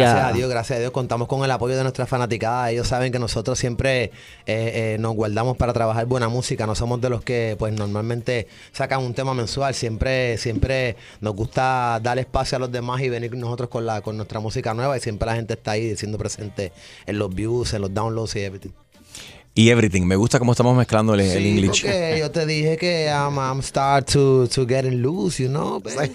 Gracias 0.02 0.24
a- 0.24 0.28
a 0.28 0.32
Dios, 0.32 0.50
gracias 0.50 0.76
a 0.76 0.80
Dios, 0.80 0.90
contamos 0.92 1.28
con 1.28 1.44
el 1.44 1.50
apoyo 1.50 1.76
de 1.76 1.82
nuestra 1.82 2.06
fanaticada. 2.06 2.70
Ellos 2.70 2.88
saben 2.88 3.12
que 3.12 3.18
nosotros 3.18 3.58
siempre 3.58 4.04
eh, 4.04 4.10
eh, 4.46 4.96
nos 4.98 5.14
guardamos 5.14 5.56
para 5.56 5.72
trabajar 5.72 6.06
buena 6.06 6.28
música. 6.28 6.66
No 6.66 6.74
somos 6.74 7.00
de 7.00 7.10
los 7.10 7.22
que, 7.22 7.56
pues, 7.58 7.72
normalmente 7.74 8.46
sacan 8.72 9.00
un 9.02 9.14
tema 9.14 9.34
mensual. 9.34 9.74
Siempre, 9.74 10.38
siempre 10.38 10.96
nos 11.20 11.34
gusta 11.34 12.00
dar 12.02 12.18
espacio 12.18 12.56
a 12.56 12.58
los 12.60 12.72
demás 12.72 13.00
y 13.02 13.08
venir 13.08 13.34
nosotros 13.36 13.68
con 13.68 13.84
la, 13.86 14.00
con 14.00 14.16
nuestra 14.16 14.40
música 14.40 14.74
nueva. 14.74 14.96
Y 14.96 15.00
siempre 15.00 15.26
la 15.26 15.34
gente 15.36 15.54
está 15.54 15.72
ahí 15.72 15.96
siendo 15.96 16.18
presente 16.18 16.72
en 17.06 17.18
los 17.18 17.34
views, 17.34 17.74
en 17.74 17.82
los 17.82 17.92
downloads 17.92 18.36
y 18.36 18.40
everything. 18.40 18.70
Y 19.56 19.70
everything. 19.70 20.02
Me 20.02 20.16
gusta 20.16 20.40
cómo 20.40 20.50
estamos 20.52 20.76
mezclando 20.76 21.14
el, 21.14 21.20
el 21.20 21.38
Sí, 21.38 21.48
English. 21.48 21.82
porque 21.82 22.16
yo 22.18 22.30
te 22.32 22.44
dije 22.44 22.76
que 22.76 23.06
I'm, 23.06 23.36
I'm 23.38 23.62
start 23.62 24.10
to, 24.12 24.48
to 24.48 24.66
getting 24.66 25.00
loose, 25.00 25.40
you 25.40 25.48
know, 25.48 25.80
baby. 25.80 26.10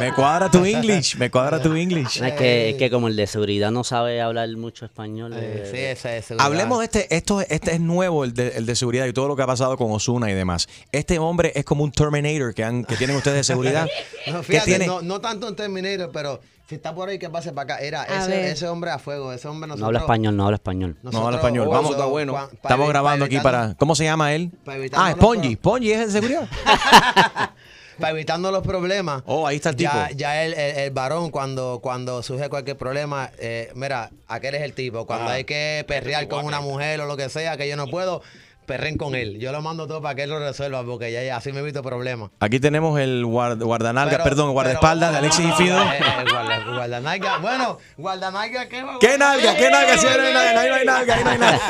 Me 0.00 0.12
cuadra 0.12 0.50
tu 0.50 0.64
English, 0.64 1.16
me 1.16 1.30
cuadra 1.30 1.62
tu 1.62 1.74
English. 1.76 2.20
Es 2.20 2.32
que, 2.34 2.70
es 2.70 2.76
que 2.76 2.90
como 2.90 3.06
el 3.08 3.14
de 3.14 3.26
seguridad 3.28 3.70
no 3.70 3.84
sabe 3.84 4.20
hablar 4.20 4.48
mucho 4.56 4.84
español. 4.84 5.32
eh, 5.36 5.68
sí, 5.70 5.78
ese 5.78 6.18
es 6.18 6.40
Hablemos 6.40 6.80
de 6.80 6.84
este, 6.86 7.14
esto, 7.14 7.40
este 7.40 7.74
es 7.74 7.80
nuevo, 7.80 8.24
el 8.24 8.34
de, 8.34 8.48
el 8.56 8.66
de 8.66 8.74
seguridad 8.74 9.06
y 9.06 9.12
todo 9.12 9.28
lo 9.28 9.36
que 9.36 9.42
ha 9.42 9.46
pasado 9.46 9.76
con 9.76 9.92
Osuna 9.92 10.30
y 10.30 10.34
demás. 10.34 10.68
Este 10.90 11.18
hombre 11.20 11.52
es 11.54 11.64
como 11.64 11.84
un 11.84 11.92
Terminator 11.92 12.52
que, 12.52 12.64
han, 12.64 12.84
que 12.84 12.96
tienen 12.96 13.14
ustedes 13.16 13.36
de 13.38 13.44
seguridad. 13.44 13.88
No, 14.26 14.38
¿Qué 14.40 14.44
fíjate, 14.54 14.70
tiene? 14.70 14.86
no, 14.86 15.02
no 15.02 15.20
tanto 15.20 15.46
en 15.48 15.54
Terminator, 15.54 16.10
pero 16.10 16.40
si 16.68 16.76
está 16.76 16.94
por 16.94 17.08
ahí, 17.08 17.18
que 17.18 17.28
pase 17.30 17.52
para 17.52 17.74
acá. 17.74 17.84
Era 17.84 18.04
ese, 18.04 18.50
ese 18.50 18.66
hombre 18.68 18.90
a 18.90 18.98
fuego, 18.98 19.32
ese 19.32 19.46
hombre 19.48 19.68
nosotros... 19.68 19.80
no 19.80 19.86
habla 19.86 19.98
español, 20.00 20.36
no 20.36 20.44
habla 20.44 20.54
español. 20.56 20.96
No 21.02 21.24
habla 21.26 21.36
español. 21.38 21.66
oh, 21.68 21.70
Vamos, 21.70 21.90
está 21.92 22.06
bueno. 22.06 22.32
Pa- 22.32 22.46
pa- 22.48 22.52
estamos 22.54 22.86
pa- 22.86 22.92
grabando 22.92 23.24
aquí 23.26 23.38
para. 23.40 23.74
¿Cómo 23.78 23.94
se 23.94 24.04
llama 24.04 24.32
él? 24.34 24.50
Ah, 24.94 25.14
Ponji. 25.18 25.56
Ponji 25.56 25.92
es 25.92 26.00
el 26.00 26.06
de 26.06 26.12
seguridad. 26.12 26.48
Para 27.98 28.10
evitarnos 28.10 28.50
los 28.50 28.64
problemas. 28.66 29.22
Oh, 29.24 29.46
ahí 29.46 29.56
está 29.56 29.70
el 29.70 29.76
ya, 29.76 30.06
tipo. 30.08 30.18
Ya 30.18 30.42
el, 30.44 30.52
el- 30.54 30.76
el 30.78 30.90
varón, 30.90 31.30
cuando, 31.30 31.78
cuando 31.80 32.22
surge 32.24 32.48
cualquier 32.48 32.76
problema, 32.76 33.30
eh, 33.38 33.70
mira, 33.76 34.10
aquel 34.26 34.56
es 34.56 34.62
el 34.62 34.72
tipo. 34.72 35.06
Cuando 35.06 35.30
Ah. 35.30 35.34
hay 35.34 35.44
que 35.44 35.84
perrear 35.86 36.26
con 36.26 36.44
una 36.44 36.60
mujer 36.60 37.00
o 37.02 37.06
lo 37.06 37.16
que 37.16 37.28
sea, 37.28 37.56
que 37.56 37.68
yo 37.68 37.76
no 37.76 37.86
puedo, 37.86 38.20
perren 38.64 38.96
con 38.96 39.14
él. 39.14 39.38
Yo 39.38 39.52
lo 39.52 39.62
mando 39.62 39.86
todo 39.86 40.02
para 40.02 40.14
que 40.14 40.24
él 40.24 40.30
lo 40.30 40.38
resuelva, 40.38 40.84
porque 40.84 41.12
ya, 41.12 41.22
ya 41.22 41.36
así 41.36 41.52
me 41.52 41.60
evito 41.60 41.82
problemas. 41.82 42.30
Aquí 42.40 42.60
tenemos 42.60 42.98
el 43.00 43.24
guard- 43.24 43.62
guardanalga, 43.62 44.12
Pero- 44.12 44.24
perdón, 44.24 44.52
guardaespaldas 44.52 45.12
de 45.12 45.18
Alexis 45.18 45.46
y 45.46 45.52
Fido. 45.52 45.80
Eh, 45.82 45.86
eh, 45.98 46.24
guarda- 46.30 46.64
guardanalga. 46.74 47.38
Bueno, 47.38 47.78
guardanalga, 47.96 48.68
¿qué 48.68 48.82
va? 48.82 48.98
¿Qué 48.98 49.16
nalga? 49.18 49.56
¿Qué 49.56 49.70
nalga? 49.70 49.98
Sí, 49.98 50.06
ahí 50.06 50.16
no 50.16 50.24
hay 50.24 50.34
nalga, 50.34 50.60
ahí 50.60 50.68
no 50.68 50.74
hay 50.74 50.84
nalga, 50.86 51.14
ahí 51.16 51.24
no 51.24 51.30
hay 51.30 51.38
nalga. 51.38 51.60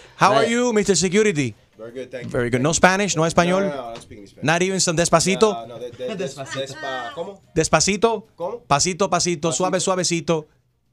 How 0.20 0.32
are 0.36 0.50
you, 0.50 0.72
Mr. 0.72 0.96
Security? 0.96 1.54
Very 1.78 1.92
good, 1.92 2.10
thank 2.10 2.24
you. 2.24 2.30
Very 2.30 2.50
good. 2.50 2.60
No 2.60 2.74
Spanish, 2.74 3.16
no 3.16 3.24
español. 3.24 3.68
No, 3.68 3.70
no, 3.70 3.76
no, 3.76 3.82
I 3.82 3.92
don't 3.94 4.02
speak 4.02 4.18
any 4.18 4.26
Spanish. 4.26 4.44
Not 4.44 4.60
even 4.62 4.80
some 4.82 4.96
despacito. 4.96 5.54
No, 5.54 5.66
no, 5.66 5.78
de- 5.78 5.90
de- 5.92 6.14
despa- 6.16 6.44
despa- 6.46 7.12
¿Cómo? 7.14 7.40
Despacito. 7.54 8.26
¿Cómo? 8.36 8.58
Pasito, 8.66 9.08
pasito, 9.08 9.50
suave, 9.50 9.80
suavecito. 9.80 10.46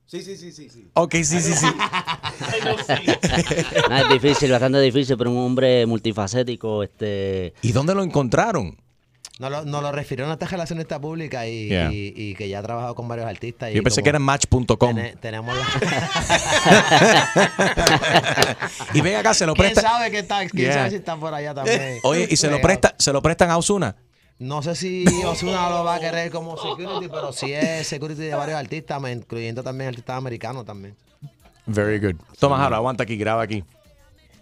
Sí, 0.08 0.22
sí, 0.22 0.38
sí, 0.38 0.52
sí, 0.54 0.70
sí. 0.70 0.88
Ok, 0.94 1.16
sí, 1.16 1.26
sí, 1.42 1.54
sí. 1.54 1.66
Es 3.92 4.10
difícil, 4.10 4.50
bastante 4.52 4.80
difícil, 4.80 5.18
pero 5.18 5.32
un 5.32 5.38
hombre 5.38 5.86
multifacético, 5.86 6.82
este... 6.84 7.54
¿Y 7.62 7.74
dónde 7.74 7.94
lo 7.94 8.04
encontraron? 8.04 8.78
Nos 9.40 9.52
lo, 9.52 9.66
nos 9.66 9.82
lo 9.84 9.92
refirió 9.92 10.24
a 10.26 10.30
nuestra 10.30 10.48
relacionista 10.48 11.00
pública 11.00 11.46
y, 11.46 11.68
Yeah. 11.68 11.92
y, 11.92 12.14
y 12.16 12.34
que 12.36 12.48
ya 12.50 12.60
ha 12.60 12.64
trabajado 12.64 12.96
con 12.96 13.08
varios 13.08 13.28
artistas. 13.28 13.70
y 13.72 13.76
Yo 13.76 13.84
pensé 13.84 14.02
que 14.02 14.10
era 14.10 14.18
match.com. 14.18 14.66
tene- 14.96 15.16
tenemos 15.18 15.56
Y 18.94 19.02
ven 19.02 19.16
acá, 19.18 19.34
se 19.34 19.46
lo 19.46 19.54
¿Quién 19.54 19.74
presta. 19.74 19.82
sabe 19.90 20.10
que 20.12 20.20
está? 20.20 20.40
¿Quién 20.48 20.64
Yeah. 20.66 20.74
sabe 20.74 20.90
si 20.90 20.96
está 20.96 21.16
por 21.18 21.34
allá 21.34 21.54
también? 21.54 22.00
Oye, 22.04 22.28
y 22.30 22.36
se 22.38 22.50
lo 22.50 22.60
presta, 22.62 22.96
se 22.98 23.12
lo 23.14 23.22
prestan 23.22 23.52
a 23.52 23.58
Osuna. 23.58 23.96
No 24.40 24.62
sé 24.62 24.76
si 24.76 25.04
Osuna 25.26 25.70
lo 25.70 25.84
va 25.84 25.96
a 25.96 26.00
querer 26.00 26.32
como 26.32 26.56
security, 26.58 27.08
pero 27.08 27.34
sí 27.34 27.52
es 27.54 27.88
security 27.88 28.22
de 28.22 28.36
varios 28.36 28.58
artistas, 28.60 29.02
incluyendo 29.12 29.64
también 29.64 29.90
artistas 29.90 30.16
americanos 30.18 30.66
también. 30.66 30.96
Very 31.66 32.00
good. 32.00 32.16
Toma, 32.40 32.58
Jaro, 32.58 32.76
aguanta 32.76 33.04
aquí, 33.04 33.18
graba 33.18 33.42
aquí. 33.42 33.64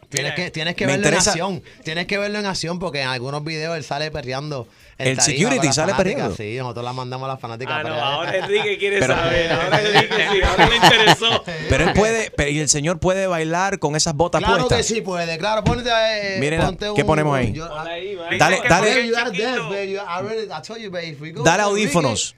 Tienes 0.10 0.34
que, 0.36 0.52
tienes 0.52 0.76
que 0.76 0.86
Me 0.86 0.94
verlo 0.94 1.08
interesa- 1.08 1.32
en 1.34 1.42
acción. 1.44 1.64
Tienes 1.84 2.06
que 2.08 2.18
verlo 2.18 2.40
en 2.40 2.46
acción 2.46 2.78
porque 2.80 3.02
en 3.02 3.08
algunos 3.08 3.44
videos 3.44 3.76
él 3.76 3.84
sale 3.84 4.12
perreando. 4.12 4.68
El 4.98 5.18
tarima 5.18 5.24
security 5.24 5.74
sale 5.74 5.94
perreando. 5.94 6.36
Sí, 6.36 6.56
nosotros 6.58 6.86
la 6.86 6.94
mandamos 6.94 7.26
a 7.28 7.34
las 7.34 7.40
fanáticas. 7.42 7.80
Ah, 7.80 7.84
no, 7.84 7.96
ahora 7.96 8.38
Enrique 8.38 8.78
quiere 8.78 9.00
Pero- 9.00 9.14
saber. 9.16 9.52
Ahora 9.52 9.82
Enrique 9.82 10.16
sí, 10.32 10.42
ahora 10.42 10.70
le 10.70 10.76
interesó. 10.78 11.44
Pero 11.70 11.84
él 11.84 11.94
puede, 11.94 12.32
pero 12.32 12.50
y 12.50 12.60
el 12.60 12.70
señor 12.70 13.00
puede 13.00 13.28
bailar 13.28 13.78
con 13.80 13.96
esas 13.98 14.14
botas 14.14 14.40
Claro 14.40 14.56
puestas. 14.68 14.78
que 14.78 14.84
sí 14.96 15.02
puede, 15.02 15.38
claro. 15.38 15.64
Ponte, 15.66 15.90
eh, 15.90 16.38
Miren, 16.40 16.62
ponte 16.62 16.86
¿qué 16.96 17.02
un- 17.02 17.08
ponemos 17.08 17.38
ahí? 17.38 17.52
yo- 17.52 17.68
Dale, 17.68 18.16
Baby, 18.16 18.38
dale, 18.38 18.62
dale 18.70 18.92
Enrique- 19.02 20.00
audífonos. 21.64 22.36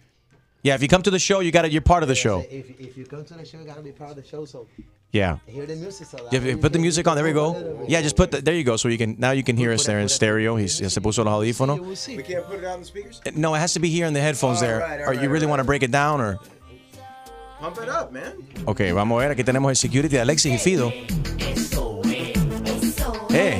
Yeah, 0.63 0.75
if 0.75 0.81
you 0.81 0.87
come 0.89 1.03
to 1.03 1.11
the 1.11 1.19
show, 1.19 1.41
you 1.41 1.51
got 1.51 1.65
you're 1.69 1.81
part 1.81 2.03
of 2.03 2.09
the 2.09 2.15
show. 2.15 2.43
If, 2.49 2.69
if 2.79 2.97
you 2.97 3.05
come 3.07 3.23
to 3.23 3.35
the 3.35 3.45
show, 3.45 3.59
you 3.59 3.65
gotta 3.65 3.81
be 3.81 3.91
part 3.93 4.11
of 4.11 4.17
the 4.17 4.23
show, 4.27 4.45
so 4.45 4.65
Yeah. 5.11 5.37
hear 5.47 5.65
the 5.65 5.75
music. 5.75 6.07
So 6.07 6.17
that 6.17 6.33
Yeah, 6.33 6.39
if 6.39 6.45
you 6.45 6.57
put 6.57 6.73
the 6.73 6.79
music 6.79 7.07
on. 7.07 7.15
There 7.15 7.23
we 7.23 7.33
go. 7.33 7.85
Yeah, 7.87 8.01
just 8.01 8.15
put 8.15 8.31
the, 8.31 8.41
there 8.41 8.53
you 8.55 8.63
go. 8.63 8.75
So 8.77 8.87
you 8.89 8.97
can 8.97 9.15
now 9.17 9.31
you 9.31 9.43
can 9.43 9.55
hear 9.57 9.71
us 9.71 9.85
there 9.85 9.99
in 9.99 10.09
stereo. 10.09 10.57
He's, 10.57 10.79
ya 10.81 10.89
se 10.89 10.99
puso 11.01 11.23
los 11.23 11.33
audífonos. 11.33 11.79
We 12.15 12.23
can't 12.23 12.45
put 12.45 12.59
it 12.59 12.65
on 12.65 12.79
the 12.81 12.85
speakers? 12.85 13.21
No, 13.35 13.55
it 13.55 13.59
has 13.59 13.73
to 13.73 13.79
be 13.79 13.89
here 13.89 14.05
in 14.05 14.13
the 14.13 14.21
headphones 14.21 14.59
there. 14.59 14.81
Alright, 14.81 15.01
Or 15.01 15.13
you 15.13 15.19
alright, 15.19 15.29
really 15.29 15.45
want 15.47 15.59
to 15.59 15.63
break 15.63 15.83
it 15.83 15.91
down 15.91 16.19
or? 16.21 16.39
Pump 17.59 17.77
it 17.81 17.89
up, 17.89 18.11
man. 18.11 18.33
Ok, 18.65 18.81
vamos 18.93 19.17
a 19.17 19.27
ver. 19.27 19.31
Aquí 19.31 19.43
tenemos 19.43 19.69
el 19.71 19.75
security 19.75 20.15
de 20.15 20.21
Alexis 20.21 20.53
y 20.53 20.57
Fido. 20.57 20.91
Eh. 23.33 23.59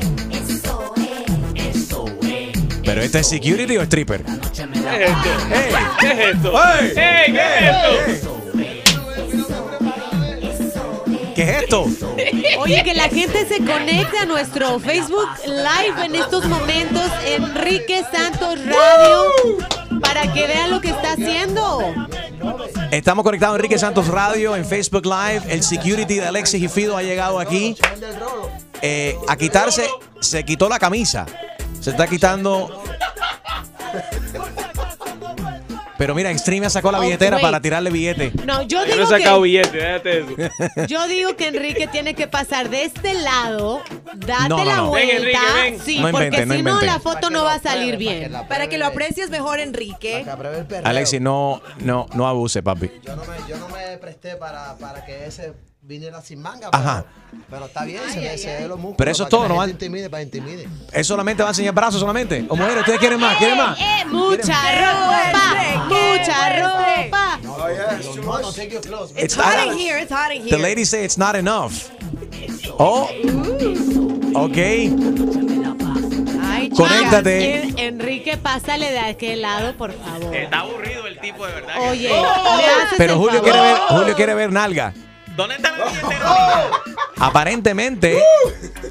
Pero 2.85 3.01
este 3.01 3.19
es 3.19 3.27
security 3.27 3.77
o 3.77 3.81
stripper? 3.83 4.23
¿Qué 4.23 4.31
es 4.31 5.09
esto? 5.09 5.29
¿Qué 5.99 6.11
es 6.11 6.35
esto? 6.35 6.53
¡Ey! 6.53 6.93
¡Ey! 6.95 7.33
¿Qué 7.33 8.11
es 8.11 8.17
esto? 8.17 8.36
¿Qué 11.37 11.43
es 11.43 11.63
esto? 11.65 11.85
Oye, 12.57 12.83
que 12.83 12.95
la 12.95 13.09
gente 13.09 13.45
se 13.47 13.57
conecte 13.57 14.17
a 14.17 14.25
nuestro 14.25 14.79
Facebook 14.79 15.27
Live 15.45 16.03
en 16.03 16.15
estos 16.15 16.43
momentos, 16.47 17.11
Enrique 17.27 18.03
Santos 18.11 18.59
Radio, 18.65 20.01
para 20.01 20.33
que 20.33 20.47
vean 20.47 20.71
lo 20.71 20.81
que 20.81 20.89
está 20.89 21.11
haciendo. 21.11 21.93
Estamos 22.89 23.23
conectados 23.23 23.53
a 23.53 23.57
Enrique 23.57 23.77
Santos 23.77 24.07
Radio 24.07 24.55
en 24.55 24.65
Facebook 24.65 25.05
Live. 25.05 25.43
El 25.47 25.61
security 25.61 26.15
de 26.15 26.25
Alexis 26.25 26.59
y 26.59 26.67
Fido 26.69 26.97
ha 26.97 27.03
llegado 27.03 27.39
aquí 27.39 27.77
eh, 28.81 29.15
a 29.27 29.35
quitarse. 29.35 29.87
Se 30.19 30.43
quitó 30.43 30.67
la 30.67 30.79
camisa. 30.79 31.27
Se 31.79 31.91
está 31.91 32.07
quitando. 32.07 32.81
Pero 35.97 36.13
mira, 36.15 36.31
Extreme 36.31 36.69
sacó 36.69 36.91
la 36.91 36.99
Oh, 36.99 37.01
billetera 37.01 37.39
para 37.39 37.59
tirarle 37.61 37.89
billete. 37.89 38.31
No, 38.45 38.61
yo 38.63 38.85
Yo 38.85 38.85
no 38.85 38.85
he 38.85 38.95
digo 38.97 39.07
sacado 39.09 39.37
que 39.37 39.43
billete, 39.43 39.77
déjate 39.77 40.19
eso. 40.19 40.85
yo 40.87 41.07
digo 41.07 41.35
que 41.35 41.47
Enrique 41.47 41.87
tiene 41.87 42.13
que 42.13 42.27
pasar 42.27 42.69
de 42.69 42.83
este 42.83 43.13
lado, 43.15 43.81
date 44.15 44.49
No, 44.49 44.57
no, 44.57 44.65
la 44.65 44.81
vuelta, 44.81 45.07
Ven, 45.07 45.17
Enrique, 45.17 45.39
ven. 45.55 45.79
sí, 45.79 45.99
No 45.99 46.11
porque 46.11 46.45
si 46.47 46.61
no 46.61 46.81
la 46.81 46.99
foto 46.99 47.29
no 47.29 47.43
va 47.43 47.55
a 47.55 47.59
salir 47.59 47.97
bien. 47.97 48.31
Para 48.47 48.67
que 48.67 48.77
lo 48.77 48.85
aprecies 48.85 49.29
mejor, 49.29 49.59
Enrique. 49.59 50.25
Alexis, 50.83 51.21
no, 51.21 51.61
no, 51.79 52.05
no 52.13 52.27
abuse, 52.27 52.61
papi. 52.61 52.91
Yo 53.03 53.15
no 53.15 53.23
me, 53.25 53.35
yo 53.49 53.57
no 53.57 53.67
me 53.69 53.97
presté 53.97 54.35
para, 54.35 54.75
para 54.77 55.03
que 55.05 55.25
ese 55.25 55.53
viniera 55.87 56.21
sin 56.21 56.41
manga. 56.41 56.69
Ajá. 56.71 57.05
Pero, 57.31 57.43
pero 57.49 57.65
está 57.67 57.85
bien, 57.85 58.01
se 58.11 58.19
ve, 58.19 58.37
se 58.37 58.47
ve 58.57 58.67
los 58.67 58.77
músculos. 58.77 58.97
Pero 58.97 59.11
eso 59.11 59.23
es 59.23 59.29
para 59.29 59.43
todo, 59.47 59.55
¿no? 59.55 59.61
gente 59.61 59.85
intimide, 59.85 60.09
para 60.09 60.23
intimide. 60.23 60.67
¿Es 60.91 61.07
solamente 61.07 61.41
va 61.43 61.49
a 61.49 61.51
enseñar 61.51 61.73
brazos 61.73 61.99
solamente? 62.01 62.45
¿O 62.49 62.55
mujeres? 62.55 62.79
¿Ustedes 62.79 62.99
quieren 62.99 63.19
más? 63.19 63.37
¿Quieren 63.37 63.57
más? 63.57 63.79
Eh, 63.79 64.05
mucha 64.07 64.53
ropa, 64.75 65.85
mucha 65.87 66.49
ropa. 66.59 67.39
No, 67.43 68.39
no, 68.41 68.51
take 68.51 68.69
your 68.69 68.81
clothes. 68.81 69.13
It's 69.17 69.35
hot 69.35 69.65
in 69.67 69.77
here. 69.77 70.01
It's 70.01 70.11
hot 70.11 70.31
in 70.33 70.43
The 70.43 70.49
here. 70.49 70.61
ladies 70.61 70.89
say 70.89 71.05
it's 71.05 71.17
not 71.17 71.35
enough. 71.35 71.89
Oh. 72.77 73.09
Ok. 74.35 74.57
Conéctate. 76.75 77.63
En- 77.63 77.79
Enrique, 77.79 78.37
pásale 78.37 78.91
de 78.91 78.99
aquel 78.99 79.41
lado, 79.41 79.73
por 79.77 79.93
favor. 79.93 80.35
Está 80.35 80.59
aburrido 80.59 81.07
el 81.07 81.19
tipo, 81.19 81.45
de 81.47 81.53
verdad. 81.53 81.75
Oye, 81.89 82.11
Pero 82.97 83.15
Julio 83.15 83.39
favor. 83.39 83.43
quiere 83.43 83.61
ver, 83.61 83.77
Julio 83.89 84.15
quiere 84.15 84.33
ver 84.35 84.51
nalga. 84.51 84.93
¿Dónde 85.37 85.55
está 85.55 85.77
la 85.77 85.85
billetera? 85.85 86.71
Aparentemente, 87.19 88.21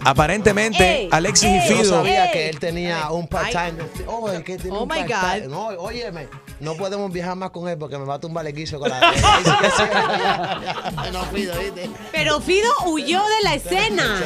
aparentemente, 0.05 1.03
Ey, 1.03 1.09
Alexis 1.13 1.49
y 1.49 1.59
ey, 1.59 1.69
Yo 1.69 1.77
Fido. 1.77 1.91
sabía 1.97 2.31
que 2.33 2.49
él 2.49 2.59
tenía 2.59 3.11
un 3.11 3.29
part-time. 3.29 3.75
Oh, 4.07 4.29
es 4.31 4.43
que 4.43 4.57
tiene 4.57 4.77
Oh 4.77 4.83
un 4.83 4.89
my 4.89 5.05
part-time. 5.05 5.47
God. 5.47 5.53
No, 5.53 5.67
óyeme, 5.81 6.29
no 6.61 6.75
podemos 6.77 7.13
viajar 7.13 7.37
más 7.37 7.51
con 7.51 7.69
él 7.69 7.79
porque 7.79 7.99
me 7.99 8.05
va 8.05 8.15
a 8.15 8.21
tumbar 8.21 8.47
el 8.47 8.53
guiso 8.53 8.79
con 8.81 8.89
la. 8.89 9.01
no 11.13 11.23
pido, 11.33 11.55
¿viste? 11.59 11.89
Pero 12.13 12.41
Fido 12.41 12.71
huyó 12.87 13.21
de 13.21 13.43
la 13.45 13.55
escena. 13.55 14.21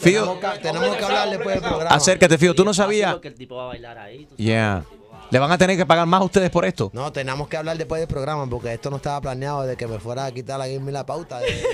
Fido. 0.00 0.38
Tenemos 0.38 0.38
que, 0.38 0.58
tenemos 0.60 0.96
que 0.96 1.04
hablar 1.04 1.30
después 1.36 1.60
del 1.60 1.68
programa. 1.68 1.94
Acércate, 1.96 2.38
Fido. 2.38 2.54
Tú 2.54 2.64
no 2.64 2.72
sabías. 2.74 3.12
Porque 3.12 3.28
el 3.28 3.34
tipo 3.34 3.56
va 3.56 3.64
a 3.64 3.68
bailar 3.68 3.98
ahí. 3.98 4.26
tú 4.26 4.34
Yeah. 4.36 4.84
Le 5.30 5.38
van 5.38 5.50
a 5.52 5.58
tener 5.58 5.76
que 5.76 5.86
pagar 5.86 6.06
más 6.06 6.20
a 6.20 6.24
ustedes 6.24 6.50
por 6.50 6.64
esto. 6.64 6.90
No, 6.92 7.12
tenemos 7.12 7.48
que 7.48 7.56
hablar 7.56 7.76
después 7.78 8.00
del 8.00 8.08
programa 8.08 8.46
porque 8.48 8.72
esto 8.72 8.90
no 8.90 8.96
estaba 8.96 9.20
planeado 9.20 9.62
de 9.62 9.76
que 9.76 9.86
me 9.86 9.98
fuera 9.98 10.26
a 10.26 10.32
quitar 10.32 10.58
la 10.58 10.66
game 10.68 10.90
la 10.90 11.06
pauta. 11.06 11.38
de- 11.40 11.64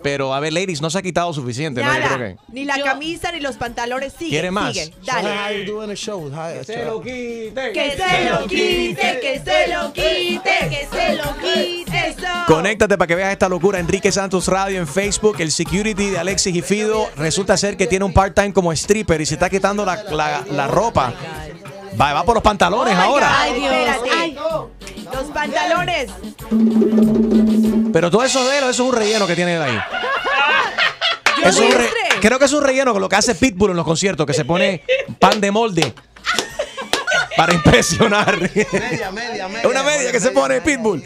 Pero 0.00 0.32
a 0.32 0.38
ver, 0.38 0.52
ladies, 0.52 0.80
no 0.80 0.90
se 0.90 0.98
ha 0.98 1.02
quitado 1.02 1.32
suficiente. 1.32 1.82
¿no? 1.82 1.92
Yo 1.92 1.98
Nada. 1.98 2.14
creo 2.14 2.36
que- 2.36 2.40
Ni 2.52 2.64
la 2.64 2.80
camisa 2.80 3.32
ni 3.32 3.40
los 3.40 3.56
pantalones. 3.56 4.12
Sigue, 4.16 4.30
¿Quiere 4.30 4.52
más? 4.52 4.72
sigue. 4.72 4.94
Dale. 5.04 5.64
doing 5.64 5.88
the 5.88 5.96
show? 5.96 6.22
How- 6.32 6.58
Que 6.58 6.64
se 6.64 6.84
lo 6.84 7.02
quite, 7.02 7.72
que 7.72 7.96
se 7.96 8.30
lo 8.30 8.46
quite, 8.46 9.20
que 9.20 9.40
se 9.40 9.66
lo 11.16 11.34
quite. 11.36 12.16
Conéctate 12.46 12.96
para 12.96 13.08
que 13.08 13.14
veas 13.16 13.32
esta 13.32 13.48
locura. 13.48 13.80
Enrique 13.80 14.12
Santos 14.12 14.46
Radio 14.46 14.78
en 14.78 14.86
Facebook. 14.86 15.36
El 15.40 15.50
security 15.50 16.10
de 16.10 16.18
Alexis 16.18 16.54
y 16.54 16.62
Fido 16.62 17.08
resulta 17.16 17.56
ser 17.56 17.76
que 17.76 17.88
tiene 17.88 18.04
un 18.04 18.12
part-time 18.12 18.52
como 18.52 18.70
stripper 18.72 19.20
y 19.20 19.26
se 19.26 19.34
está 19.34 19.50
quitando 19.50 19.84
la, 19.84 20.04
la- 20.04 20.44
la 20.48 20.66
ropa. 20.68 21.12
Va, 22.00 22.12
va 22.12 22.24
por 22.24 22.34
los 22.34 22.42
pantalones 22.42 22.94
Oh 22.96 23.00
ahora. 23.00 23.26
God, 23.28 23.34
Ay, 23.38 23.54
Dios. 23.60 23.74
Ay. 24.16 24.38
Los 25.12 25.24
pantalones. 25.32 26.10
Pero 27.92 28.10
todo 28.10 28.22
eso 28.24 28.44
de 28.48 28.58
él, 28.58 28.64
eso 28.64 28.70
es 28.70 28.80
un 28.80 28.92
relleno 28.94 29.26
que 29.26 29.34
tiene 29.34 29.56
él 29.56 29.62
ahí. 29.62 29.78
Eso 31.44 31.62
es 31.62 31.74
re- 31.74 31.90
creo 32.20 32.38
que 32.38 32.44
es 32.44 32.52
un 32.52 32.62
relleno 32.62 32.92
con 32.92 33.00
lo 33.00 33.08
que 33.08 33.16
hace 33.16 33.34
Pitbull 33.34 33.70
en 33.70 33.76
los 33.76 33.84
conciertos, 33.86 34.26
que 34.26 34.34
se 34.34 34.44
pone 34.44 34.82
pan 35.18 35.40
de 35.40 35.50
molde 35.50 35.94
para 37.36 37.54
impresionar. 37.54 38.36
Media, 38.40 39.10
media, 39.12 39.48
media. 39.48 39.62
Una 39.68 39.82
media 39.82 40.10
que 40.12 40.20
se 40.20 40.30
pone 40.32 40.60
Pitbull. 40.60 41.02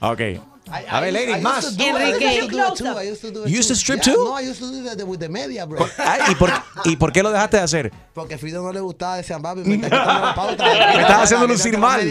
Ok. 0.00 0.20
A 0.68 1.00
ver, 1.00 1.10
I 1.10 1.12
ladies, 1.12 1.42
más. 1.42 1.78
I 1.78 1.88
Enrique. 1.88 2.26
I 2.26 3.48
You 3.48 3.58
used 3.58 3.68
to 3.68 3.76
strip 3.76 3.98
Yeah, 4.04 4.14
too? 4.14 4.24
No, 4.24 4.34
I 4.36 4.40
used 4.42 4.58
to 4.60 4.66
do 4.66 4.82
that 4.82 5.06
with 5.06 5.20
the 5.20 5.28
media, 5.28 5.64
bro. 5.64 5.86
¿y, 6.28 6.34
por, 6.34 6.50
¿Y 6.84 6.96
por 6.96 7.12
qué 7.12 7.22
lo 7.22 7.30
dejaste 7.30 7.58
de 7.58 7.62
hacer? 7.62 7.92
Porque 8.12 8.34
a 8.34 8.38
Fido 8.38 8.62
no 8.62 8.72
le 8.72 8.80
gustaba 8.80 9.20
ese 9.20 9.32
ambabi, 9.32 9.62
me 9.62 9.76
está 9.76 9.88
quitando 9.90 10.26
la 10.26 10.34
pauta. 10.34 10.64
Me 10.96 11.00
estás 11.02 11.22
haciendo 11.22 11.46
lucir 11.46 11.78
mal. 11.78 12.04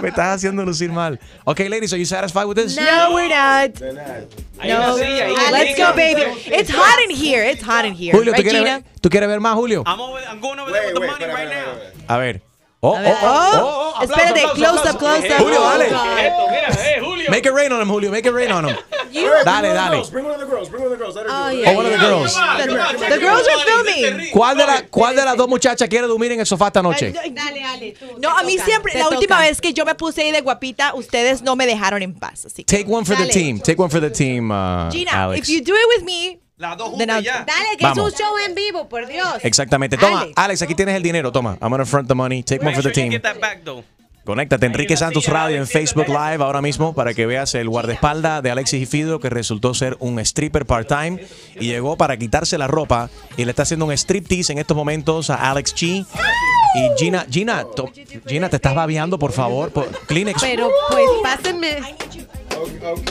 Me 0.00 0.08
estás 0.08 0.36
haciendo 0.36 0.64
lucir 0.64 0.90
mal. 0.90 1.20
Ok, 1.44 1.60
ladies, 1.60 1.92
are 1.92 1.98
you 1.98 2.06
satisfied 2.06 2.46
with 2.46 2.56
this? 2.56 2.76
No, 2.76 3.14
we're 3.14 3.28
not. 3.28 3.78
No. 3.80 4.96
ahí. 4.96 5.52
Let's 5.52 5.76
go, 5.78 5.92
baby. 5.94 6.22
It's 6.46 6.70
hot 6.70 6.98
in 7.04 7.14
here. 7.14 7.44
It's 7.44 7.62
hot 7.62 7.84
in 7.84 7.94
here. 7.94 8.12
Julio, 8.16 8.32
¿tú 8.32 8.38
Right, 8.40 8.50
quieres, 8.50 8.62
ver, 8.64 8.84
¿tú 9.02 9.10
quieres 9.10 9.28
ver 9.28 9.40
más, 9.40 9.54
Julio? 9.54 9.82
I'm, 9.86 10.00
over, 10.00 10.22
I'm 10.26 10.40
going 10.40 10.58
over 10.58 10.72
there 10.72 10.86
with 10.86 10.94
the 10.94 11.06
money 11.06 11.26
right 11.26 11.50
now. 11.50 11.76
A 12.08 12.18
ver. 12.18 12.40
Oh, 12.82 12.96
A 12.96 13.00
ver. 13.02 13.14
oh, 13.20 13.26
oh, 13.26 13.50
oh, 13.54 13.94
oh, 13.98 14.02
Espérate, 14.02 14.42
aplauso, 14.42 14.82
close 14.82 14.90
up, 14.90 14.98
close 14.98 15.30
up. 15.30 15.38
Julio, 15.38 15.58
Oh, 15.60 15.70
dale. 15.70 15.84
Esto, 15.84 16.48
mira, 16.48 16.68
eh, 16.88 17.00
Julio. 17.00 17.09
Make 17.30 17.46
it 17.46 17.52
rain 17.52 17.72
on 17.72 17.80
him, 17.80 17.88
Julio. 17.88 18.10
Make 18.10 18.26
it 18.26 18.32
rain 18.32 18.50
on 18.52 18.64
him. 18.66 18.76
Dale, 19.12 19.44
dale. 19.44 20.04
Bring 20.10 20.24
one 20.24 20.34
of 20.34 20.40
the 20.40 20.46
girls. 20.46 20.68
Bring 20.68 20.82
one 20.84 20.92
of 20.92 20.98
the 20.98 21.04
girls. 21.04 21.16
Oh, 21.16 21.50
yeah, 21.50 21.70
Oh, 21.70 21.76
one 21.76 21.86
of 21.86 21.92
the 21.92 21.98
girls. 21.98 22.34
The, 22.34 23.06
the 23.10 23.18
girls 23.18 23.46
are 23.48 23.58
filming. 23.64 24.30
¿Cuál 24.32 24.56
de, 24.56 24.66
la- 24.66 24.82
¿Cuál 24.88 25.16
de 25.16 25.24
las 25.24 25.36
dos 25.36 25.48
muchachas 25.48 25.88
quiere 25.88 26.06
dormir 26.06 26.32
en 26.32 26.40
el 26.40 26.46
sofá 26.46 26.68
esta 26.68 26.82
noche? 26.82 27.10
Dale, 27.12 27.60
dale. 27.60 27.92
tú, 27.98 28.06
No, 28.20 28.36
a 28.38 28.42
mí 28.44 28.54
toca, 28.56 28.66
siempre, 28.66 28.94
la 28.94 29.08
última 29.08 29.36
toca. 29.36 29.40
vez 29.48 29.60
que 29.60 29.72
yo 29.72 29.84
me 29.84 29.94
puse 29.96 30.22
ahí 30.22 30.30
de 30.32 30.40
guapita, 30.42 30.94
ustedes 30.94 31.42
no 31.42 31.56
me 31.56 31.66
dejaron 31.66 32.02
en 32.02 32.14
paz. 32.14 32.44
Así 32.46 32.62
que, 32.64 32.76
Take 32.78 32.88
one 32.92 33.04
for 33.04 33.16
the 33.16 33.22
Dale. 33.24 33.32
team. 33.32 33.58
Take 33.60 33.80
one 33.82 33.90
for 33.90 34.00
the 34.00 34.10
team, 34.10 34.50
uh, 34.52 34.90
Gina, 34.92 35.10
Alex. 35.12 35.48
if 35.48 35.54
you 35.54 35.60
do 35.64 35.74
it 35.74 35.86
with 35.98 36.04
me, 36.04 36.38
Las 36.56 36.76
dos 36.76 36.90
then 36.98 37.08
juntas 37.08 37.16
I'll- 37.16 37.24
ya. 37.24 37.44
Dale, 37.44 37.76
que 37.78 37.82
Vamos. 37.84 37.98
es 37.98 38.12
un 38.12 38.18
show 38.26 38.34
en 38.46 38.54
vivo, 38.54 38.88
por 38.88 39.06
Dios. 39.06 39.26
Exactamente. 39.42 39.96
Toma, 39.96 40.20
Dale. 40.20 40.32
Alex, 40.36 40.62
aquí 40.62 40.74
tienes 40.76 40.94
el 40.94 41.02
dinero. 41.02 41.32
Toma. 41.32 41.58
I'm 41.60 41.70
gonna 41.70 41.84
front 41.86 42.06
the 42.06 42.14
money. 42.14 42.42
Take 42.44 42.64
one 42.64 42.74
for 42.74 42.82
the 42.82 42.90
you 42.90 42.94
team. 42.94 43.10
get 43.10 43.22
that 43.22 43.40
back, 43.40 43.64
though. 43.64 43.82
Conéctate 44.30 44.66
Enrique 44.66 44.96
Santos 44.96 45.26
Radio 45.26 45.56
en 45.56 45.66
Facebook. 45.66 46.06
Live 46.06 46.44
ahora 46.44 46.62
mismo 46.62 46.94
para 46.94 47.14
que 47.14 47.26
veas 47.26 47.52
el 47.56 47.68
guardaespaldas 47.68 48.44
de 48.44 48.52
Alexis 48.52 48.82
y 48.82 48.86
Fido 48.86 49.18
que 49.18 49.28
resultó 49.28 49.74
ser 49.74 49.96
un 49.98 50.20
stripper 50.20 50.66
part-time 50.66 51.26
y 51.58 51.66
llegó 51.66 51.96
para 51.96 52.16
quitarse 52.16 52.56
la 52.56 52.68
ropa 52.68 53.10
y 53.36 53.44
le 53.44 53.50
está 53.50 53.64
haciendo 53.64 53.86
un 53.86 53.92
striptease 53.92 54.52
en 54.52 54.58
estos 54.58 54.76
momentos 54.76 55.30
a 55.30 55.50
Alex 55.50 55.74
Chi. 55.74 56.06
Y 56.76 56.90
Gina, 56.96 57.26
Gina, 57.28 57.64
to- 57.74 57.90
Gina, 58.24 58.48
te 58.48 58.54
estás 58.54 58.72
babeando, 58.72 59.18
por 59.18 59.32
favor. 59.32 59.72
Por, 59.72 59.90
Kleenex. 60.06 60.40
Pero 60.40 60.70
pues 60.90 61.10
pásenme. 61.24 61.78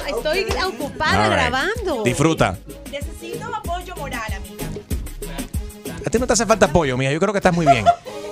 Estoy 0.08 0.46
ocupada 0.66 1.24
right. 1.28 1.34
grabando. 1.34 2.04
Disfruta. 2.06 2.58
necesito 2.90 3.46
apoyo 3.54 3.94
moral, 3.98 4.34
amiga. 4.34 4.66
A 6.06 6.10
ti 6.10 6.18
no 6.18 6.26
te 6.26 6.32
hace 6.32 6.46
falta 6.46 6.68
apoyo, 6.68 6.96
mija. 6.96 7.12
Yo 7.12 7.20
creo 7.20 7.34
que 7.34 7.40
estás 7.40 7.54
muy 7.54 7.66
bien. 7.66 7.84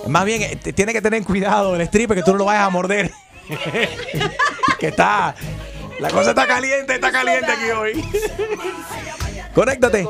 Más 0.08 0.26
bien, 0.26 0.42
eh, 0.42 0.74
tiene 0.74 0.94
que 0.94 1.02
tener 1.02 1.24
cuidado 1.24 1.76
el 1.76 1.82
stripper 1.82 2.18
que 2.18 2.24
tú 2.24 2.32
no 2.32 2.38
lo 2.38 2.46
vayas 2.46 2.64
a 2.64 2.70
morder. 2.70 3.12
que 4.80 4.88
está. 4.88 5.36
La 6.00 6.10
cosa 6.10 6.30
está 6.30 6.46
caliente, 6.46 6.96
está 6.96 7.12
caliente 7.12 7.52
aquí 7.52 7.72
hoy. 7.72 8.04
Conéctate. 9.56 10.08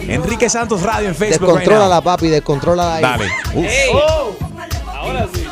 Enrique 0.00 0.50
Santos 0.50 0.82
Radio 0.82 1.08
en 1.08 1.14
Facebook. 1.14 1.48
right 1.48 1.58
Descontrola 1.58 1.88
la 1.88 2.00
papi, 2.02 2.28
descontrola 2.28 2.96
ahí. 2.96 3.02
Dale. 3.02 3.24
Uf. 3.54 3.64
Ey. 3.64 3.90
Ahora 4.94 5.28
sí. 5.32 5.46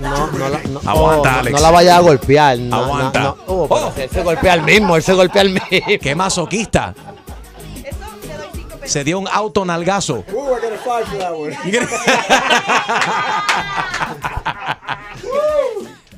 No, 0.00 0.26
no, 0.30 0.48
la, 0.48 0.60
no, 0.68 0.80
Aguanta, 0.84 1.32
no, 1.32 1.38
Alex. 1.38 1.56
No 1.56 1.62
la 1.62 1.70
vaya 1.70 1.96
a 1.96 2.00
golpear. 2.00 2.58
No, 2.58 2.76
Aguanta. 2.76 3.20
No, 3.20 3.26
no. 3.26 3.36
Oh, 3.46 3.68
pero 3.68 3.92
Él 3.96 4.10
se 4.10 4.22
golpea 4.22 4.52
al 4.52 4.62
mismo, 4.62 4.96
él 4.96 5.02
se 5.02 5.12
golpea 5.12 5.42
al 5.42 5.50
mismo. 5.50 5.68
Qué 6.00 6.14
masoquista. 6.14 6.94
Se 8.84 9.04
dio 9.04 9.18
un 9.18 9.28
auto 9.30 9.64
nalgazo. 9.64 10.24
Ooh, 10.32 10.56
I 10.56 10.60
got 10.60 10.72
a 10.72 10.78
five 10.78 11.04
for 11.06 11.18
that 11.18 11.32
one. 11.32 11.56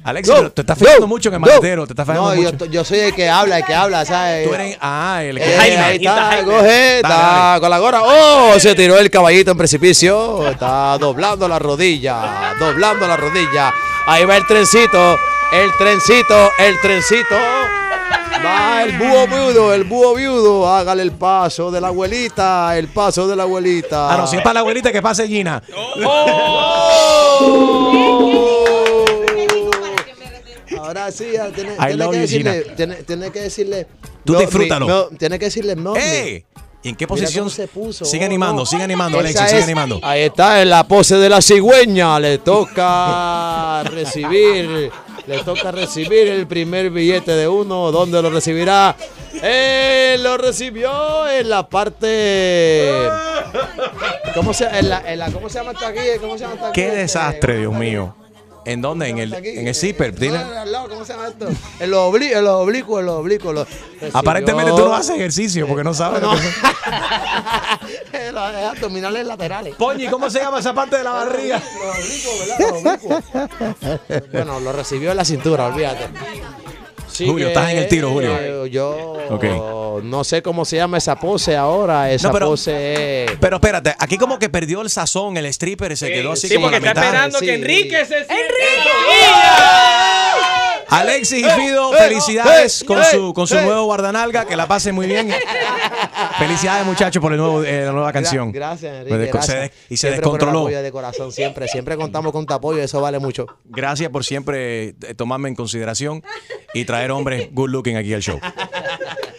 Alexis, 0.07 0.35
pero 0.37 0.53
te 0.53 0.61
estás 0.61 0.79
fijando 0.79 1.07
mucho 1.07 1.31
en 1.31 1.35
el 1.37 1.41
maletero. 1.41 1.87
Te 1.87 1.95
estás 1.95 2.05
fijando 2.07 2.35
No, 2.35 2.43
yo, 2.43 2.53
mucho. 2.53 2.67
yo 2.67 2.85
soy 2.85 2.99
el 3.01 3.15
que 3.15 3.27
habla, 3.31 3.59
el 3.59 3.65
que 3.65 3.75
habla, 3.75 4.05
¿sabes? 4.05 4.47
Tú 4.47 4.53
eres. 4.55 4.77
Ah, 4.81 5.23
el 5.25 5.39
que. 5.39 5.43
Eh, 5.51 5.57
Jaime, 5.57 5.77
ahí 5.79 5.97
está 5.97 6.11
está, 6.11 6.27
Jaime. 6.27 6.45
coge, 6.45 6.67
Dale, 6.67 6.97
está 6.97 7.09
dale. 7.09 7.61
con 7.61 7.71
la 7.71 7.79
gorra. 7.79 8.03
¡Oh! 8.03 8.59
Se 8.61 8.75
tiró 8.75 8.99
el 8.99 9.11
caballito 9.11 9.51
en 9.53 9.57
precipicio. 9.57 10.47
Está 10.47 10.99
doblando 10.99 11.49
la 11.49 11.59
rodilla. 11.59 12.55
Doblando 12.59 13.09
la 13.09 13.17
rodilla. 13.17 13.73
Ahí 14.07 14.27
va 14.27 14.37
el 14.37 14.47
trencito. 14.47 15.19
El 15.53 15.71
trencito. 15.79 16.51
El 16.59 16.79
trencito. 16.83 17.37
Va 18.45 18.83
el 18.85 18.99
búho 18.99 19.27
viudo, 19.27 19.75
el 19.75 19.85
búho 19.85 20.15
viudo. 20.15 20.69
Hágale 20.69 21.03
el 21.03 21.13
paso 21.13 21.71
de 21.71 21.81
la 21.81 21.89
abuelita, 21.89 22.77
el 22.79 22.89
paso 22.89 23.27
de 23.27 23.37
la 23.37 23.43
abuelita. 23.45 24.13
Ah, 24.13 24.17
no, 24.17 24.27
si 24.27 24.37
es 24.37 24.43
para 24.43 24.55
la 24.55 24.61
abuelita, 24.61 24.91
que 24.93 25.03
pase 25.03 25.27
Gina. 25.29 25.63
Ahora 30.79 31.11
sí, 31.13 31.27
tiene, 31.55 31.77
que 31.77 31.97
you, 31.97 32.11
decirle, 32.13 32.63
Gina. 32.63 32.77
tiene, 32.77 32.95
tiene 32.97 33.31
que 33.31 33.41
decirle. 33.41 33.87
Tú 34.25 34.33
no, 34.35 34.39
disfrútalo. 34.41 34.87
mi- 34.87 34.93
no, 34.93 35.05
tiene 35.19 35.39
que 35.39 35.45
decirle 35.47 35.77
no. 35.77 35.95
¡Ey! 35.97 36.45
¿Y 36.83 36.91
en 36.91 36.97
qué 36.97 37.07
posición? 37.07 37.49
se 37.49 37.67
puso. 37.67 38.05
Sigue 38.05 38.25
Oh, 38.25 38.27
animando, 38.27 38.67
sigue 38.67 38.83
animando, 38.83 39.19
Alexis, 39.19 39.47
sigue 39.49 39.59
es- 39.61 39.65
animando. 39.65 40.01
Ahí 40.03 40.23
está, 40.23 40.61
en 40.61 40.69
la 40.71 40.87
pose 40.87 41.17
de 41.17 41.29
la 41.31 41.41
cigüeña. 41.41 42.19
Le 42.21 42.39
toca 42.39 43.83
recibir. 43.91 44.91
Le 45.27 45.39
toca 45.43 45.71
recibir 45.71 46.29
el 46.29 46.47
primer 46.47 46.91
billete 46.91 47.33
de 47.33 47.49
uno. 47.49 47.91
¿Dónde 47.91 48.21
lo 48.21 48.29
recibirá? 48.31 48.95
Él 49.43 50.23
lo 50.23 50.37
recibió 50.37 51.29
en 51.29 51.49
la 51.49 51.67
parte. 51.69 52.91
¿Cómo 54.35 54.53
se, 54.53 54.67
en 54.67 54.89
la, 54.91 55.03
en 55.13 55.19
la- 55.19 55.31
¿cómo 55.31 55.49
se 55.49 55.59
llama 55.59 55.73
esta 55.73 55.89
aquí? 55.89 56.01
¿Cómo 56.21 56.35
se 56.35 56.41
llama 56.41 56.55
esta 56.55 56.69
aquí? 56.69 56.81
Qué 56.81 56.91
desastre, 56.91 57.59
Dios 57.59 57.73
mío. 57.73 58.15
¿En 58.67 58.81
dónde? 58.81 59.09
En 59.09 59.19
el, 59.19 59.33
en 59.35 59.69
el 59.69 59.75
zipper. 59.75 60.15
Dile. 60.19 60.39
no, 60.73 60.89
¿Cómo 60.89 61.05
se 61.05 61.13
llama 61.13 61.29
esto? 61.29 61.49
En 61.81 61.91
los 61.91 62.01
oblicuos, 62.01 62.39
en 62.39 62.45
los 62.45 62.55
oblicuos, 62.55 63.01
en 63.01 63.07
los 63.07 63.15
oblicuos. 63.17 63.69
Aparentemente 64.13 64.71
tú 64.73 64.79
no 64.79 64.95
haces 64.95 65.17
ejercicio 65.17 65.67
porque 65.67 65.85
no 65.85 65.93
sabes. 65.95 66.23
lo 66.23 66.31
que- 66.33 66.39
Los 68.33 68.43
abdominales 68.43 69.27
laterales. 69.27 69.75
Poñi, 69.77 70.09
¿cómo 70.09 70.29
se 70.31 70.41
llama 70.41 70.59
esa 70.61 70.73
parte 70.75 70.97
de 70.97 71.05
la 71.05 71.11
barriga? 71.13 71.61
Los 71.61 71.97
oblicuos, 72.05 72.39
¿verdad? 72.41 72.59
Los 72.59 72.73
oblicuos. 72.85 73.25
Bueno, 74.33 74.61
lo 74.61 74.73
recibió 74.73 75.11
en 75.13 75.17
la 75.17 75.25
cintura, 75.25 75.67
olvídate. 75.67 76.09
Sí 77.15 77.27
Julio, 77.27 77.47
que, 77.47 77.53
estás 77.53 77.71
en 77.71 77.79
el 77.79 77.89
tiro, 77.89 78.11
Julio. 78.11 78.37
eh, 78.41 78.69
Yo 78.71 80.01
no 80.03 80.25
sé 80.25 80.43
cómo 80.43 80.65
se 80.65 80.77
llama 80.77 80.99
esa 80.99 81.15
pose 81.19 81.57
ahora. 81.57 82.11
Esa 82.11 82.33
pero- 82.33 82.47
pose 82.49 83.25
es... 83.25 83.31
Pero 83.41 83.57
espérate, 83.57 83.95
aquí 83.99 84.19
como 84.19 84.39
que 84.39 84.49
perdió 84.49 84.81
el 84.83 84.91
sazón, 84.91 85.37
el 85.37 85.47
stripper 85.47 85.97
se 85.97 86.09
quedó 86.13 86.33
así 86.33 86.49
Sí, 86.49 86.55
como 86.57 86.67
porque 86.67 86.81
la 86.81 86.89
está 86.89 87.01
mitad. 87.01 87.05
esperando 87.15 87.39
Sí. 87.39 87.47
que 87.47 87.55
Enrique 87.55 87.99
se 88.05 88.25
siente. 88.25 88.35
Alexis 90.95 91.45
y 91.47 91.51
Fido, 91.51 91.95
eh, 91.95 91.99
felicidades 91.99 92.83
eh, 92.83 92.87
con 92.87 92.99
eh, 93.01 93.05
su 93.11 93.33
con 93.35 93.47
su 93.47 93.57
eh. 93.57 93.63
nuevo 93.63 93.85
guardanalga, 93.85 94.45
que 94.47 94.57
la 94.57 94.67
pasen 94.67 94.95
muy 94.95 95.07
bien. 95.07 95.33
felicidades 96.39 96.87
muchachos 96.87 97.21
por 97.21 97.33
el 97.33 97.39
nuevo, 97.39 97.63
eh, 97.65 97.85
la 97.85 97.93
nueva 97.93 98.13
canción. 98.13 98.53
Gracias, 98.53 98.95
Enrique. 98.95 99.17
des- 99.19 99.33
gracias. 99.33 99.55
se 99.57 99.61
des- 99.61 99.71
y 99.91 99.97
se 99.97 100.09
Siempre 100.09 100.23
con 100.23 100.33
el 100.35 100.39
descontroló. 100.39 100.61
apoyo 100.61 100.83
de 100.83 100.93
corazón, 100.93 101.33
siempre, 101.33 101.69
siempre 101.69 101.97
contamos 101.97 102.33
con 102.33 102.47
tu 102.47 102.55
apoyo, 102.55 102.83
eso 102.83 103.01
vale 103.01 103.19
mucho. 103.19 103.47
Gracias 103.65 104.11
por 104.11 104.25
siempre 104.25 104.89
eh, 105.03 105.15
tomarme 105.17 105.49
en 105.49 105.55
consideración 105.55 106.23
y 106.73 106.85
traer 106.85 107.11
hombres 107.11 107.49
good 107.53 107.71
looking 107.71 107.97
aquí 107.97 108.13
al 108.15 108.23
show. 108.23 108.41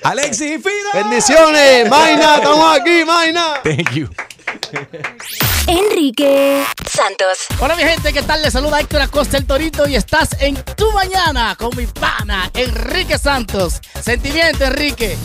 Alexis 0.04 0.52
y 0.52 0.58
Fido. 0.60 0.90
Bendiciones, 0.94 1.90
Maina, 1.90 2.36
estamos 2.36 2.80
aquí, 2.80 3.04
Maina. 3.06 3.62
Thank 3.64 3.92
you. 3.94 4.08
Enrique 5.68 6.64
Santos. 6.96 7.40
Hola 7.60 7.76
mi 7.76 7.84
gente, 7.84 8.14
¿qué 8.14 8.22
tal? 8.22 8.42
Les 8.42 8.54
saluda 8.54 8.80
Héctor 8.80 9.02
Acosta 9.02 9.36
el 9.36 9.46
Torito 9.46 9.86
y 9.86 9.96
estás 9.96 10.30
en 10.42 10.56
Tu 10.56 10.90
Mañana 10.94 11.54
con 11.60 11.76
mi 11.76 11.86
pana 11.88 12.50
Enrique 12.54 13.18
Santos. 13.18 13.82
Sentimiento, 14.02 14.64
Enrique. 14.64 15.18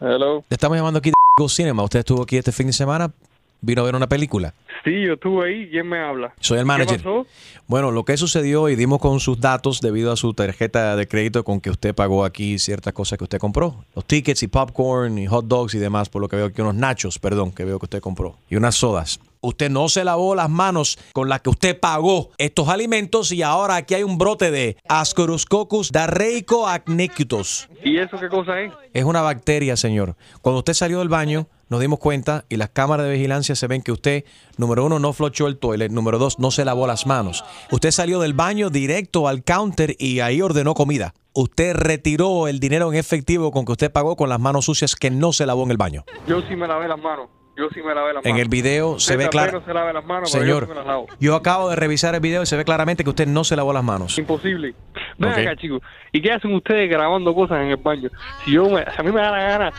Hello. 0.00 0.44
Le 0.48 0.54
estamos 0.54 0.76
llamando 0.76 0.98
aquí 0.98 1.10
de 1.10 1.14
Go 1.38 1.48
Cinema. 1.48 1.84
Usted 1.84 2.00
estuvo 2.00 2.24
aquí 2.24 2.36
este 2.36 2.50
fin 2.50 2.66
de 2.66 2.72
semana, 2.72 3.12
vino 3.60 3.82
a 3.82 3.84
ver 3.84 3.94
una 3.94 4.08
película. 4.08 4.54
Sí, 4.84 5.02
yo 5.02 5.14
estuve 5.14 5.48
ahí. 5.48 5.68
¿Quién 5.70 5.88
me 5.88 5.98
habla? 5.98 6.34
Soy 6.40 6.58
el 6.58 6.64
manager. 6.64 6.98
¿Qué 6.98 7.02
pasó? 7.02 7.26
Bueno, 7.66 7.90
lo 7.90 8.04
que 8.04 8.16
sucedió 8.16 8.68
y 8.68 8.76
dimos 8.76 9.00
con 9.00 9.20
sus 9.20 9.40
datos 9.40 9.80
debido 9.80 10.12
a 10.12 10.16
su 10.16 10.32
tarjeta 10.34 10.96
de 10.96 11.06
crédito 11.06 11.44
con 11.44 11.60
que 11.60 11.70
usted 11.70 11.94
pagó 11.94 12.24
aquí 12.24 12.58
ciertas 12.58 12.92
cosas 12.92 13.18
que 13.18 13.24
usted 13.24 13.38
compró. 13.38 13.84
Los 13.94 14.04
tickets 14.04 14.42
y 14.42 14.48
popcorn 14.48 15.18
y 15.18 15.26
hot 15.26 15.46
dogs 15.46 15.74
y 15.74 15.78
demás, 15.78 16.08
por 16.08 16.22
lo 16.22 16.28
que 16.28 16.36
veo 16.36 16.46
aquí 16.46 16.60
unos 16.60 16.76
nachos, 16.76 17.18
perdón, 17.18 17.52
que 17.52 17.64
veo 17.64 17.78
que 17.78 17.86
usted 17.86 18.00
compró. 18.00 18.36
Y 18.48 18.56
unas 18.56 18.76
sodas. 18.76 19.20
Usted 19.40 19.70
no 19.70 19.88
se 19.88 20.02
lavó 20.04 20.34
las 20.34 20.50
manos 20.50 20.98
con 21.12 21.28
las 21.28 21.42
que 21.42 21.50
usted 21.50 21.78
pagó 21.78 22.30
estos 22.38 22.68
alimentos 22.68 23.30
y 23.30 23.42
ahora 23.42 23.76
aquí 23.76 23.94
hay 23.94 24.02
un 24.02 24.18
brote 24.18 24.50
de 24.50 24.76
Ascoroscoccus 24.88 25.92
darreico 25.92 26.66
acneicutus. 26.66 27.68
¿Y 27.84 27.98
eso 27.98 28.18
qué 28.18 28.28
cosa 28.28 28.60
es? 28.60 28.72
Es 28.92 29.04
una 29.04 29.22
bacteria, 29.22 29.76
señor. 29.76 30.16
Cuando 30.42 30.58
usted 30.58 30.74
salió 30.74 30.98
del 30.98 31.08
baño, 31.08 31.46
nos 31.68 31.80
dimos 31.80 31.98
cuenta 31.98 32.44
y 32.48 32.56
las 32.56 32.70
cámaras 32.70 33.06
de 33.06 33.12
vigilancia 33.12 33.54
se 33.54 33.66
ven 33.66 33.82
que 33.82 33.92
usted, 33.92 34.24
número 34.56 34.84
uno, 34.84 34.98
no 34.98 35.12
flochó 35.12 35.46
el 35.46 35.58
toilet, 35.58 35.90
número 35.90 36.18
dos, 36.18 36.38
no 36.38 36.50
se 36.50 36.64
lavó 36.64 36.86
las 36.86 37.06
manos. 37.06 37.44
Usted 37.70 37.90
salió 37.90 38.20
del 38.20 38.32
baño 38.32 38.70
directo 38.70 39.28
al 39.28 39.44
counter 39.44 39.96
y 39.98 40.20
ahí 40.20 40.40
ordenó 40.42 40.74
comida. 40.74 41.14
Usted 41.32 41.74
retiró 41.74 42.48
el 42.48 42.58
dinero 42.58 42.90
en 42.92 42.98
efectivo 42.98 43.52
con 43.52 43.64
que 43.64 43.72
usted 43.72 43.92
pagó 43.92 44.16
con 44.16 44.28
las 44.28 44.40
manos 44.40 44.64
sucias 44.64 44.96
que 44.96 45.10
no 45.10 45.32
se 45.32 45.46
lavó 45.46 45.62
en 45.64 45.70
el 45.70 45.76
baño. 45.76 46.04
Yo 46.26 46.40
sí 46.48 46.56
me 46.56 46.66
lavé 46.66 46.88
las 46.88 46.98
manos. 46.98 47.28
Yo 47.58 47.68
sí 47.74 47.82
me 47.82 47.92
lavé 47.92 48.12
las 48.14 48.24
En 48.24 48.30
manos. 48.32 48.42
el 48.44 48.48
video 48.48 48.90
se 49.00 49.14
Usted 49.14 49.18
ve 49.18 49.28
claro. 49.30 49.60
se 49.66 49.74
lave 49.74 49.92
las 49.92 50.04
manos, 50.04 50.30
pero 50.32 50.44
yo 50.44 50.54
Señor, 50.60 50.64
sí 50.64 50.68
me 50.70 50.74
las 50.76 50.86
lavo. 50.86 51.06
yo 51.18 51.34
acabo 51.34 51.68
de 51.70 51.74
revisar 51.76 52.14
el 52.14 52.20
video 52.20 52.42
y 52.42 52.46
se 52.46 52.56
ve 52.56 52.64
claramente 52.64 53.02
que 53.02 53.10
usted 53.10 53.26
no 53.26 53.42
se 53.42 53.56
lavó 53.56 53.72
las 53.72 53.82
manos. 53.82 54.16
Imposible. 54.16 54.74
Ven 55.18 55.32
Ok. 55.32 55.38
acá, 55.38 55.56
chicos. 55.56 55.82
¿Y 56.12 56.22
qué 56.22 56.30
hacen 56.32 56.54
ustedes 56.54 56.88
grabando 56.88 57.34
cosas 57.34 57.58
en 57.62 57.70
el 57.70 57.76
baño? 57.76 58.10
Si 58.44 58.52
yo 58.52 58.70
me, 58.70 58.82
a 58.82 59.02
mí 59.02 59.10
me 59.10 59.20
da 59.20 59.32
la 59.32 59.42
gana, 59.42 59.72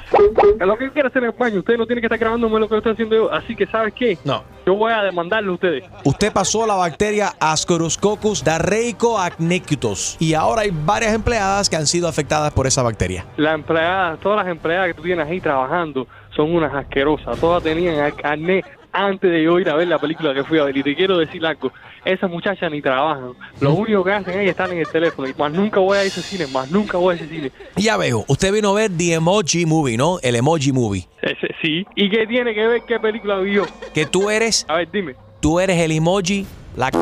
lo 0.59 0.77
que 0.77 0.85
yo 0.87 0.93
quiero 0.93 1.07
hacer 1.07 1.23
en 1.23 1.29
el 1.29 1.35
baño, 1.37 1.59
ustedes 1.59 1.79
no 1.79 1.85
tienen 1.85 2.01
que 2.01 2.07
estar 2.07 2.19
grabándome 2.19 2.59
lo 2.59 2.67
que 2.67 2.73
yo 2.73 2.77
estoy 2.79 2.91
haciendo 2.91 3.15
yo. 3.15 3.31
Así 3.31 3.55
que, 3.55 3.65
¿sabes 3.67 3.93
qué? 3.93 4.17
No. 4.25 4.43
Yo 4.65 4.75
voy 4.75 4.91
a 4.91 5.01
demandarle 5.01 5.49
a 5.49 5.53
ustedes. 5.53 5.83
Usted 6.03 6.33
pasó 6.33 6.67
la 6.67 6.75
bacteria 6.75 7.31
Ascoroscoccus 7.39 8.43
darreico 8.43 9.17
acneicutus 9.17 10.17
y 10.19 10.33
ahora 10.33 10.61
hay 10.63 10.71
varias 10.71 11.13
empleadas 11.13 11.69
que 11.69 11.77
han 11.77 11.87
sido 11.87 12.07
afectadas 12.09 12.51
por 12.51 12.67
esa 12.67 12.83
bacteria. 12.83 13.25
Las 13.37 13.55
empleadas, 13.55 14.19
todas 14.19 14.45
las 14.45 14.47
empleadas 14.51 14.87
que 14.87 14.93
tú 14.95 15.01
tienes 15.03 15.25
ahí 15.27 15.39
trabajando 15.39 16.05
son 16.39 16.55
unas 16.55 16.73
asquerosas. 16.73 17.37
Todas 17.37 17.61
tenían 17.61 17.99
acné 18.23 18.63
antes 18.93 19.29
de 19.29 19.43
yo 19.43 19.59
ir 19.59 19.69
a 19.69 19.75
ver 19.75 19.89
la 19.89 19.99
película 19.99 20.33
que 20.33 20.43
fui 20.45 20.57
a 20.57 20.63
ver. 20.63 20.77
Y 20.77 20.83
te 20.83 20.95
quiero 20.95 21.17
decir 21.17 21.45
algo, 21.45 21.69
esas 22.05 22.29
muchachas 22.29 22.71
ni 22.71 22.81
trabajan. 22.81 23.33
Lo 23.59 23.73
único 23.73 24.05
que 24.05 24.13
hacen 24.13 24.39
es 24.39 24.49
estar 24.49 24.71
en 24.71 24.77
el 24.79 24.87
teléfono. 24.87 25.27
Y 25.27 25.33
más 25.37 25.51
nunca 25.51 25.81
voy 25.81 25.97
a 25.97 26.03
ese 26.03 26.21
cine, 26.21 26.47
más 26.47 26.71
nunca 26.71 26.97
voy 26.97 27.13
a 27.13 27.15
ese 27.17 27.27
cine. 27.27 27.51
Ya 27.75 27.97
veo, 27.97 28.23
usted 28.29 28.53
vino 28.53 28.69
a 28.69 28.73
ver 28.73 28.91
The 28.97 29.15
Emoji 29.15 29.65
Movie, 29.65 29.97
¿no? 29.97 30.17
El 30.21 30.37
Emoji 30.37 30.71
Movie. 30.71 31.05
Ese, 31.21 31.53
sí. 31.61 31.85
¿Y 31.95 32.09
qué 32.09 32.25
tiene 32.25 32.53
que 32.55 32.65
ver 32.65 32.81
qué 32.87 32.97
película 33.01 33.37
vio? 33.39 33.65
Que 33.93 34.05
tú 34.05 34.29
eres, 34.29 34.65
A 34.69 34.75
ver, 34.77 34.89
dime. 34.89 35.15
tú 35.41 35.59
eres 35.59 35.77
el 35.77 35.91
emoji, 35.91 36.45
la 36.77 36.87
c- 36.89 36.97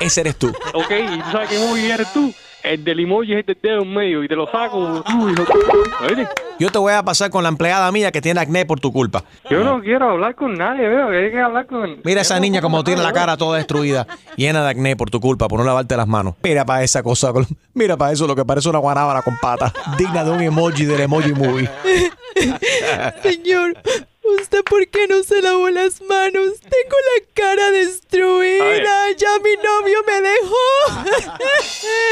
ese 0.00 0.22
eres 0.22 0.36
tú. 0.36 0.48
Ok, 0.72 0.90
¿y 0.90 1.18
tú 1.20 1.30
sabes 1.30 1.50
qué 1.50 1.58
movie 1.58 1.92
eres 1.92 2.10
tú? 2.14 2.32
El 2.64 2.82
del 2.84 3.00
emoji 3.00 3.32
es 3.34 3.38
el 3.40 3.44
del 3.46 3.58
dedo 3.62 3.82
en 3.82 3.94
medio 3.94 4.24
y 4.24 4.28
te 4.28 4.34
lo 4.34 4.46
saco 4.50 5.02
tú 5.06 5.28
y 5.28 5.34
lo... 5.36 5.44
¿Oíste? 6.06 6.26
Yo 6.58 6.70
te 6.70 6.78
voy 6.78 6.92
a 6.92 7.02
pasar 7.04 7.30
con 7.30 7.44
la 7.44 7.48
empleada 7.48 7.90
mía 7.92 8.10
que 8.10 8.20
tiene 8.20 8.40
acné 8.40 8.66
por 8.66 8.80
tu 8.80 8.92
culpa. 8.92 9.22
Yo 9.48 9.62
no 9.62 9.80
quiero 9.80 10.10
hablar 10.10 10.34
con 10.34 10.54
nadie, 10.54 10.88
veo 10.88 11.08
que 11.08 11.16
hay 11.16 11.30
que 11.30 11.40
hablar 11.40 11.66
con... 11.66 12.00
Mira 12.04 12.22
esa 12.22 12.40
niña 12.40 12.60
como 12.60 12.82
tiene 12.82 13.02
la 13.02 13.12
cara 13.12 13.36
toda 13.36 13.58
destruida, 13.58 14.06
llena 14.36 14.62
de 14.64 14.70
acné 14.70 14.96
por 14.96 15.08
tu 15.08 15.20
culpa, 15.20 15.46
por 15.46 15.60
no 15.60 15.64
lavarte 15.64 15.96
las 15.96 16.08
manos. 16.08 16.34
Mira 16.42 16.64
para 16.64 16.82
esa 16.82 17.02
cosa, 17.02 17.32
mira 17.74 17.96
para 17.96 18.12
eso 18.12 18.26
lo 18.26 18.34
que 18.34 18.44
parece 18.44 18.68
una 18.68 18.80
guanábana 18.80 19.22
con 19.22 19.36
patas, 19.38 19.72
digna 19.96 20.24
de 20.24 20.30
un 20.32 20.40
emoji 20.40 20.84
del 20.84 21.00
Emoji 21.02 21.32
Movie. 21.32 21.70
Señor, 23.22 23.74
¿usted 24.40 24.62
por 24.64 24.86
qué 24.88 25.06
no 25.08 25.22
se 25.22 25.42
lavó 25.42 25.68
las 25.70 26.00
manos? 26.02 26.60
Tengo 26.60 26.96
la 27.08 27.26
cara 27.34 27.70
destruida. 27.70 29.10
Ya 29.16 29.28
mi 29.42 29.54
novio 29.56 29.98
me 30.06 30.20
dejó. 30.20 31.38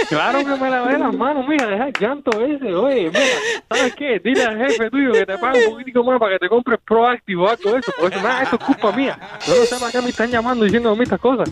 Claro 0.09 0.39
que 0.39 0.45
me 0.45 0.71
lavé 0.71 0.99
las 0.99 1.15
manos, 1.15 1.47
mira, 1.49 1.67
deja 1.67 1.89
el 1.89 1.93
llanto 1.99 2.31
ese, 2.41 2.73
oye, 2.73 3.11
mira, 3.11 3.21
¿sabes 3.69 3.95
qué? 3.97 4.21
Dile 4.23 4.45
al 4.45 4.57
jefe 4.57 4.89
tuyo 4.91 5.13
que 5.13 5.27
te 5.27 5.39
pague 5.39 5.67
un 5.67 5.73
poquitico 5.73 6.05
más 6.05 6.21
para 6.21 6.33
que 6.35 6.39
te 6.39 6.49
compres 6.49 6.79
Proactive 6.87 7.43
o 7.43 7.49
algo 7.49 7.73
de 7.73 7.79
eso, 7.81 7.93
porque 7.99 8.17
eso, 8.17 8.25
nada, 8.25 8.43
eso 8.43 8.57
es 8.57 8.65
culpa 8.65 8.93
mía. 8.93 9.19
Yo 9.47 9.57
no 9.57 9.65
sé 9.65 9.77
para 9.81 9.91
qué 9.91 10.01
me 10.01 10.11
están 10.11 10.31
llamando 10.31 10.65
mí 10.65 11.03
estas 11.03 11.21
cosas. 11.21 11.51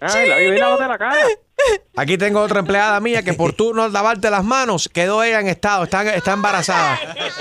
Ay, 0.00 0.28
la 0.28 0.38
lávate 0.40 0.88
la 0.88 0.98
cara. 0.98 1.16
Aquí 1.96 2.16
tengo 2.16 2.40
otra 2.40 2.60
empleada 2.60 3.00
mía 3.00 3.22
que 3.22 3.32
por 3.32 3.52
tú 3.56 3.74
no 3.74 3.88
lavarte 3.88 4.30
las 4.30 4.44
manos, 4.44 4.88
quedó 4.92 5.22
ella 5.22 5.40
en 5.40 5.48
estado, 5.48 5.84
está, 5.84 6.14
está 6.14 6.32
embarazada. 6.32 6.98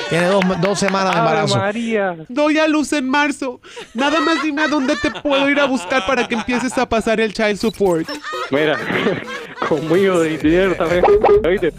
Tiene 0.09 0.28
dos, 0.28 0.43
dos 0.61 0.80
semanas 0.80 1.13
de 1.13 1.19
embarazo. 1.19 1.57
María. 1.57 2.15
Doy 2.28 2.57
a 2.57 2.67
luz 2.67 2.93
en 2.93 3.07
marzo. 3.07 3.61
Nada 3.93 4.19
más 4.19 4.41
dime 4.41 4.63
a 4.63 4.67
dónde 4.67 4.95
te 4.95 5.11
puedo 5.11 5.49
ir 5.49 5.59
a 5.59 5.65
buscar 5.65 6.05
para 6.07 6.28
que 6.28 6.36
empieces 6.36 6.75
a 6.78 6.89
pasar 6.89 7.19
el 7.19 7.34
child 7.34 7.57
support. 7.57 8.09
Mira, 8.49 8.78
conmigo 9.69 10.19
de 10.21 10.38
dinero 10.38 10.75
también, 10.75 11.03
oíste, 11.45 11.73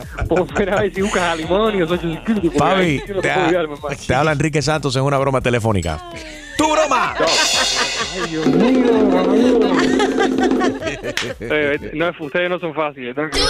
a 0.71 0.81
ver 0.81 0.95
si 0.95 1.03
buscas 1.03 1.23
a 1.23 1.35
limón 1.35 1.75
y 1.75 1.87
social 1.87 2.19
security, 2.19 2.49
porque 2.49 2.59
Fabi, 2.59 2.83
ahí 2.83 3.03
sí 3.05 3.13
no 3.13 3.21
te, 3.21 3.97
te 4.07 4.15
habla 4.15 4.33
Enrique 4.33 4.63
Santos 4.63 4.95
en 4.95 5.03
una 5.03 5.19
broma 5.19 5.41
telefónica. 5.41 6.01
¡Tu 6.57 6.71
broma! 6.71 7.15
Ay, 8.15 8.31
Dios 8.31 8.47
mío, 8.47 9.98
Eh, 11.41 11.91
no, 11.95 12.11
ustedes 12.21 12.51
no 12.51 12.59
son 12.59 12.75
fáciles, 12.75 13.15
tranquilo. 13.15 13.47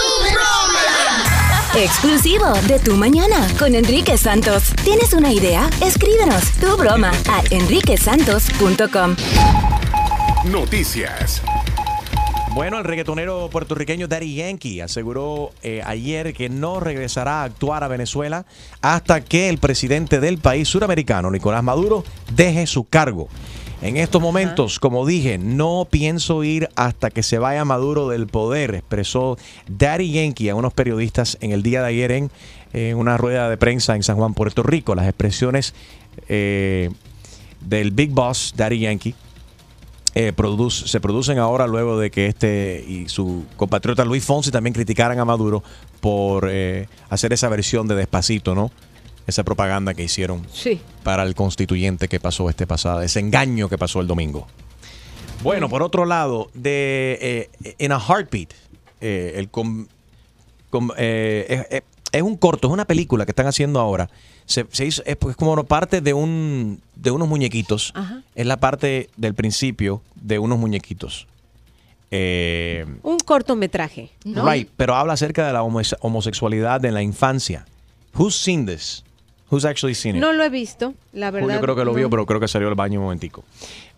Exclusivo 1.75 2.51
de 2.67 2.79
Tu 2.79 2.95
Mañana 2.95 3.47
con 3.57 3.75
Enrique 3.75 4.17
Santos. 4.17 4.73
¿Tienes 4.83 5.13
una 5.13 5.31
idea? 5.31 5.69
Escríbenos 5.83 6.51
tu 6.59 6.75
broma 6.77 7.11
a 7.29 7.43
enriquesantos.com. 7.51 9.15
Noticias. 10.51 11.41
Bueno, 12.53 12.79
el 12.79 12.83
reggaetonero 12.83 13.47
puertorriqueño 13.51 14.07
Daddy 14.07 14.35
Yankee 14.35 14.81
aseguró 14.81 15.51
eh, 15.61 15.83
ayer 15.85 16.33
que 16.33 16.49
no 16.49 16.79
regresará 16.79 17.41
a 17.41 17.43
actuar 17.43 17.83
a 17.83 17.87
Venezuela 17.87 18.45
hasta 18.81 19.23
que 19.23 19.49
el 19.49 19.59
presidente 19.59 20.19
del 20.19 20.39
país 20.39 20.67
suramericano, 20.67 21.29
Nicolás 21.29 21.63
Maduro, 21.63 22.03
deje 22.33 22.65
su 22.65 22.85
cargo. 22.85 23.29
En 23.81 23.95
estos 23.95 24.21
momentos, 24.21 24.77
como 24.77 25.05
dije, 25.05 25.37
no 25.37 25.87
pienso 25.89 26.43
ir 26.43 26.67
hasta 26.75 27.09
que 27.11 27.23
se 27.23 27.39
vaya 27.39 27.63
Maduro 27.63 28.09
del 28.09 28.27
poder, 28.27 28.75
expresó 28.75 29.37
Daddy 29.69 30.11
Yankee 30.11 30.49
a 30.49 30.55
unos 30.55 30.73
periodistas 30.73 31.37
en 31.39 31.51
el 31.53 31.63
día 31.63 31.81
de 31.81 31.87
ayer 31.87 32.11
en, 32.11 32.29
en 32.73 32.97
una 32.97 33.15
rueda 33.15 33.49
de 33.49 33.55
prensa 33.55 33.95
en 33.95 34.03
San 34.03 34.17
Juan, 34.17 34.33
Puerto 34.33 34.63
Rico. 34.63 34.95
Las 34.95 35.07
expresiones 35.07 35.73
eh, 36.27 36.89
del 37.61 37.91
Big 37.91 38.11
Boss, 38.11 38.53
Daddy 38.57 38.79
Yankee, 38.79 39.15
eh, 40.13 40.33
produce- 40.35 40.85
se 40.87 40.99
producen 40.99 41.39
ahora 41.39 41.65
luego 41.65 41.97
de 41.97 42.11
que 42.11 42.25
este 42.27 42.83
y 42.85 43.07
su 43.07 43.45
compatriota 43.55 44.03
Luis 44.03 44.25
Fonsi 44.25 44.51
también 44.51 44.73
criticaran 44.73 45.19
a 45.19 45.25
Maduro 45.25 45.63
por 46.01 46.49
eh, 46.51 46.89
hacer 47.09 47.31
esa 47.31 47.47
versión 47.47 47.87
de 47.87 47.95
Despacito, 47.95 48.55
¿no? 48.55 48.71
Esa 49.29 49.43
propaganda 49.43 49.93
que 49.93 50.03
hicieron 50.03 50.45
Sí. 50.51 50.81
para 51.03 51.23
el 51.23 51.35
constituyente 51.35 52.07
que 52.07 52.19
pasó 52.19 52.49
este 52.49 52.67
pasado, 52.67 53.01
ese 53.01 53.19
engaño 53.19 53.69
que 53.69 53.77
pasó 53.77 54.01
el 54.01 54.07
domingo. 54.07 54.47
Bueno, 55.43 55.69
por 55.69 55.81
otro 55.83 56.05
lado, 56.05 56.49
de 56.53 57.49
eh, 57.63 57.75
In 57.79 57.91
a 57.93 57.99
Heartbeat, 57.99 58.49
eh, 58.99 59.33
el 59.37 59.49
com- 59.49 59.87
com- 60.69 60.91
eh, 60.97 61.45
es, 61.69 61.77
es- 61.79 61.83
es 62.11 62.21
un 62.23 62.35
corto, 62.37 62.67
es 62.67 62.73
una 62.73 62.85
película 62.85 63.25
que 63.25 63.31
están 63.31 63.45
haciendo 63.47 63.79
ahora. 63.79 64.09
Se, 64.45 64.65
se 64.71 64.85
hizo, 64.87 65.03
es, 65.05 65.15
pues, 65.15 65.35
como 65.35 65.63
parte 65.63 66.01
de 66.01 66.13
un 66.13 66.81
de 66.95 67.11
unos 67.11 67.27
muñequitos. 67.29 67.91
Ajá. 67.95 68.23
Es 68.35 68.45
la 68.47 68.57
parte 68.57 69.09
del 69.15 69.35
principio 69.35 70.01
de 70.15 70.39
unos 70.39 70.57
muñequitos. 70.57 71.27
Eh, 72.11 72.85
Un 73.03 73.19
cortometraje, 73.19 74.09
¿no? 74.25 74.49
Right, 74.49 74.67
pero 74.75 74.95
habla 74.95 75.13
acerca 75.13 75.45
de 75.45 75.53
la 75.53 75.61
homose- 75.63 75.95
homosexualidad 76.01 76.83
en 76.83 76.95
la 76.95 77.03
infancia. 77.03 77.65
Who's 78.17 78.35
seen 78.35 78.65
this? 78.65 79.03
Who's 79.51 79.65
actually 79.65 79.95
seen 79.95 80.15
it? 80.15 80.21
No 80.21 80.31
lo 80.33 80.43
he 80.43 80.49
visto, 80.49 80.93
la 81.13 81.31
verdad. 81.31 81.47
Julio 81.47 81.61
creo 81.61 81.75
que 81.75 81.85
lo 81.85 81.91
no. 81.91 81.97
vio, 81.97 82.09
pero 82.09 82.25
creo 82.25 82.39
que 82.39 82.47
salió 82.47 82.67
al 82.67 82.75
baño 82.75 82.99
un 82.99 83.05
momentico. 83.05 83.43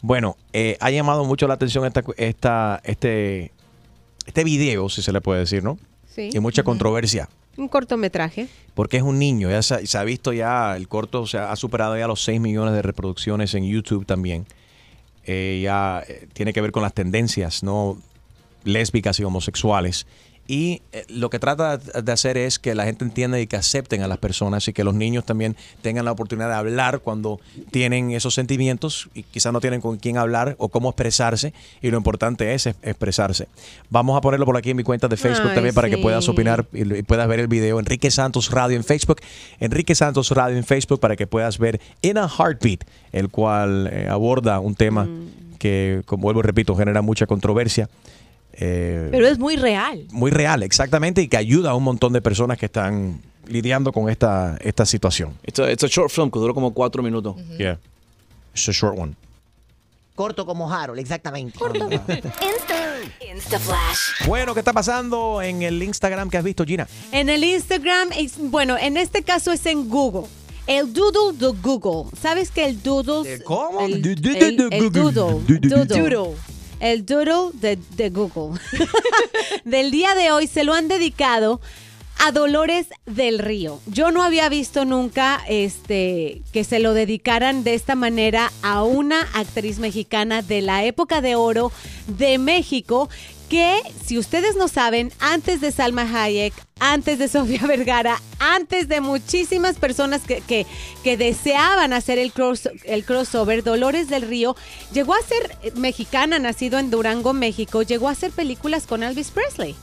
Bueno, 0.01 0.37
eh, 0.53 0.77
ha 0.79 0.89
llamado 0.91 1.25
mucho 1.25 1.47
la 1.47 1.55
atención 1.55 1.85
esta, 1.85 2.03
esta, 2.17 2.81
este, 2.85 3.51
este 4.25 4.43
video, 4.43 4.87
si 4.89 5.01
se 5.01 5.11
le 5.11 5.19
puede 5.21 5.41
decir, 5.41 5.63
¿no? 5.63 5.77
Sí. 6.13 6.29
Y 6.33 6.39
mucha 6.39 6.63
controversia, 6.63 7.27
Un 7.57 7.67
cortometraje. 7.67 8.47
porque 8.73 8.97
es 8.97 9.03
un 9.03 9.19
niño. 9.19 9.49
Ya 9.49 9.61
se, 9.61 9.85
se 9.87 9.97
ha 9.97 10.03
visto 10.03 10.31
ya, 10.33 10.75
el 10.77 10.87
corto 10.87 11.21
o 11.21 11.27
sea, 11.27 11.51
ha 11.51 11.55
superado 11.55 11.97
ya 11.97 12.07
los 12.07 12.23
6 12.23 12.39
millones 12.39 12.73
de 12.73 12.81
reproducciones 12.81 13.53
en 13.53 13.65
YouTube 13.65 14.05
también. 14.05 14.45
Eh, 15.25 15.59
ya 15.63 16.03
eh, 16.07 16.27
tiene 16.33 16.51
que 16.53 16.61
ver 16.61 16.71
con 16.71 16.81
las 16.81 16.93
tendencias, 16.93 17.61
¿no? 17.63 17.97
Lésbicas 18.63 19.19
y 19.19 19.23
homosexuales. 19.23 20.07
Y 20.47 20.81
eh, 20.91 21.05
lo 21.07 21.29
que 21.29 21.39
trata 21.39 21.77
de 21.77 22.11
hacer 22.11 22.37
es 22.37 22.59
que 22.59 22.75
la 22.75 22.83
gente 22.83 23.05
entienda 23.05 23.39
y 23.39 23.47
que 23.47 23.55
acepten 23.55 24.01
a 24.01 24.07
las 24.07 24.17
personas 24.17 24.67
y 24.67 24.73
que 24.73 24.83
los 24.83 24.93
niños 24.93 25.23
también 25.25 25.55
tengan 25.81 26.03
la 26.03 26.11
oportunidad 26.11 26.49
de 26.49 26.55
hablar 26.55 26.99
cuando 26.99 27.39
tienen 27.71 28.11
esos 28.11 28.33
sentimientos 28.33 29.09
y 29.13 29.23
quizás 29.23 29.53
no 29.53 29.61
tienen 29.61 29.79
con 29.79 29.97
quién 29.97 30.17
hablar 30.17 30.55
o 30.57 30.67
cómo 30.69 30.89
expresarse. 30.89 31.53
Y 31.81 31.89
lo 31.91 31.97
importante 31.97 32.53
es 32.53 32.67
es- 32.67 32.75
expresarse. 32.81 33.47
Vamos 33.89 34.17
a 34.17 34.21
ponerlo 34.21 34.45
por 34.45 34.57
aquí 34.57 34.71
en 34.71 34.77
mi 34.77 34.83
cuenta 34.83 35.07
de 35.07 35.15
Facebook 35.15 35.49
Ay, 35.49 35.55
también 35.55 35.75
para 35.75 35.89
que 35.89 35.97
puedas 35.97 36.27
opinar 36.27 36.65
y, 36.73 36.95
y 36.95 37.03
puedas 37.03 37.27
ver 37.27 37.39
el 37.39 37.47
video. 37.47 37.79
Enrique 37.79 38.11
Santos 38.11 38.51
Radio 38.51 38.75
en 38.75 38.83
Facebook. 38.83 39.21
Enrique 39.59 39.95
Santos 39.95 40.31
Radio 40.31 40.57
en 40.57 40.63
Facebook 40.65 40.99
para 40.99 41.15
que 41.15 41.27
puedas 41.27 41.59
ver 41.59 41.79
In 42.01 42.17
a 42.17 42.27
Heartbeat, 42.27 42.83
el 43.13 43.29
cual 43.29 43.89
eh, 43.91 44.07
aborda 44.09 44.59
un 44.59 44.75
tema 44.75 45.05
Mm. 45.05 45.57
que, 45.59 46.01
como 46.05 46.23
vuelvo 46.23 46.39
y 46.41 46.43
repito, 46.43 46.75
genera 46.75 47.01
mucha 47.01 47.25
controversia. 47.27 47.87
Eh, 48.53 49.07
Pero 49.11 49.27
es 49.27 49.39
muy 49.39 49.55
real. 49.55 50.05
muy 50.11 50.31
real, 50.31 50.63
exactamente, 50.63 51.21
y 51.21 51.27
que 51.27 51.37
ayuda 51.37 51.71
a 51.71 51.75
un 51.75 51.83
montón 51.83 52.13
de 52.13 52.21
personas 52.21 52.57
que 52.57 52.65
están 52.67 53.21
lidiando 53.47 53.91
con 53.91 54.09
esta, 54.09 54.57
esta 54.61 54.85
situación. 54.85 55.33
It's 55.45 55.59
a, 55.59 55.71
it's 55.71 55.83
a 55.83 55.87
short 55.87 56.11
film 56.11 56.29
que 56.31 56.39
duró 56.39 56.53
como 56.53 56.73
cuatro 56.73 57.01
minutos. 57.03 57.35
Yeah. 57.57 57.79
It's 58.53 58.67
a 58.69 58.71
short 58.71 58.97
one. 58.97 59.13
Corto 60.15 60.45
como 60.45 60.71
Harold, 60.71 60.99
exactamente. 60.99 61.57
Insta 63.33 63.59
Flash. 63.59 64.27
Bueno, 64.27 64.53
¿qué 64.53 64.59
está 64.59 64.73
pasando 64.73 65.41
en 65.41 65.61
el 65.61 65.81
Instagram 65.81 66.29
que 66.29 66.37
has 66.37 66.43
visto, 66.43 66.65
Gina? 66.65 66.87
En 67.11 67.29
el 67.29 67.43
Instagram, 67.43 68.09
es- 68.17 68.37
bueno, 68.37 68.77
en 68.77 68.97
este 68.97 69.23
caso 69.23 69.51
es 69.51 69.65
en 69.65 69.89
Google. 69.89 70.27
El 70.67 70.93
doodle 70.93 71.37
de 71.37 71.47
Google. 71.61 72.11
¿Sabes 72.21 72.51
que 72.51 72.65
el 72.65 72.81
doodle... 72.83 73.41
¿Cómo? 73.43 73.81
El, 73.81 73.93
el- 74.05 74.73
el 74.73 74.91
doodle. 74.91 75.41
Doodle. 75.47 75.85
Doodle. 75.85 76.35
El 76.81 77.05
doodle 77.05 77.51
de, 77.53 77.79
de 77.95 78.09
Google. 78.09 78.59
del 79.65 79.91
día 79.91 80.15
de 80.15 80.31
hoy 80.31 80.47
se 80.47 80.63
lo 80.63 80.73
han 80.73 80.87
dedicado 80.87 81.61
a 82.23 82.31
Dolores 82.31 82.87
del 83.05 83.39
Río. 83.39 83.79
Yo 83.87 84.11
no 84.11 84.21
había 84.21 84.47
visto 84.49 84.85
nunca 84.85 85.41
este 85.47 86.41
que 86.51 86.63
se 86.63 86.79
lo 86.79 86.93
dedicaran 86.93 87.63
de 87.63 87.73
esta 87.73 87.95
manera 87.95 88.51
a 88.61 88.83
una 88.83 89.21
actriz 89.33 89.79
mexicana 89.79 90.41
de 90.41 90.61
la 90.61 90.83
época 90.83 91.21
de 91.21 91.35
oro 91.35 91.71
de 92.07 92.37
México 92.37 93.09
que 93.51 93.81
si 94.05 94.17
ustedes 94.17 94.55
no 94.55 94.69
saben, 94.69 95.11
antes 95.19 95.59
de 95.59 95.73
Salma 95.73 96.03
Hayek, 96.03 96.53
antes 96.79 97.19
de 97.19 97.27
Sofía 97.27 97.59
Vergara, 97.67 98.21
antes 98.39 98.87
de 98.87 99.01
muchísimas 99.01 99.75
personas 99.75 100.21
que, 100.21 100.39
que, 100.39 100.65
que 101.03 101.17
deseaban 101.17 101.91
hacer 101.91 102.17
el, 102.17 102.31
cross- 102.31 102.69
el 102.85 103.03
crossover, 103.03 103.61
Dolores 103.61 104.07
del 104.07 104.21
Río 104.21 104.55
llegó 104.93 105.13
a 105.15 105.21
ser 105.21 105.57
mexicana, 105.75 106.39
nacido 106.39 106.79
en 106.79 106.91
Durango, 106.91 107.33
México, 107.33 107.81
llegó 107.83 108.07
a 108.07 108.11
hacer 108.13 108.31
películas 108.31 108.87
con 108.87 109.03
Elvis 109.03 109.31
Presley. 109.31 109.75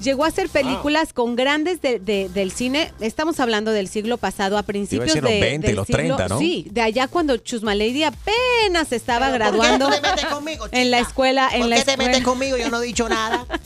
Llegó 0.00 0.24
a 0.24 0.28
hacer 0.28 0.48
películas 0.50 1.12
con 1.14 1.36
grandes 1.36 1.80
de- 1.80 1.98
de- 1.98 2.28
del 2.28 2.52
cine. 2.52 2.92
Estamos 3.00 3.40
hablando 3.40 3.70
del 3.72 3.88
siglo 3.88 4.18
pasado, 4.18 4.58
a 4.58 4.62
principios 4.62 5.06
decir 5.06 5.22
los 5.22 5.32
de, 5.32 5.40
20 5.40 5.70
y 5.70 5.74
los 5.74 5.86
siglo- 5.86 5.96
30, 6.16 6.28
¿no? 6.28 6.38
Sí, 6.38 6.66
de 6.70 6.82
allá 6.82 7.08
cuando 7.08 7.36
Chusma 7.38 7.74
Lady 7.74 8.02
apenas 8.04 8.92
estaba 8.92 9.30
¿Pero 9.30 9.44
por 9.46 9.54
qué 9.54 9.58
graduando 9.58 9.88
te 9.90 10.00
metes 10.02 10.26
conmigo, 10.26 10.66
en 10.72 10.90
la 10.90 10.98
escuela. 10.98 11.48
En 11.52 11.60
¿Por 11.60 11.68
la 11.70 11.76
qué 11.76 11.84
te 11.84 11.90
escuela. 11.92 12.10
metes 12.10 12.24
conmigo? 12.24 12.56
Yo 12.58 12.68
no 12.70 12.82
he 12.82 12.86
dicho 12.86 13.08
nada. 13.08 13.46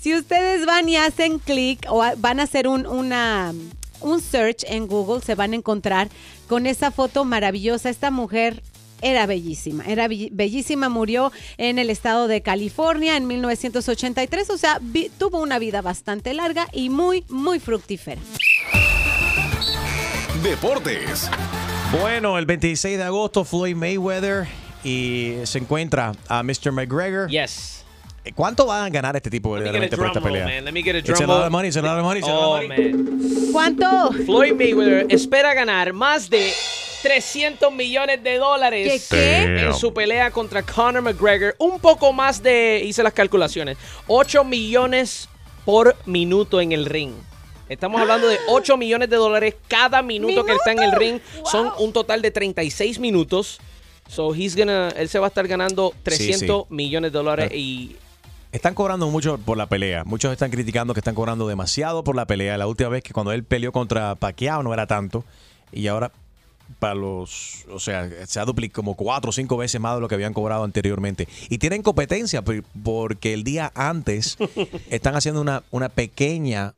Si 0.00 0.14
ustedes 0.14 0.64
van 0.66 0.88
y 0.88 0.96
hacen 0.96 1.38
clic 1.38 1.86
o 1.88 2.02
a- 2.02 2.14
van 2.16 2.40
a 2.40 2.44
hacer 2.44 2.66
un, 2.68 2.86
una, 2.86 3.52
un 4.00 4.20
search 4.20 4.64
en 4.66 4.86
Google, 4.88 5.20
se 5.24 5.34
van 5.36 5.52
a 5.52 5.56
encontrar 5.56 6.08
con 6.48 6.66
esa 6.66 6.90
foto 6.90 7.24
maravillosa. 7.24 7.88
Esta 7.90 8.10
mujer 8.10 8.62
era 9.02 9.26
bellísima, 9.26 9.84
era 9.86 10.08
be- 10.08 10.28
bellísima, 10.32 10.88
murió 10.88 11.32
en 11.58 11.78
el 11.78 11.90
estado 11.90 12.28
de 12.28 12.40
California 12.42 13.16
en 13.16 13.26
1983, 13.26 14.50
o 14.50 14.58
sea, 14.58 14.78
vi- 14.80 15.10
tuvo 15.18 15.40
una 15.40 15.58
vida 15.58 15.82
bastante 15.82 16.32
larga 16.34 16.66
y 16.72 16.88
muy, 16.90 17.24
muy 17.28 17.60
fructífera. 17.60 18.20
Deportes. 20.42 21.30
Bueno, 22.00 22.38
el 22.38 22.46
26 22.46 22.98
de 22.98 23.04
agosto, 23.04 23.44
Floyd 23.44 23.74
Mayweather 23.76 24.46
y 24.84 25.34
se 25.44 25.58
encuentra 25.58 26.12
a 26.28 26.42
Mr. 26.42 26.72
McGregor. 26.72 27.28
Yes. 27.30 27.84
¿Cuánto 28.34 28.66
van 28.66 28.84
a 28.86 28.90
ganar 28.90 29.14
este 29.16 29.30
tipo 29.30 29.56
realmente 29.56 29.96
por 29.96 30.06
esta 30.06 30.18
roll, 30.18 30.32
pelea? 30.32 30.46
man. 30.46 30.64
Let 30.64 30.72
me 30.72 30.82
get 30.82 30.96
a 30.96 30.98
It's 30.98 31.10
a 31.10 31.12
drum 31.14 31.28
lot 31.28 31.36
roll. 31.38 31.46
of 31.46 31.52
money, 31.52 31.68
it's 31.68 31.76
a 31.76 31.82
lot 31.82 31.96
of 31.98 32.04
money, 32.04 32.18
it's 32.20 32.28
a 32.28 32.32
lot 32.32 32.42
Oh, 32.42 32.56
of 32.62 32.68
money. 32.68 32.92
man. 32.92 33.52
¿Cuánto? 33.52 34.12
Floyd 34.24 34.54
Mayweather 34.54 35.06
espera 35.10 35.54
ganar 35.54 35.92
más 35.92 36.28
de 36.28 36.52
300 37.02 37.72
millones 37.72 38.22
de 38.22 38.38
dólares 38.38 39.06
¿Qué, 39.10 39.16
qué? 39.16 39.66
en 39.66 39.74
su 39.74 39.92
pelea 39.92 40.30
contra 40.30 40.62
Conor 40.62 41.02
McGregor. 41.02 41.54
Un 41.58 41.80
poco 41.80 42.12
más 42.12 42.42
de, 42.42 42.82
hice 42.84 43.02
las 43.02 43.12
calculaciones, 43.12 43.76
8 44.06 44.44
millones 44.44 45.28
por 45.64 45.96
minuto 46.06 46.60
en 46.60 46.72
el 46.72 46.86
ring. 46.86 47.12
Estamos 47.68 48.00
hablando 48.00 48.28
de 48.28 48.38
8 48.48 48.76
millones 48.76 49.10
de 49.10 49.16
dólares 49.16 49.56
cada 49.66 50.00
minuto 50.00 50.44
que 50.44 50.52
está 50.52 50.70
en 50.72 50.82
el 50.82 50.92
ring. 50.92 51.20
Son 51.44 51.72
un 51.78 51.92
total 51.92 52.22
de 52.22 52.30
36 52.30 53.00
minutos. 53.00 53.58
So 54.08 54.32
he's 54.34 54.54
gonna, 54.56 54.90
él 54.90 55.08
se 55.08 55.18
va 55.18 55.26
a 55.26 55.28
estar 55.28 55.48
ganando 55.48 55.92
300 56.04 56.70
millones 56.70 57.10
de 57.12 57.18
dólares 57.18 57.52
y 57.52 57.96
Están 58.52 58.74
cobrando 58.74 59.08
mucho 59.10 59.36
por 59.38 59.56
la 59.56 59.66
pelea. 59.66 60.04
Muchos 60.04 60.30
están 60.30 60.52
criticando 60.52 60.94
que 60.94 61.00
están 61.00 61.16
cobrando 61.16 61.48
demasiado 61.48 62.04
por 62.04 62.14
la 62.14 62.24
pelea. 62.26 62.56
La 62.56 62.68
última 62.68 62.88
vez 62.88 63.02
que 63.02 63.12
cuando 63.12 63.32
él 63.32 63.42
peleó 63.42 63.72
contra 63.72 64.14
Pacquiao 64.14 64.62
no 64.62 64.72
era 64.72 64.86
tanto. 64.86 65.24
Y 65.72 65.88
ahora 65.88 66.12
para 66.78 66.94
los, 66.94 67.64
o 67.70 67.78
sea, 67.78 68.08
se 68.26 68.40
ha 68.40 68.44
duplicado 68.44 68.76
como 68.82 68.94
cuatro 68.94 69.30
o 69.30 69.32
cinco 69.32 69.56
veces 69.56 69.80
más 69.80 69.94
de 69.94 70.00
lo 70.00 70.08
que 70.08 70.14
habían 70.14 70.32
cobrado 70.34 70.64
anteriormente. 70.64 71.28
Y 71.48 71.58
tienen 71.58 71.82
competencia 71.82 72.42
por- 72.42 72.62
porque 72.82 73.32
el 73.32 73.44
día 73.44 73.72
antes 73.74 74.36
están 74.90 75.14
haciendo 75.16 75.40
una, 75.40 75.62
una 75.70 75.88
pequeña 75.88 76.74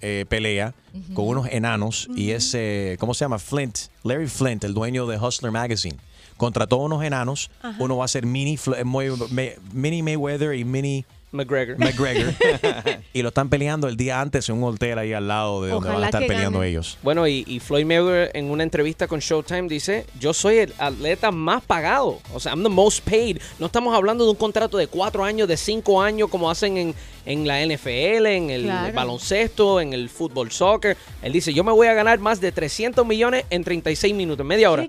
eh, 0.00 0.26
pelea 0.28 0.74
con 1.14 1.26
unos 1.28 1.46
enanos 1.50 2.08
y 2.16 2.32
ese, 2.32 2.96
¿cómo 2.98 3.14
se 3.14 3.24
llama? 3.24 3.38
Flint, 3.38 3.78
Larry 4.02 4.26
Flint, 4.28 4.64
el 4.64 4.74
dueño 4.74 5.06
de 5.06 5.16
Hustler 5.18 5.52
Magazine. 5.52 5.96
Contrató 6.36 6.78
unos 6.78 7.04
enanos. 7.04 7.50
Ajá. 7.62 7.76
Uno 7.78 7.96
va 7.98 8.04
a 8.04 8.08
ser 8.08 8.26
mini, 8.26 8.58
eh, 8.76 9.54
mini 9.72 10.02
Mayweather 10.02 10.54
y 10.56 10.64
mini 10.64 11.04
McGregor. 11.32 11.78
McGregor. 11.78 12.34
y 13.12 13.22
lo 13.22 13.28
están 13.28 13.48
peleando 13.48 13.88
el 13.88 13.96
día 13.96 14.20
antes 14.20 14.48
en 14.48 14.56
un 14.56 14.64
hotel 14.64 14.98
ahí 14.98 15.12
al 15.12 15.28
lado 15.28 15.62
de 15.62 15.70
donde 15.70 15.88
van 15.88 16.02
a 16.02 16.06
estar 16.06 16.26
peleando 16.26 16.62
ellos. 16.62 16.98
Bueno, 17.02 17.26
y, 17.26 17.44
y 17.46 17.60
Floyd 17.60 17.86
Mayweather 17.86 18.30
en 18.34 18.50
una 18.50 18.62
entrevista 18.62 19.06
con 19.08 19.20
Showtime 19.20 19.68
dice, 19.68 20.06
yo 20.20 20.32
soy 20.32 20.58
el 20.58 20.74
atleta 20.78 21.30
más 21.30 21.62
pagado. 21.64 22.20
O 22.32 22.40
sea, 22.40 22.52
I'm 22.52 22.62
the 22.62 22.68
most 22.68 23.00
paid. 23.08 23.38
No 23.58 23.66
estamos 23.66 23.94
hablando 23.94 24.24
de 24.24 24.30
un 24.30 24.36
contrato 24.36 24.76
de 24.76 24.86
cuatro 24.86 25.24
años, 25.24 25.48
de 25.48 25.56
cinco 25.56 26.00
años, 26.02 26.28
como 26.28 26.50
hacen 26.50 26.76
en, 26.76 26.94
en 27.26 27.46
la 27.46 27.60
NFL, 27.64 28.26
en 28.26 28.50
el 28.50 28.62
Claro. 28.64 28.92
baloncesto, 28.94 29.80
en 29.80 29.92
el 29.92 30.08
fútbol 30.08 30.50
soccer. 30.50 30.96
Él 31.22 31.32
dice, 31.32 31.52
yo 31.54 31.62
me 31.64 31.72
voy 31.72 31.86
a 31.86 31.94
ganar 31.94 32.18
más 32.18 32.40
de 32.40 32.52
300 32.52 33.06
millones 33.06 33.44
en 33.50 33.62
36 33.64 34.14
minutos, 34.14 34.44
media 34.46 34.70
hora. 34.70 34.86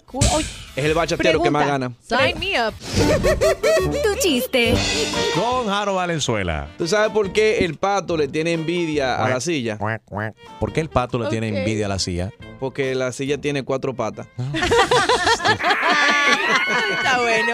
Es 0.75 0.85
el 0.85 0.93
bachatero 0.93 1.41
que 1.41 1.51
más 1.51 1.67
gana. 1.67 1.91
Sign 2.01 2.39
me 2.39 2.59
up. 2.67 2.73
tu 4.03 4.19
chiste. 4.19 4.73
Con 5.35 5.67
Jaro 5.67 5.95
Valenzuela. 5.95 6.67
¿Tú 6.77 6.87
sabes 6.87 7.11
por 7.11 7.31
qué 7.31 7.59
el 7.59 7.75
pato 7.77 8.17
le 8.17 8.27
tiene 8.27 8.53
envidia 8.53 9.23
a 9.23 9.29
la 9.29 9.39
silla? 9.39 9.77
¿Por 10.59 10.73
qué 10.73 10.81
el 10.81 10.89
pato 10.89 11.19
le 11.19 11.29
tiene 11.29 11.49
envidia 11.49 11.85
a 11.85 11.89
la 11.89 11.99
silla? 11.99 12.31
Porque 12.59 12.95
la 12.95 13.11
silla 13.11 13.37
tiene 13.39 13.63
cuatro 13.63 13.93
patas. 13.93 14.27
Está 16.97 17.19
bueno. 17.19 17.53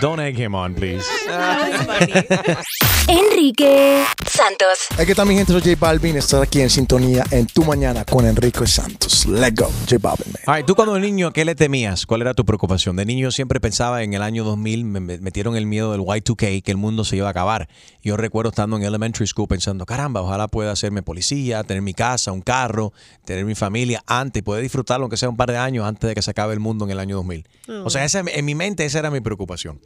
Don't 0.00 0.20
egg 0.20 0.36
him 0.36 0.54
on, 0.54 0.74
please. 0.74 1.04
Enrique 3.08 4.04
Santos. 4.28 4.78
Aquí 4.98 5.12
está 5.12 5.24
mi 5.24 5.34
gente, 5.36 5.52
soy 5.52 5.62
J 5.62 5.76
Balvin. 5.78 6.16
Estar 6.16 6.42
aquí 6.42 6.60
en 6.60 6.68
sintonía 6.70 7.24
en 7.30 7.46
Tu 7.46 7.64
Mañana 7.64 8.04
con 8.04 8.26
Enrique 8.26 8.66
Santos. 8.66 9.24
Let's 9.26 9.54
go, 9.54 9.70
J 9.88 9.96
Balvin. 10.00 10.32
man. 10.32 10.42
Ay, 10.46 10.64
tú 10.64 10.74
cuando 10.74 10.98
niño, 10.98 11.32
¿qué 11.32 11.44
le 11.44 11.54
temías? 11.54 12.04
¿Cuál 12.04 12.22
era 12.22 12.34
tu 12.34 12.44
preocupación? 12.44 12.96
De 12.96 13.04
niño 13.06 13.30
siempre 13.30 13.60
pensaba 13.60 14.02
en 14.02 14.12
el 14.12 14.22
año 14.22 14.44
2000, 14.44 14.84
me 14.84 15.00
me 15.00 15.18
metieron 15.18 15.56
el 15.56 15.66
miedo 15.66 15.92
del 15.92 16.00
Y2K, 16.02 16.62
que 16.62 16.70
el 16.72 16.76
mundo 16.76 17.04
se 17.04 17.16
iba 17.16 17.28
a 17.28 17.30
acabar. 17.30 17.68
Yo 18.02 18.16
recuerdo 18.16 18.50
estando 18.50 18.76
en 18.76 18.82
elementary 18.82 19.26
school 19.26 19.48
pensando, 19.48 19.86
caramba, 19.86 20.20
ojalá 20.20 20.48
pueda 20.48 20.72
hacerme 20.72 21.02
policía, 21.02 21.62
tener 21.64 21.82
mi 21.82 21.94
casa, 21.94 22.32
un 22.32 22.42
carro, 22.42 22.92
tener 23.24 23.44
mi 23.44 23.54
familia 23.54 24.02
antes, 24.06 24.40
y 24.40 24.42
poder 24.42 24.62
disfrutarlo 24.62 25.04
aunque 25.04 25.16
sea 25.16 25.28
un 25.28 25.36
par 25.36 25.50
de 25.50 25.56
años 25.58 25.86
antes 25.86 26.06
de 26.08 26.14
que 26.14 26.22
se 26.22 26.30
acabe 26.32 26.52
el 26.54 26.60
mundo 26.60 26.84
en 26.84 26.90
el 26.90 26.98
año 26.98 27.16
2000. 27.16 27.46
O 27.84 27.90
sea, 27.90 28.04
esa- 28.04 28.20
en 28.26 28.44
mi 28.44 28.54
mente 28.54 28.84
esa 28.84 28.98
era 28.98 29.10
mi 29.10 29.20
preocupación. 29.20 29.80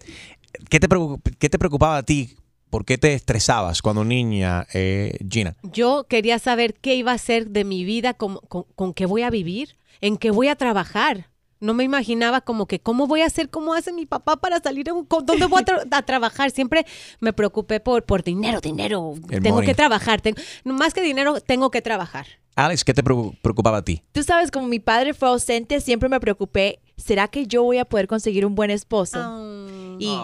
¿Qué 0.69 0.81
te, 0.81 0.89
qué 1.39 1.49
te 1.49 1.59
preocupaba 1.59 1.99
a 1.99 2.03
ti? 2.03 2.37
¿Por 2.71 2.85
qué 2.85 2.99
te 2.99 3.15
estresabas 3.15 3.83
cuando 3.83 4.05
niña, 4.05 4.67
eh, 4.75 5.19
Gina? 5.29 5.57
Yo 5.63 6.07
quería 6.09 6.39
saber 6.39 6.75
qué 6.75 6.95
iba 6.95 7.13
a 7.13 7.19
ser 7.19 7.49
de 7.51 7.65
mi 7.65 7.85
vida, 7.85 8.15
con, 8.15 8.37
con, 8.49 8.65
con 8.77 8.95
qué 8.95 9.07
voy 9.07 9.23
a 9.23 9.31
vivir, 9.31 9.77
en 10.01 10.17
qué 10.17 10.31
voy 10.31 10.49
a 10.49 10.55
trabajar. 10.57 11.29
No 11.59 11.75
me 11.75 11.85
imaginaba 11.85 12.41
como 12.41 12.67
que 12.67 12.81
cómo 12.81 13.07
voy 13.07 13.21
a 13.23 13.27
hacer, 13.27 13.51
cómo 13.51 13.75
hace 13.75 13.93
mi 13.93 14.07
papá 14.07 14.37
para 14.37 14.61
salir, 14.61 14.89
a 14.89 14.95
un- 14.95 15.05
con- 15.05 15.27
dónde 15.27 15.47
voy 15.47 15.63
a, 15.63 15.65
tra- 15.65 15.89
a 15.91 16.03
trabajar. 16.03 16.51
Siempre 16.53 16.87
me 17.21 17.33
preocupé 17.33 17.81
por, 17.81 18.05
por 18.05 18.23
dinero, 18.23 18.61
dinero. 18.61 19.15
El 19.31 19.43
tengo 19.43 19.57
money. 19.57 19.69
que 19.69 19.75
trabajar. 19.75 20.21
tengo- 20.21 20.41
más 20.65 20.95
que 20.95 21.03
dinero, 21.03 21.41
tengo 21.41 21.71
que 21.71 21.83
trabajar. 21.83 22.27
Alex, 22.57 22.85
¿qué 22.85 22.95
te 22.95 23.03
preocu- 23.05 23.37
preocupaba 23.43 23.79
a 23.79 23.85
ti? 23.85 24.03
Tú 24.13 24.23
sabes, 24.23 24.51
como 24.51 24.69
mi 24.69 24.79
padre 24.81 25.13
fue 25.13 25.29
ausente, 25.29 25.81
siempre 25.81 26.09
me 26.09 26.19
preocupé, 26.21 26.79
¿será 27.01 27.29
que 27.29 27.47
yo 27.47 27.63
voy 27.63 27.79
a 27.79 27.85
poder 27.85 28.07
conseguir 28.07 28.47
un 28.47 28.55
buen 28.55 28.71
esposo? 28.71 29.19
Y 29.99 30.17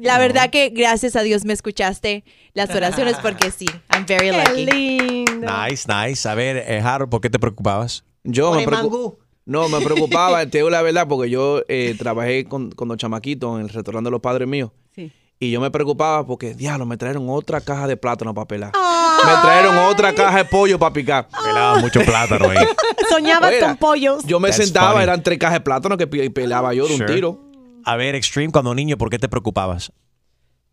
la 0.00 0.18
verdad 0.18 0.50
que 0.50 0.68
gracias 0.70 1.16
a 1.16 1.22
Dios 1.22 1.44
me 1.44 1.52
escuchaste 1.52 2.24
las 2.52 2.70
oraciones 2.74 3.16
porque 3.22 3.50
sí, 3.50 3.66
I'm 3.92 4.04
very 4.06 4.30
lucky. 4.30 4.66
lindo. 4.66 5.46
Nice, 5.46 5.86
nice. 5.88 6.28
A 6.28 6.34
ver, 6.34 6.56
eh, 6.58 6.80
Harold, 6.80 7.10
¿por 7.10 7.20
qué 7.20 7.30
te 7.30 7.38
preocupabas? 7.38 8.04
Yo 8.24 8.50
me 8.52 8.58
Oye, 8.58 8.66
preocup- 8.66 9.16
No, 9.46 9.68
me 9.68 9.80
preocupaba, 9.80 10.44
te 10.50 10.58
digo 10.58 10.70
la 10.70 10.82
verdad, 10.82 11.06
porque 11.08 11.30
yo 11.30 11.62
eh, 11.68 11.94
trabajé 11.98 12.44
con, 12.44 12.70
con 12.70 12.88
los 12.88 12.96
chamaquitos 12.98 13.56
en 13.56 13.62
el 13.66 13.68
restaurante 13.68 14.08
de 14.08 14.10
los 14.12 14.20
padres 14.20 14.48
míos. 14.48 14.70
Sí. 14.94 15.10
Y 15.40 15.50
yo 15.50 15.60
me 15.60 15.70
preocupaba 15.70 16.24
porque, 16.24 16.54
diablo, 16.54 16.86
me 16.86 16.96
trajeron 16.96 17.28
otra 17.28 17.60
caja 17.60 17.86
de 17.86 17.96
plátano 17.96 18.32
para 18.32 18.46
pelar. 18.46 18.72
Me 18.74 19.32
trajeron 19.42 19.76
otra 19.78 20.14
caja 20.14 20.38
de 20.38 20.44
pollo 20.44 20.78
para 20.78 20.92
picar. 20.92 21.28
Pelaba 21.44 21.78
mucho 21.80 22.00
plátano 22.04 22.50
ahí. 22.50 22.64
Soñabas 23.10 23.50
Oiga, 23.52 23.66
con 23.68 23.76
pollos. 23.76 24.24
Yo 24.24 24.38
me 24.40 24.48
That's 24.48 24.64
sentaba, 24.64 24.92
funny. 24.92 25.02
eran 25.02 25.22
tres 25.22 25.38
cajas 25.38 25.54
de 25.56 25.60
plátano 25.60 25.96
que 25.96 26.06
pelaba 26.06 26.72
yo 26.72 26.86
de 26.86 26.92
un 26.94 26.98
Sure. 27.00 27.14
tiro. 27.14 27.40
A 27.84 27.96
ver, 27.96 28.14
Extreme, 28.14 28.52
cuando 28.52 28.74
niño, 28.74 28.96
¿por 28.96 29.10
qué 29.10 29.18
te 29.18 29.28
preocupabas? 29.28 29.92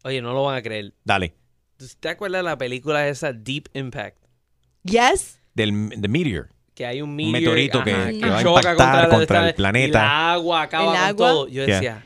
Oye, 0.04 0.22
no 0.22 0.34
lo 0.34 0.44
van 0.46 0.58
a 0.58 0.62
creer. 0.62 0.94
Dale. 1.04 1.36
¿Te 2.00 2.10
acuerdas 2.10 2.40
de 2.40 2.44
la 2.44 2.58
película 2.58 3.08
esa 3.08 3.34
Deep 3.34 3.68
Impact? 3.74 4.18
Yes. 4.84 5.40
Del 5.54 5.90
the 6.00 6.08
meteor. 6.08 6.50
Que 6.76 6.86
hay 6.86 7.02
un, 7.02 7.10
Un 7.10 7.16
meteor, 7.18 7.34
meteorito 7.56 7.84
que- 7.84 7.92
ajá, 7.94 8.12
que 8.12 8.30
va 8.30 8.38
a 8.40 8.42
choca 8.44 8.60
impactar 8.72 9.10
contra 9.10 9.48
el 9.50 9.56
planeta. 9.56 9.88
Y 10.00 10.02
la 10.02 10.34
agua 10.34 10.62
acaba 10.62 10.84
¿El 10.84 10.90
con 10.92 10.98
agua? 11.00 11.28
todo. 11.30 11.48
Yo 11.48 11.66
Yeah. 11.66 11.76
decía, 11.76 12.06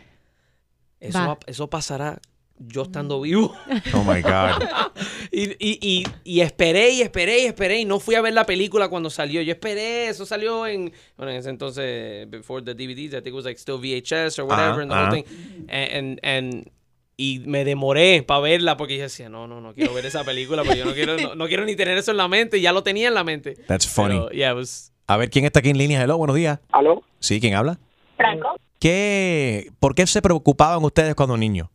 eso, 1.00 1.20
Va. 1.20 1.28
va- 1.28 1.38
eso 1.46 1.70
pasará 1.70 2.20
yo 2.58 2.84
estando 2.84 3.20
vivo. 3.22 3.54
Oh 3.94 4.04
my 4.04 4.22
God. 4.22 4.64
y, 5.32 5.44
y, 5.60 5.78
y, 5.82 6.04
y 6.24 6.40
esperé 6.42 6.92
y 6.92 7.02
esperé 7.02 7.40
y 7.42 7.46
esperé 7.46 7.80
y 7.80 7.86
no 7.86 8.00
fui 8.00 8.16
a 8.16 8.22
ver 8.22 8.34
la 8.34 8.46
película 8.46 8.88
cuando 8.90 9.10
salió. 9.10 9.42
Yo 9.42 9.52
esperé, 9.52 10.08
eso 10.08 10.26
salió 10.26 10.66
en, 10.68 10.94
bueno, 11.18 11.32
en 11.32 11.38
ese 11.40 11.50
entonces, 11.50 12.30
before 12.30 12.64
the 12.64 12.74
DVDs, 12.74 13.14
I 13.14 13.22
think 13.22 13.28
it 13.28 13.34
was 13.34 13.46
like 13.46 13.60
still 13.60 13.78
VHS 13.78 14.40
or 14.40 14.46
whatever, 14.46 14.82
Ajá, 14.82 14.82
and 14.84 14.92
the 14.92 14.96
whole 14.96 15.06
ajá. 15.08 15.12
thing. 15.12 15.26
And, 15.70 15.92
and, 15.94 16.20
and- 16.24 16.72
y 17.18 17.40
me 17.46 17.64
demoré 17.64 18.24
para 18.24 18.42
verla 18.42 18.76
porque 18.76 18.98
yo 18.98 19.04
decía, 19.04 19.30
no, 19.30 19.48
no, 19.48 19.62
no 19.62 19.74
quiero 19.74 19.94
ver 19.94 20.06
esa 20.06 20.26
película, 20.26 20.64
porque 20.66 20.80
yo 20.80 20.84
no 20.86 20.94
quiero, 20.94 21.16
no, 21.18 21.34
no 21.34 21.48
quiero 21.48 21.64
ni 21.64 21.74
tener 21.78 21.98
eso 21.98 22.12
en 22.12 22.18
la 22.18 22.28
mente. 22.28 22.60
Ya 22.60 22.74
lo 22.74 22.84
tenía 22.84 23.08
en 23.08 23.14
la 23.14 23.24
mente. 23.24 23.56
That's 23.68 23.88
funny. 23.88 24.16
Pero, 24.16 24.30
yeah, 24.32 24.52
it 24.52 24.58
was- 24.58 24.92
A 25.08 25.16
ver, 25.16 25.30
¿quién 25.30 25.46
está 25.46 25.60
aquí 25.60 25.70
en 25.70 25.78
línea? 25.78 26.02
Hello, 26.04 26.18
buenos 26.18 26.36
días. 26.36 26.60
¿Aló? 26.74 27.04
Sí, 27.22 27.40
¿quién 27.40 27.54
habla? 27.54 27.80
Franco. 28.18 28.58
¿Qué, 28.82 29.72
¿Por 29.80 29.96
qué 29.96 30.06
se 30.08 30.22
preocupaban 30.22 30.84
ustedes 30.84 31.16
cuando 31.16 31.38
niños? 31.38 31.70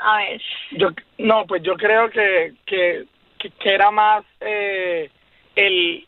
A 0.00 0.18
ver. 0.18 0.42
Yo, 0.72 0.88
no, 1.18 1.46
pues 1.46 1.62
yo 1.62 1.76
creo 1.76 2.10
que, 2.10 2.54
que, 2.66 3.04
que, 3.38 3.50
que 3.50 3.74
era 3.74 3.90
más 3.90 4.24
eh, 4.40 5.10
el, 5.54 6.06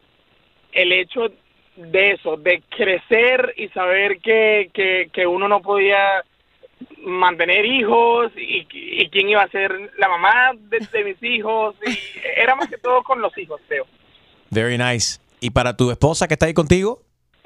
el 0.72 0.92
hecho 0.92 1.28
de 1.76 2.12
eso, 2.12 2.36
de 2.36 2.62
crecer 2.68 3.54
y 3.56 3.68
saber 3.68 4.18
que, 4.18 4.70
que, 4.74 5.10
que 5.12 5.26
uno 5.26 5.46
no 5.46 5.62
podía 5.62 6.24
mantener 6.98 7.64
hijos 7.64 8.32
y, 8.36 8.66
y 8.72 9.08
quién 9.10 9.28
iba 9.28 9.42
a 9.42 9.48
ser 9.48 9.92
la 9.96 10.08
mamá 10.08 10.52
de, 10.54 10.78
de 10.92 11.04
mis 11.04 11.22
hijos. 11.22 11.76
Y 11.86 11.96
era 12.36 12.56
más 12.56 12.68
que 12.68 12.78
todo 12.78 13.02
con 13.02 13.20
los 13.20 13.36
hijos, 13.38 13.60
creo. 13.68 13.86
Very 14.50 14.76
nice. 14.76 15.20
¿Y 15.40 15.50
para 15.50 15.76
tu 15.76 15.90
esposa 15.90 16.26
que 16.26 16.34
está 16.34 16.46
ahí 16.46 16.54
contigo? 16.54 17.00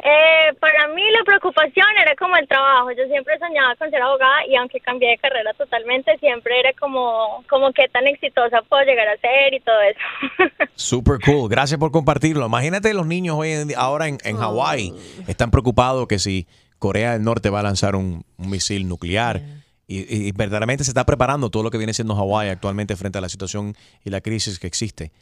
Eh, 0.04 0.52
para 0.58 0.88
mí 0.88 1.02
la 1.16 1.22
preocupación 1.24 1.86
era 2.00 2.16
como 2.16 2.36
el 2.36 2.48
trabajo. 2.48 2.90
Yo 2.90 3.04
siempre 3.06 3.38
soñaba 3.38 3.76
con 3.76 3.88
ser 3.90 4.02
abogada 4.02 4.44
y 4.48 4.56
aunque 4.56 4.80
cambié 4.80 5.10
de 5.10 5.18
carrera 5.18 5.52
totalmente, 5.54 6.18
siempre 6.18 6.58
era 6.58 6.72
como, 6.72 7.44
como 7.48 7.72
qué 7.72 7.88
tan 7.88 8.06
exitosa 8.08 8.62
puedo 8.68 8.82
llegar 8.84 9.06
a 9.06 9.16
ser 9.18 9.54
y 9.54 9.60
todo 9.60 9.80
eso. 9.82 10.66
Super 10.74 11.18
cool. 11.24 11.48
Gracias 11.48 11.78
por 11.78 11.92
compartirlo. 11.92 12.44
Imagínate 12.46 12.92
los 12.94 13.06
niños 13.06 13.36
hoy 13.38 13.52
en 13.52 13.68
día- 13.68 13.78
ahora 13.78 14.08
en, 14.08 14.18
en 14.24 14.36
Hawái 14.38 14.92
están 15.28 15.50
preocupados 15.52 16.08
que 16.08 16.18
si 16.18 16.48
Corea 16.80 17.12
del 17.12 17.22
Norte 17.22 17.48
va 17.48 17.60
a 17.60 17.62
lanzar 17.62 17.94
un, 17.94 18.24
un 18.38 18.50
misil 18.50 18.88
nuclear. 18.88 19.40
Y, 19.86 20.28
y 20.28 20.32
verdaderamente 20.32 20.84
se 20.84 20.90
está 20.90 21.04
preparando 21.04 21.50
todo 21.50 21.62
lo 21.62 21.70
que 21.70 21.76
viene 21.76 21.92
siendo 21.92 22.14
Hawái 22.16 22.48
actualmente 22.48 22.96
frente 22.96 23.18
a 23.18 23.20
la 23.20 23.28
situación 23.28 23.76
y 24.04 24.10
la 24.10 24.20
crisis 24.20 24.58
que 24.58 24.66
existe. 24.66 25.12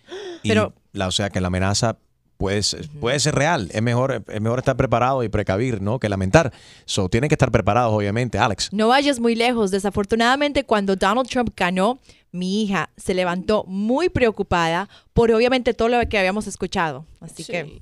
Y 0.43 0.49
Pero- 0.51 0.73
la, 0.93 1.09
o 1.09 1.11
sea 1.11 1.29
que 1.29 1.41
la 1.41 1.49
amenaza 1.49 1.97
puede, 2.41 2.63
ser- 2.65 2.89
puede 2.99 3.21
ser 3.21 3.37
real. 3.37 3.69
Es 3.73 3.83
mejor, 3.83 4.25
es 4.27 4.41
mejor 4.41 4.59
estar 4.59 4.77
preparado 4.77 5.23
y 5.23 5.29
precavir, 5.29 5.81
¿no? 5.81 6.01
Que 6.01 6.09
lamentar. 6.09 6.53
So, 6.87 7.09
tienen 7.09 7.29
que 7.29 7.35
estar 7.35 7.53
preparados, 7.53 7.93
obviamente, 7.93 8.39
Alex. 8.39 8.71
No 8.73 8.89
vayas 8.89 9.21
muy 9.21 9.37
lejos. 9.37 9.71
Desafortunadamente, 9.71 10.65
cuando 10.65 10.97
Donald 10.97 11.29
Trump 11.29 11.51
ganó, 11.57 12.01
mi 12.33 12.63
hija 12.65 12.91
se 12.97 13.15
levantó 13.15 13.65
muy 13.69 14.09
preocupada 14.09 14.89
por 15.13 15.31
obviamente 15.31 15.75
todo 15.75 15.89
lo 15.89 16.01
que 16.09 16.19
habíamos 16.19 16.47
escuchado. 16.49 17.05
Así 17.21 17.45
que 17.45 17.81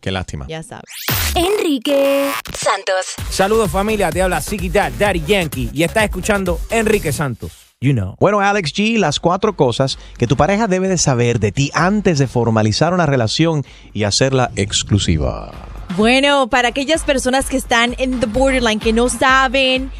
Qué 0.00 0.10
lástima. 0.10 0.46
ya 0.48 0.62
sabes. 0.62 0.84
Enrique 1.34 2.30
Santos. 2.56 3.14
Saludos 3.30 3.70
familia, 3.70 4.10
te 4.10 4.22
habla 4.22 4.40
Ziggy 4.40 4.68
Dad, 4.70 4.92
Daddy 4.98 5.22
Yankee 5.26 5.70
y 5.72 5.82
estás 5.82 6.04
escuchando 6.04 6.58
Enrique 6.70 7.12
Santos. 7.12 7.67
You 7.80 7.92
know. 7.92 8.16
Bueno, 8.18 8.40
Alex 8.40 8.74
G, 8.74 8.98
las 8.98 9.20
cuatro 9.20 9.54
cosas 9.54 10.00
que 10.18 10.26
tu 10.26 10.36
pareja 10.36 10.66
debe 10.66 10.88
de 10.88 10.98
saber 10.98 11.38
de 11.38 11.52
ti 11.52 11.70
antes 11.74 12.18
de 12.18 12.26
formalizar 12.26 12.92
una 12.92 13.06
relación 13.06 13.64
y 13.92 14.02
hacerla 14.02 14.50
exclusiva. 14.56 15.52
Bueno, 15.96 16.48
para 16.48 16.70
aquellas 16.70 17.04
personas 17.04 17.48
que 17.48 17.56
están 17.56 17.94
en 17.98 18.18
the 18.18 18.26
borderline, 18.26 18.80
que 18.80 18.92
no 18.92 19.08
saben 19.08 19.92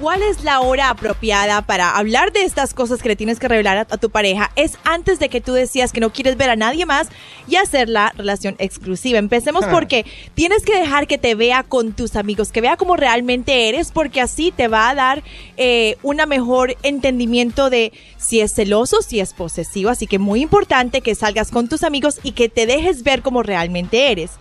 cuál 0.00 0.22
es 0.22 0.42
la 0.42 0.60
hora 0.60 0.90
apropiada 0.90 1.62
para 1.62 1.96
hablar 1.96 2.32
de 2.32 2.42
estas 2.42 2.74
cosas 2.74 3.02
que 3.02 3.08
le 3.08 3.16
tienes 3.16 3.38
que 3.38 3.48
revelar 3.48 3.76
a, 3.76 3.80
a 3.82 3.98
tu 3.98 4.10
pareja, 4.10 4.50
es 4.56 4.78
antes 4.84 5.18
de 5.18 5.28
que 5.28 5.40
tú 5.40 5.52
decías 5.52 5.92
que 5.92 6.00
no 6.00 6.12
quieres 6.12 6.36
ver 6.36 6.50
a 6.50 6.56
nadie 6.56 6.86
más 6.86 7.08
y 7.46 7.56
hacer 7.56 7.88
la 7.88 8.12
relación 8.16 8.56
exclusiva. 8.58 9.18
Empecemos 9.18 9.64
Ah. 9.64 9.70
porque 9.70 10.04
tienes 10.34 10.64
que 10.64 10.76
dejar 10.78 11.06
que 11.06 11.18
te 11.18 11.34
vea 11.34 11.62
con 11.62 11.92
tus 11.92 12.16
amigos, 12.16 12.50
que 12.50 12.60
vea 12.60 12.76
cómo 12.76 12.96
realmente 12.96 13.68
eres, 13.68 13.92
porque 13.92 14.20
así 14.20 14.50
te 14.50 14.68
va 14.68 14.88
a 14.88 14.94
dar 14.94 15.22
eh, 15.56 15.96
un 16.02 16.20
mejor 16.26 16.76
entendimiento 16.82 17.70
de 17.70 17.92
si 18.16 18.40
es 18.40 18.54
celoso, 18.54 19.02
si 19.02 19.20
es 19.20 19.34
posesivo. 19.34 19.90
Así 19.90 20.06
que 20.06 20.18
muy 20.18 20.40
importante 20.40 21.00
que 21.02 21.14
salgas 21.14 21.50
con 21.50 21.68
tus 21.68 21.82
amigos 21.82 22.18
y 22.22 22.32
que 22.32 22.48
te 22.48 22.66
dejes 22.66 23.02
ver 23.02 23.22
cómo 23.22 23.42
realmente 23.42 24.10
eres. 24.10 24.32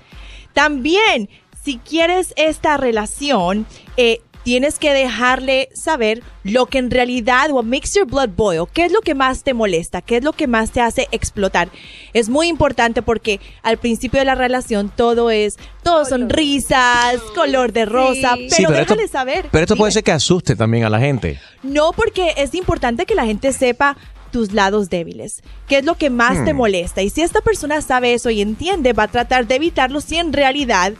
También, 0.53 1.29
si 1.63 1.77
quieres 1.77 2.33
esta 2.37 2.77
relación, 2.77 3.65
eh, 3.97 4.21
tienes 4.43 4.77
que 4.79 4.91
dejarle 4.93 5.69
saber 5.73 6.21
lo 6.43 6.65
que 6.65 6.77
en 6.77 6.91
realidad, 6.91 7.49
what 7.51 7.63
makes 7.63 7.91
your 7.95 8.05
blood 8.05 8.29
boil, 8.35 8.65
qué 8.73 8.85
es 8.85 8.91
lo 8.91 9.01
que 9.01 9.15
más 9.15 9.43
te 9.43 9.53
molesta, 9.53 10.01
qué 10.01 10.17
es 10.17 10.23
lo 10.23 10.33
que 10.33 10.47
más 10.47 10.71
te 10.71 10.81
hace 10.81 11.07
explotar. 11.11 11.69
Es 12.13 12.27
muy 12.29 12.47
importante 12.47 13.01
porque 13.01 13.39
al 13.61 13.77
principio 13.77 14.19
de 14.19 14.25
la 14.25 14.35
relación 14.35 14.91
todo 14.93 15.31
es, 15.31 15.57
todo 15.83 16.03
son 16.05 16.29
risas, 16.29 17.15
color 17.35 17.71
de 17.73 17.85
rosa, 17.85 18.33
pero, 18.35 18.49
Sí, 18.55 18.63
pero 18.67 18.79
esto- 18.79 18.93
déjale 18.95 19.07
saber. 19.07 19.45
Pero 19.51 19.63
esto 19.63 19.75
puede 19.77 19.91
ser 19.91 20.03
que 20.03 20.11
asuste 20.11 20.55
también 20.55 20.83
a 20.83 20.89
la 20.89 20.99
gente. 20.99 21.39
No, 21.63 21.91
porque 21.93 22.33
es 22.37 22.53
importante 22.53 23.05
que 23.05 23.15
la 23.15 23.25
gente 23.25 23.53
sepa 23.53 23.95
tus 24.31 24.51
lados 24.51 24.89
débiles, 24.89 25.43
qué 25.67 25.77
es 25.77 25.85
lo 25.85 25.95
que 25.95 26.09
más 26.09 26.43
te 26.43 26.53
Hmm. 26.53 26.57
molesta. 26.57 27.01
Y 27.03 27.09
si 27.11 27.21
esta 27.21 27.39
persona 27.41 27.81
sabe 27.81 28.13
eso 28.15 28.31
y 28.31 28.41
entiende, 28.41 28.91
va 28.91 29.03
a 29.03 29.07
tratar 29.07 29.45
de 29.47 29.55
evitarlo 29.55 30.01
si 30.01 30.17
en 30.17 30.33
realidad 30.33 30.93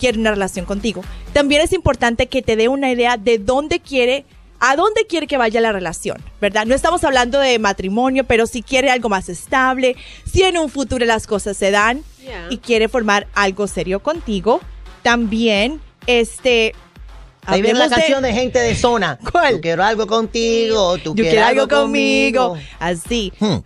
quiere 0.00 0.18
una 0.18 0.30
relación 0.30 0.64
contigo. 0.64 1.02
También 1.32 1.60
es 1.60 1.72
importante 1.72 2.26
que 2.26 2.42
te 2.42 2.56
dé 2.56 2.68
una 2.68 2.90
idea 2.90 3.16
de 3.18 3.38
dónde 3.38 3.78
quiere, 3.80 4.24
a 4.58 4.74
dónde 4.74 5.06
quiere 5.06 5.26
que 5.26 5.36
vaya 5.36 5.60
la 5.60 5.72
relación, 5.72 6.16
¿verdad? 6.40 6.64
No 6.66 6.74
estamos 6.74 7.04
hablando 7.04 7.38
de 7.38 7.58
matrimonio, 7.58 8.24
pero 8.24 8.46
si 8.46 8.62
quiere 8.62 8.90
algo 8.90 9.08
más 9.10 9.28
estable, 9.28 9.96
si 10.30 10.42
en 10.42 10.56
un 10.58 10.70
futuro 10.70 11.04
las 11.06 11.26
cosas 11.26 11.56
se 11.56 11.70
dan 11.70 12.02
y 12.48 12.58
quiere 12.58 12.88
formar 12.88 13.26
algo 13.34 13.66
serio 13.66 14.00
contigo, 14.00 14.60
también, 15.02 15.80
este... 16.06 16.74
Ahí 17.46 17.62
viene 17.62 17.78
la 17.78 17.88
de- 17.88 17.94
canción 17.94 18.22
de 18.22 18.32
gente 18.34 18.58
de 18.58 18.74
zona. 18.74 19.18
¿Cuál? 19.32 19.54
Yo 19.54 19.60
quiero 19.62 19.82
algo 19.82 20.06
contigo, 20.06 20.98
tú 20.98 21.10
yo 21.10 21.14
quieres 21.24 21.32
quiero 21.32 21.46
algo 21.62 21.68
conmigo. 21.68 22.56
Así. 22.78 23.32
Hmm. 23.40 23.56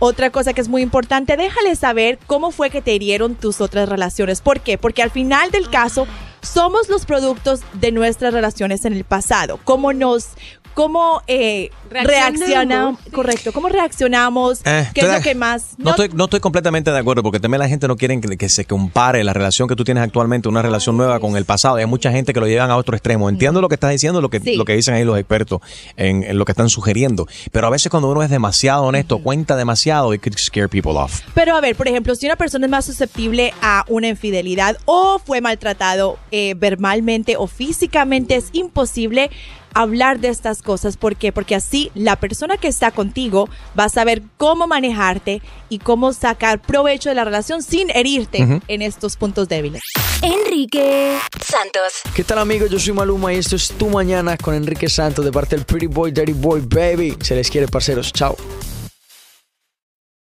Otra 0.00 0.30
cosa 0.30 0.52
que 0.52 0.60
es 0.60 0.68
muy 0.68 0.82
importante, 0.82 1.36
déjale 1.36 1.74
saber 1.74 2.18
cómo 2.26 2.52
fue 2.52 2.70
que 2.70 2.80
te 2.82 2.94
hirieron 2.94 3.34
tus 3.34 3.60
otras 3.60 3.88
relaciones. 3.88 4.40
¿Por 4.40 4.60
qué? 4.60 4.78
Porque 4.78 5.02
al 5.02 5.10
final 5.10 5.50
del 5.50 5.68
caso, 5.70 6.06
somos 6.40 6.88
los 6.88 7.04
productos 7.04 7.62
de 7.74 7.90
nuestras 7.90 8.32
relaciones 8.32 8.84
en 8.84 8.92
el 8.92 9.04
pasado. 9.04 9.58
Cómo 9.64 9.92
nos, 9.92 10.30
cómo 10.78 11.22
eh, 11.26 11.70
Reaccionamos. 11.90 12.38
reaccionamos. 12.38 12.98
Correcto, 13.12 13.52
cómo 13.52 13.68
reaccionamos, 13.68 14.60
Eh, 14.64 14.88
qué 14.94 15.00
es 15.00 15.12
lo 15.12 15.20
que 15.20 15.34
más... 15.34 15.70
No 15.76 15.90
estoy, 15.90 16.08
no 16.14 16.24
estoy 16.26 16.38
completamente 16.38 16.92
de 16.92 16.98
acuerdo 16.98 17.24
porque 17.24 17.40
también 17.40 17.58
la 17.58 17.68
gente 17.68 17.88
no 17.88 17.96
quiere 17.96 18.20
que, 18.20 18.36
que 18.36 18.48
se 18.48 18.64
compare 18.64 19.24
la 19.24 19.32
relación 19.32 19.66
que 19.66 19.74
tú 19.74 19.82
tienes 19.82 20.04
actualmente, 20.04 20.48
una 20.48 20.62
relación 20.62 20.96
nueva 20.96 21.18
con 21.18 21.36
el 21.36 21.44
pasado. 21.44 21.78
Y 21.78 21.80
hay 21.80 21.88
mucha 21.88 22.12
gente 22.12 22.32
que 22.32 22.38
lo 22.38 22.46
llevan 22.46 22.70
a 22.70 22.76
otro 22.76 22.94
extremo. 22.94 23.28
Entiendo 23.28 23.60
lo 23.60 23.68
que 23.68 23.74
estás 23.74 23.90
diciendo, 23.90 24.20
lo 24.20 24.28
que, 24.30 24.38
Sí. 24.38 24.54
lo 24.54 24.64
que 24.64 24.76
dicen 24.76 24.94
ahí 24.94 25.02
los 25.02 25.18
expertos 25.18 25.60
en, 25.96 26.22
en 26.22 26.38
lo 26.38 26.44
que 26.44 26.52
están 26.52 26.68
sugiriendo. 26.70 27.26
Pero 27.50 27.66
a 27.66 27.70
veces 27.70 27.90
cuando 27.90 28.08
uno 28.08 28.22
es 28.22 28.30
demasiado 28.30 28.84
honesto, 28.84 29.18
cuenta 29.18 29.56
demasiado, 29.56 30.14
it 30.14 30.22
could 30.22 30.38
scare 30.38 30.68
people 30.68 30.92
off. 30.92 31.22
Pero 31.34 31.56
a 31.56 31.60
ver, 31.60 31.74
por 31.74 31.88
ejemplo, 31.88 32.14
si 32.14 32.26
una 32.26 32.36
persona 32.36 32.66
es 32.66 32.70
más 32.70 32.84
susceptible 32.84 33.52
a 33.62 33.84
una 33.88 34.06
infidelidad 34.06 34.76
o 34.84 35.18
fue 35.18 35.40
maltratado 35.40 36.18
eh, 36.30 36.54
verbalmente 36.56 37.36
o 37.36 37.48
físicamente, 37.48 38.36
es 38.36 38.50
imposible 38.52 39.28
hablar 39.74 40.20
de 40.20 40.28
estas 40.28 40.62
cosas. 40.62 40.96
¿Por 40.96 41.16
qué? 41.16 41.32
Porque 41.32 41.54
así 41.54 41.90
la 41.94 42.16
persona 42.16 42.56
que 42.56 42.68
está 42.68 42.90
contigo 42.90 43.48
va 43.78 43.84
a 43.84 43.88
saber 43.88 44.22
cómo 44.36 44.66
manejarte 44.66 45.42
y 45.68 45.78
cómo 45.78 46.12
sacar 46.12 46.60
provecho 46.60 47.08
de 47.08 47.14
la 47.14 47.24
relación 47.24 47.62
sin 47.62 47.90
herirte 47.90 48.60
en 48.66 48.82
estos 48.82 49.16
puntos 49.16 49.48
débiles. 49.48 49.82
Enrique 50.22 51.18
Santos. 51.44 52.02
¿Qué 52.14 52.24
tal 52.24 52.38
amigos? 52.38 52.70
Yo 52.70 52.78
soy 52.78 52.92
Maluma 52.92 53.32
y 53.32 53.36
esto 53.36 53.56
es 53.56 53.68
Tu 53.68 53.88
Mañana 53.88 54.36
con 54.36 54.54
Enrique 54.54 54.88
Santos 54.88 55.24
de 55.24 55.32
parte 55.32 55.56
del 55.56 55.64
Pretty 55.64 55.86
Boy, 55.86 56.10
Dirty 56.10 56.32
Boy, 56.32 56.60
Baby. 56.60 57.16
Se 57.20 57.34
les 57.34 57.50
quiere, 57.50 57.68
parceros. 57.68 58.12
Chao. 58.12 58.36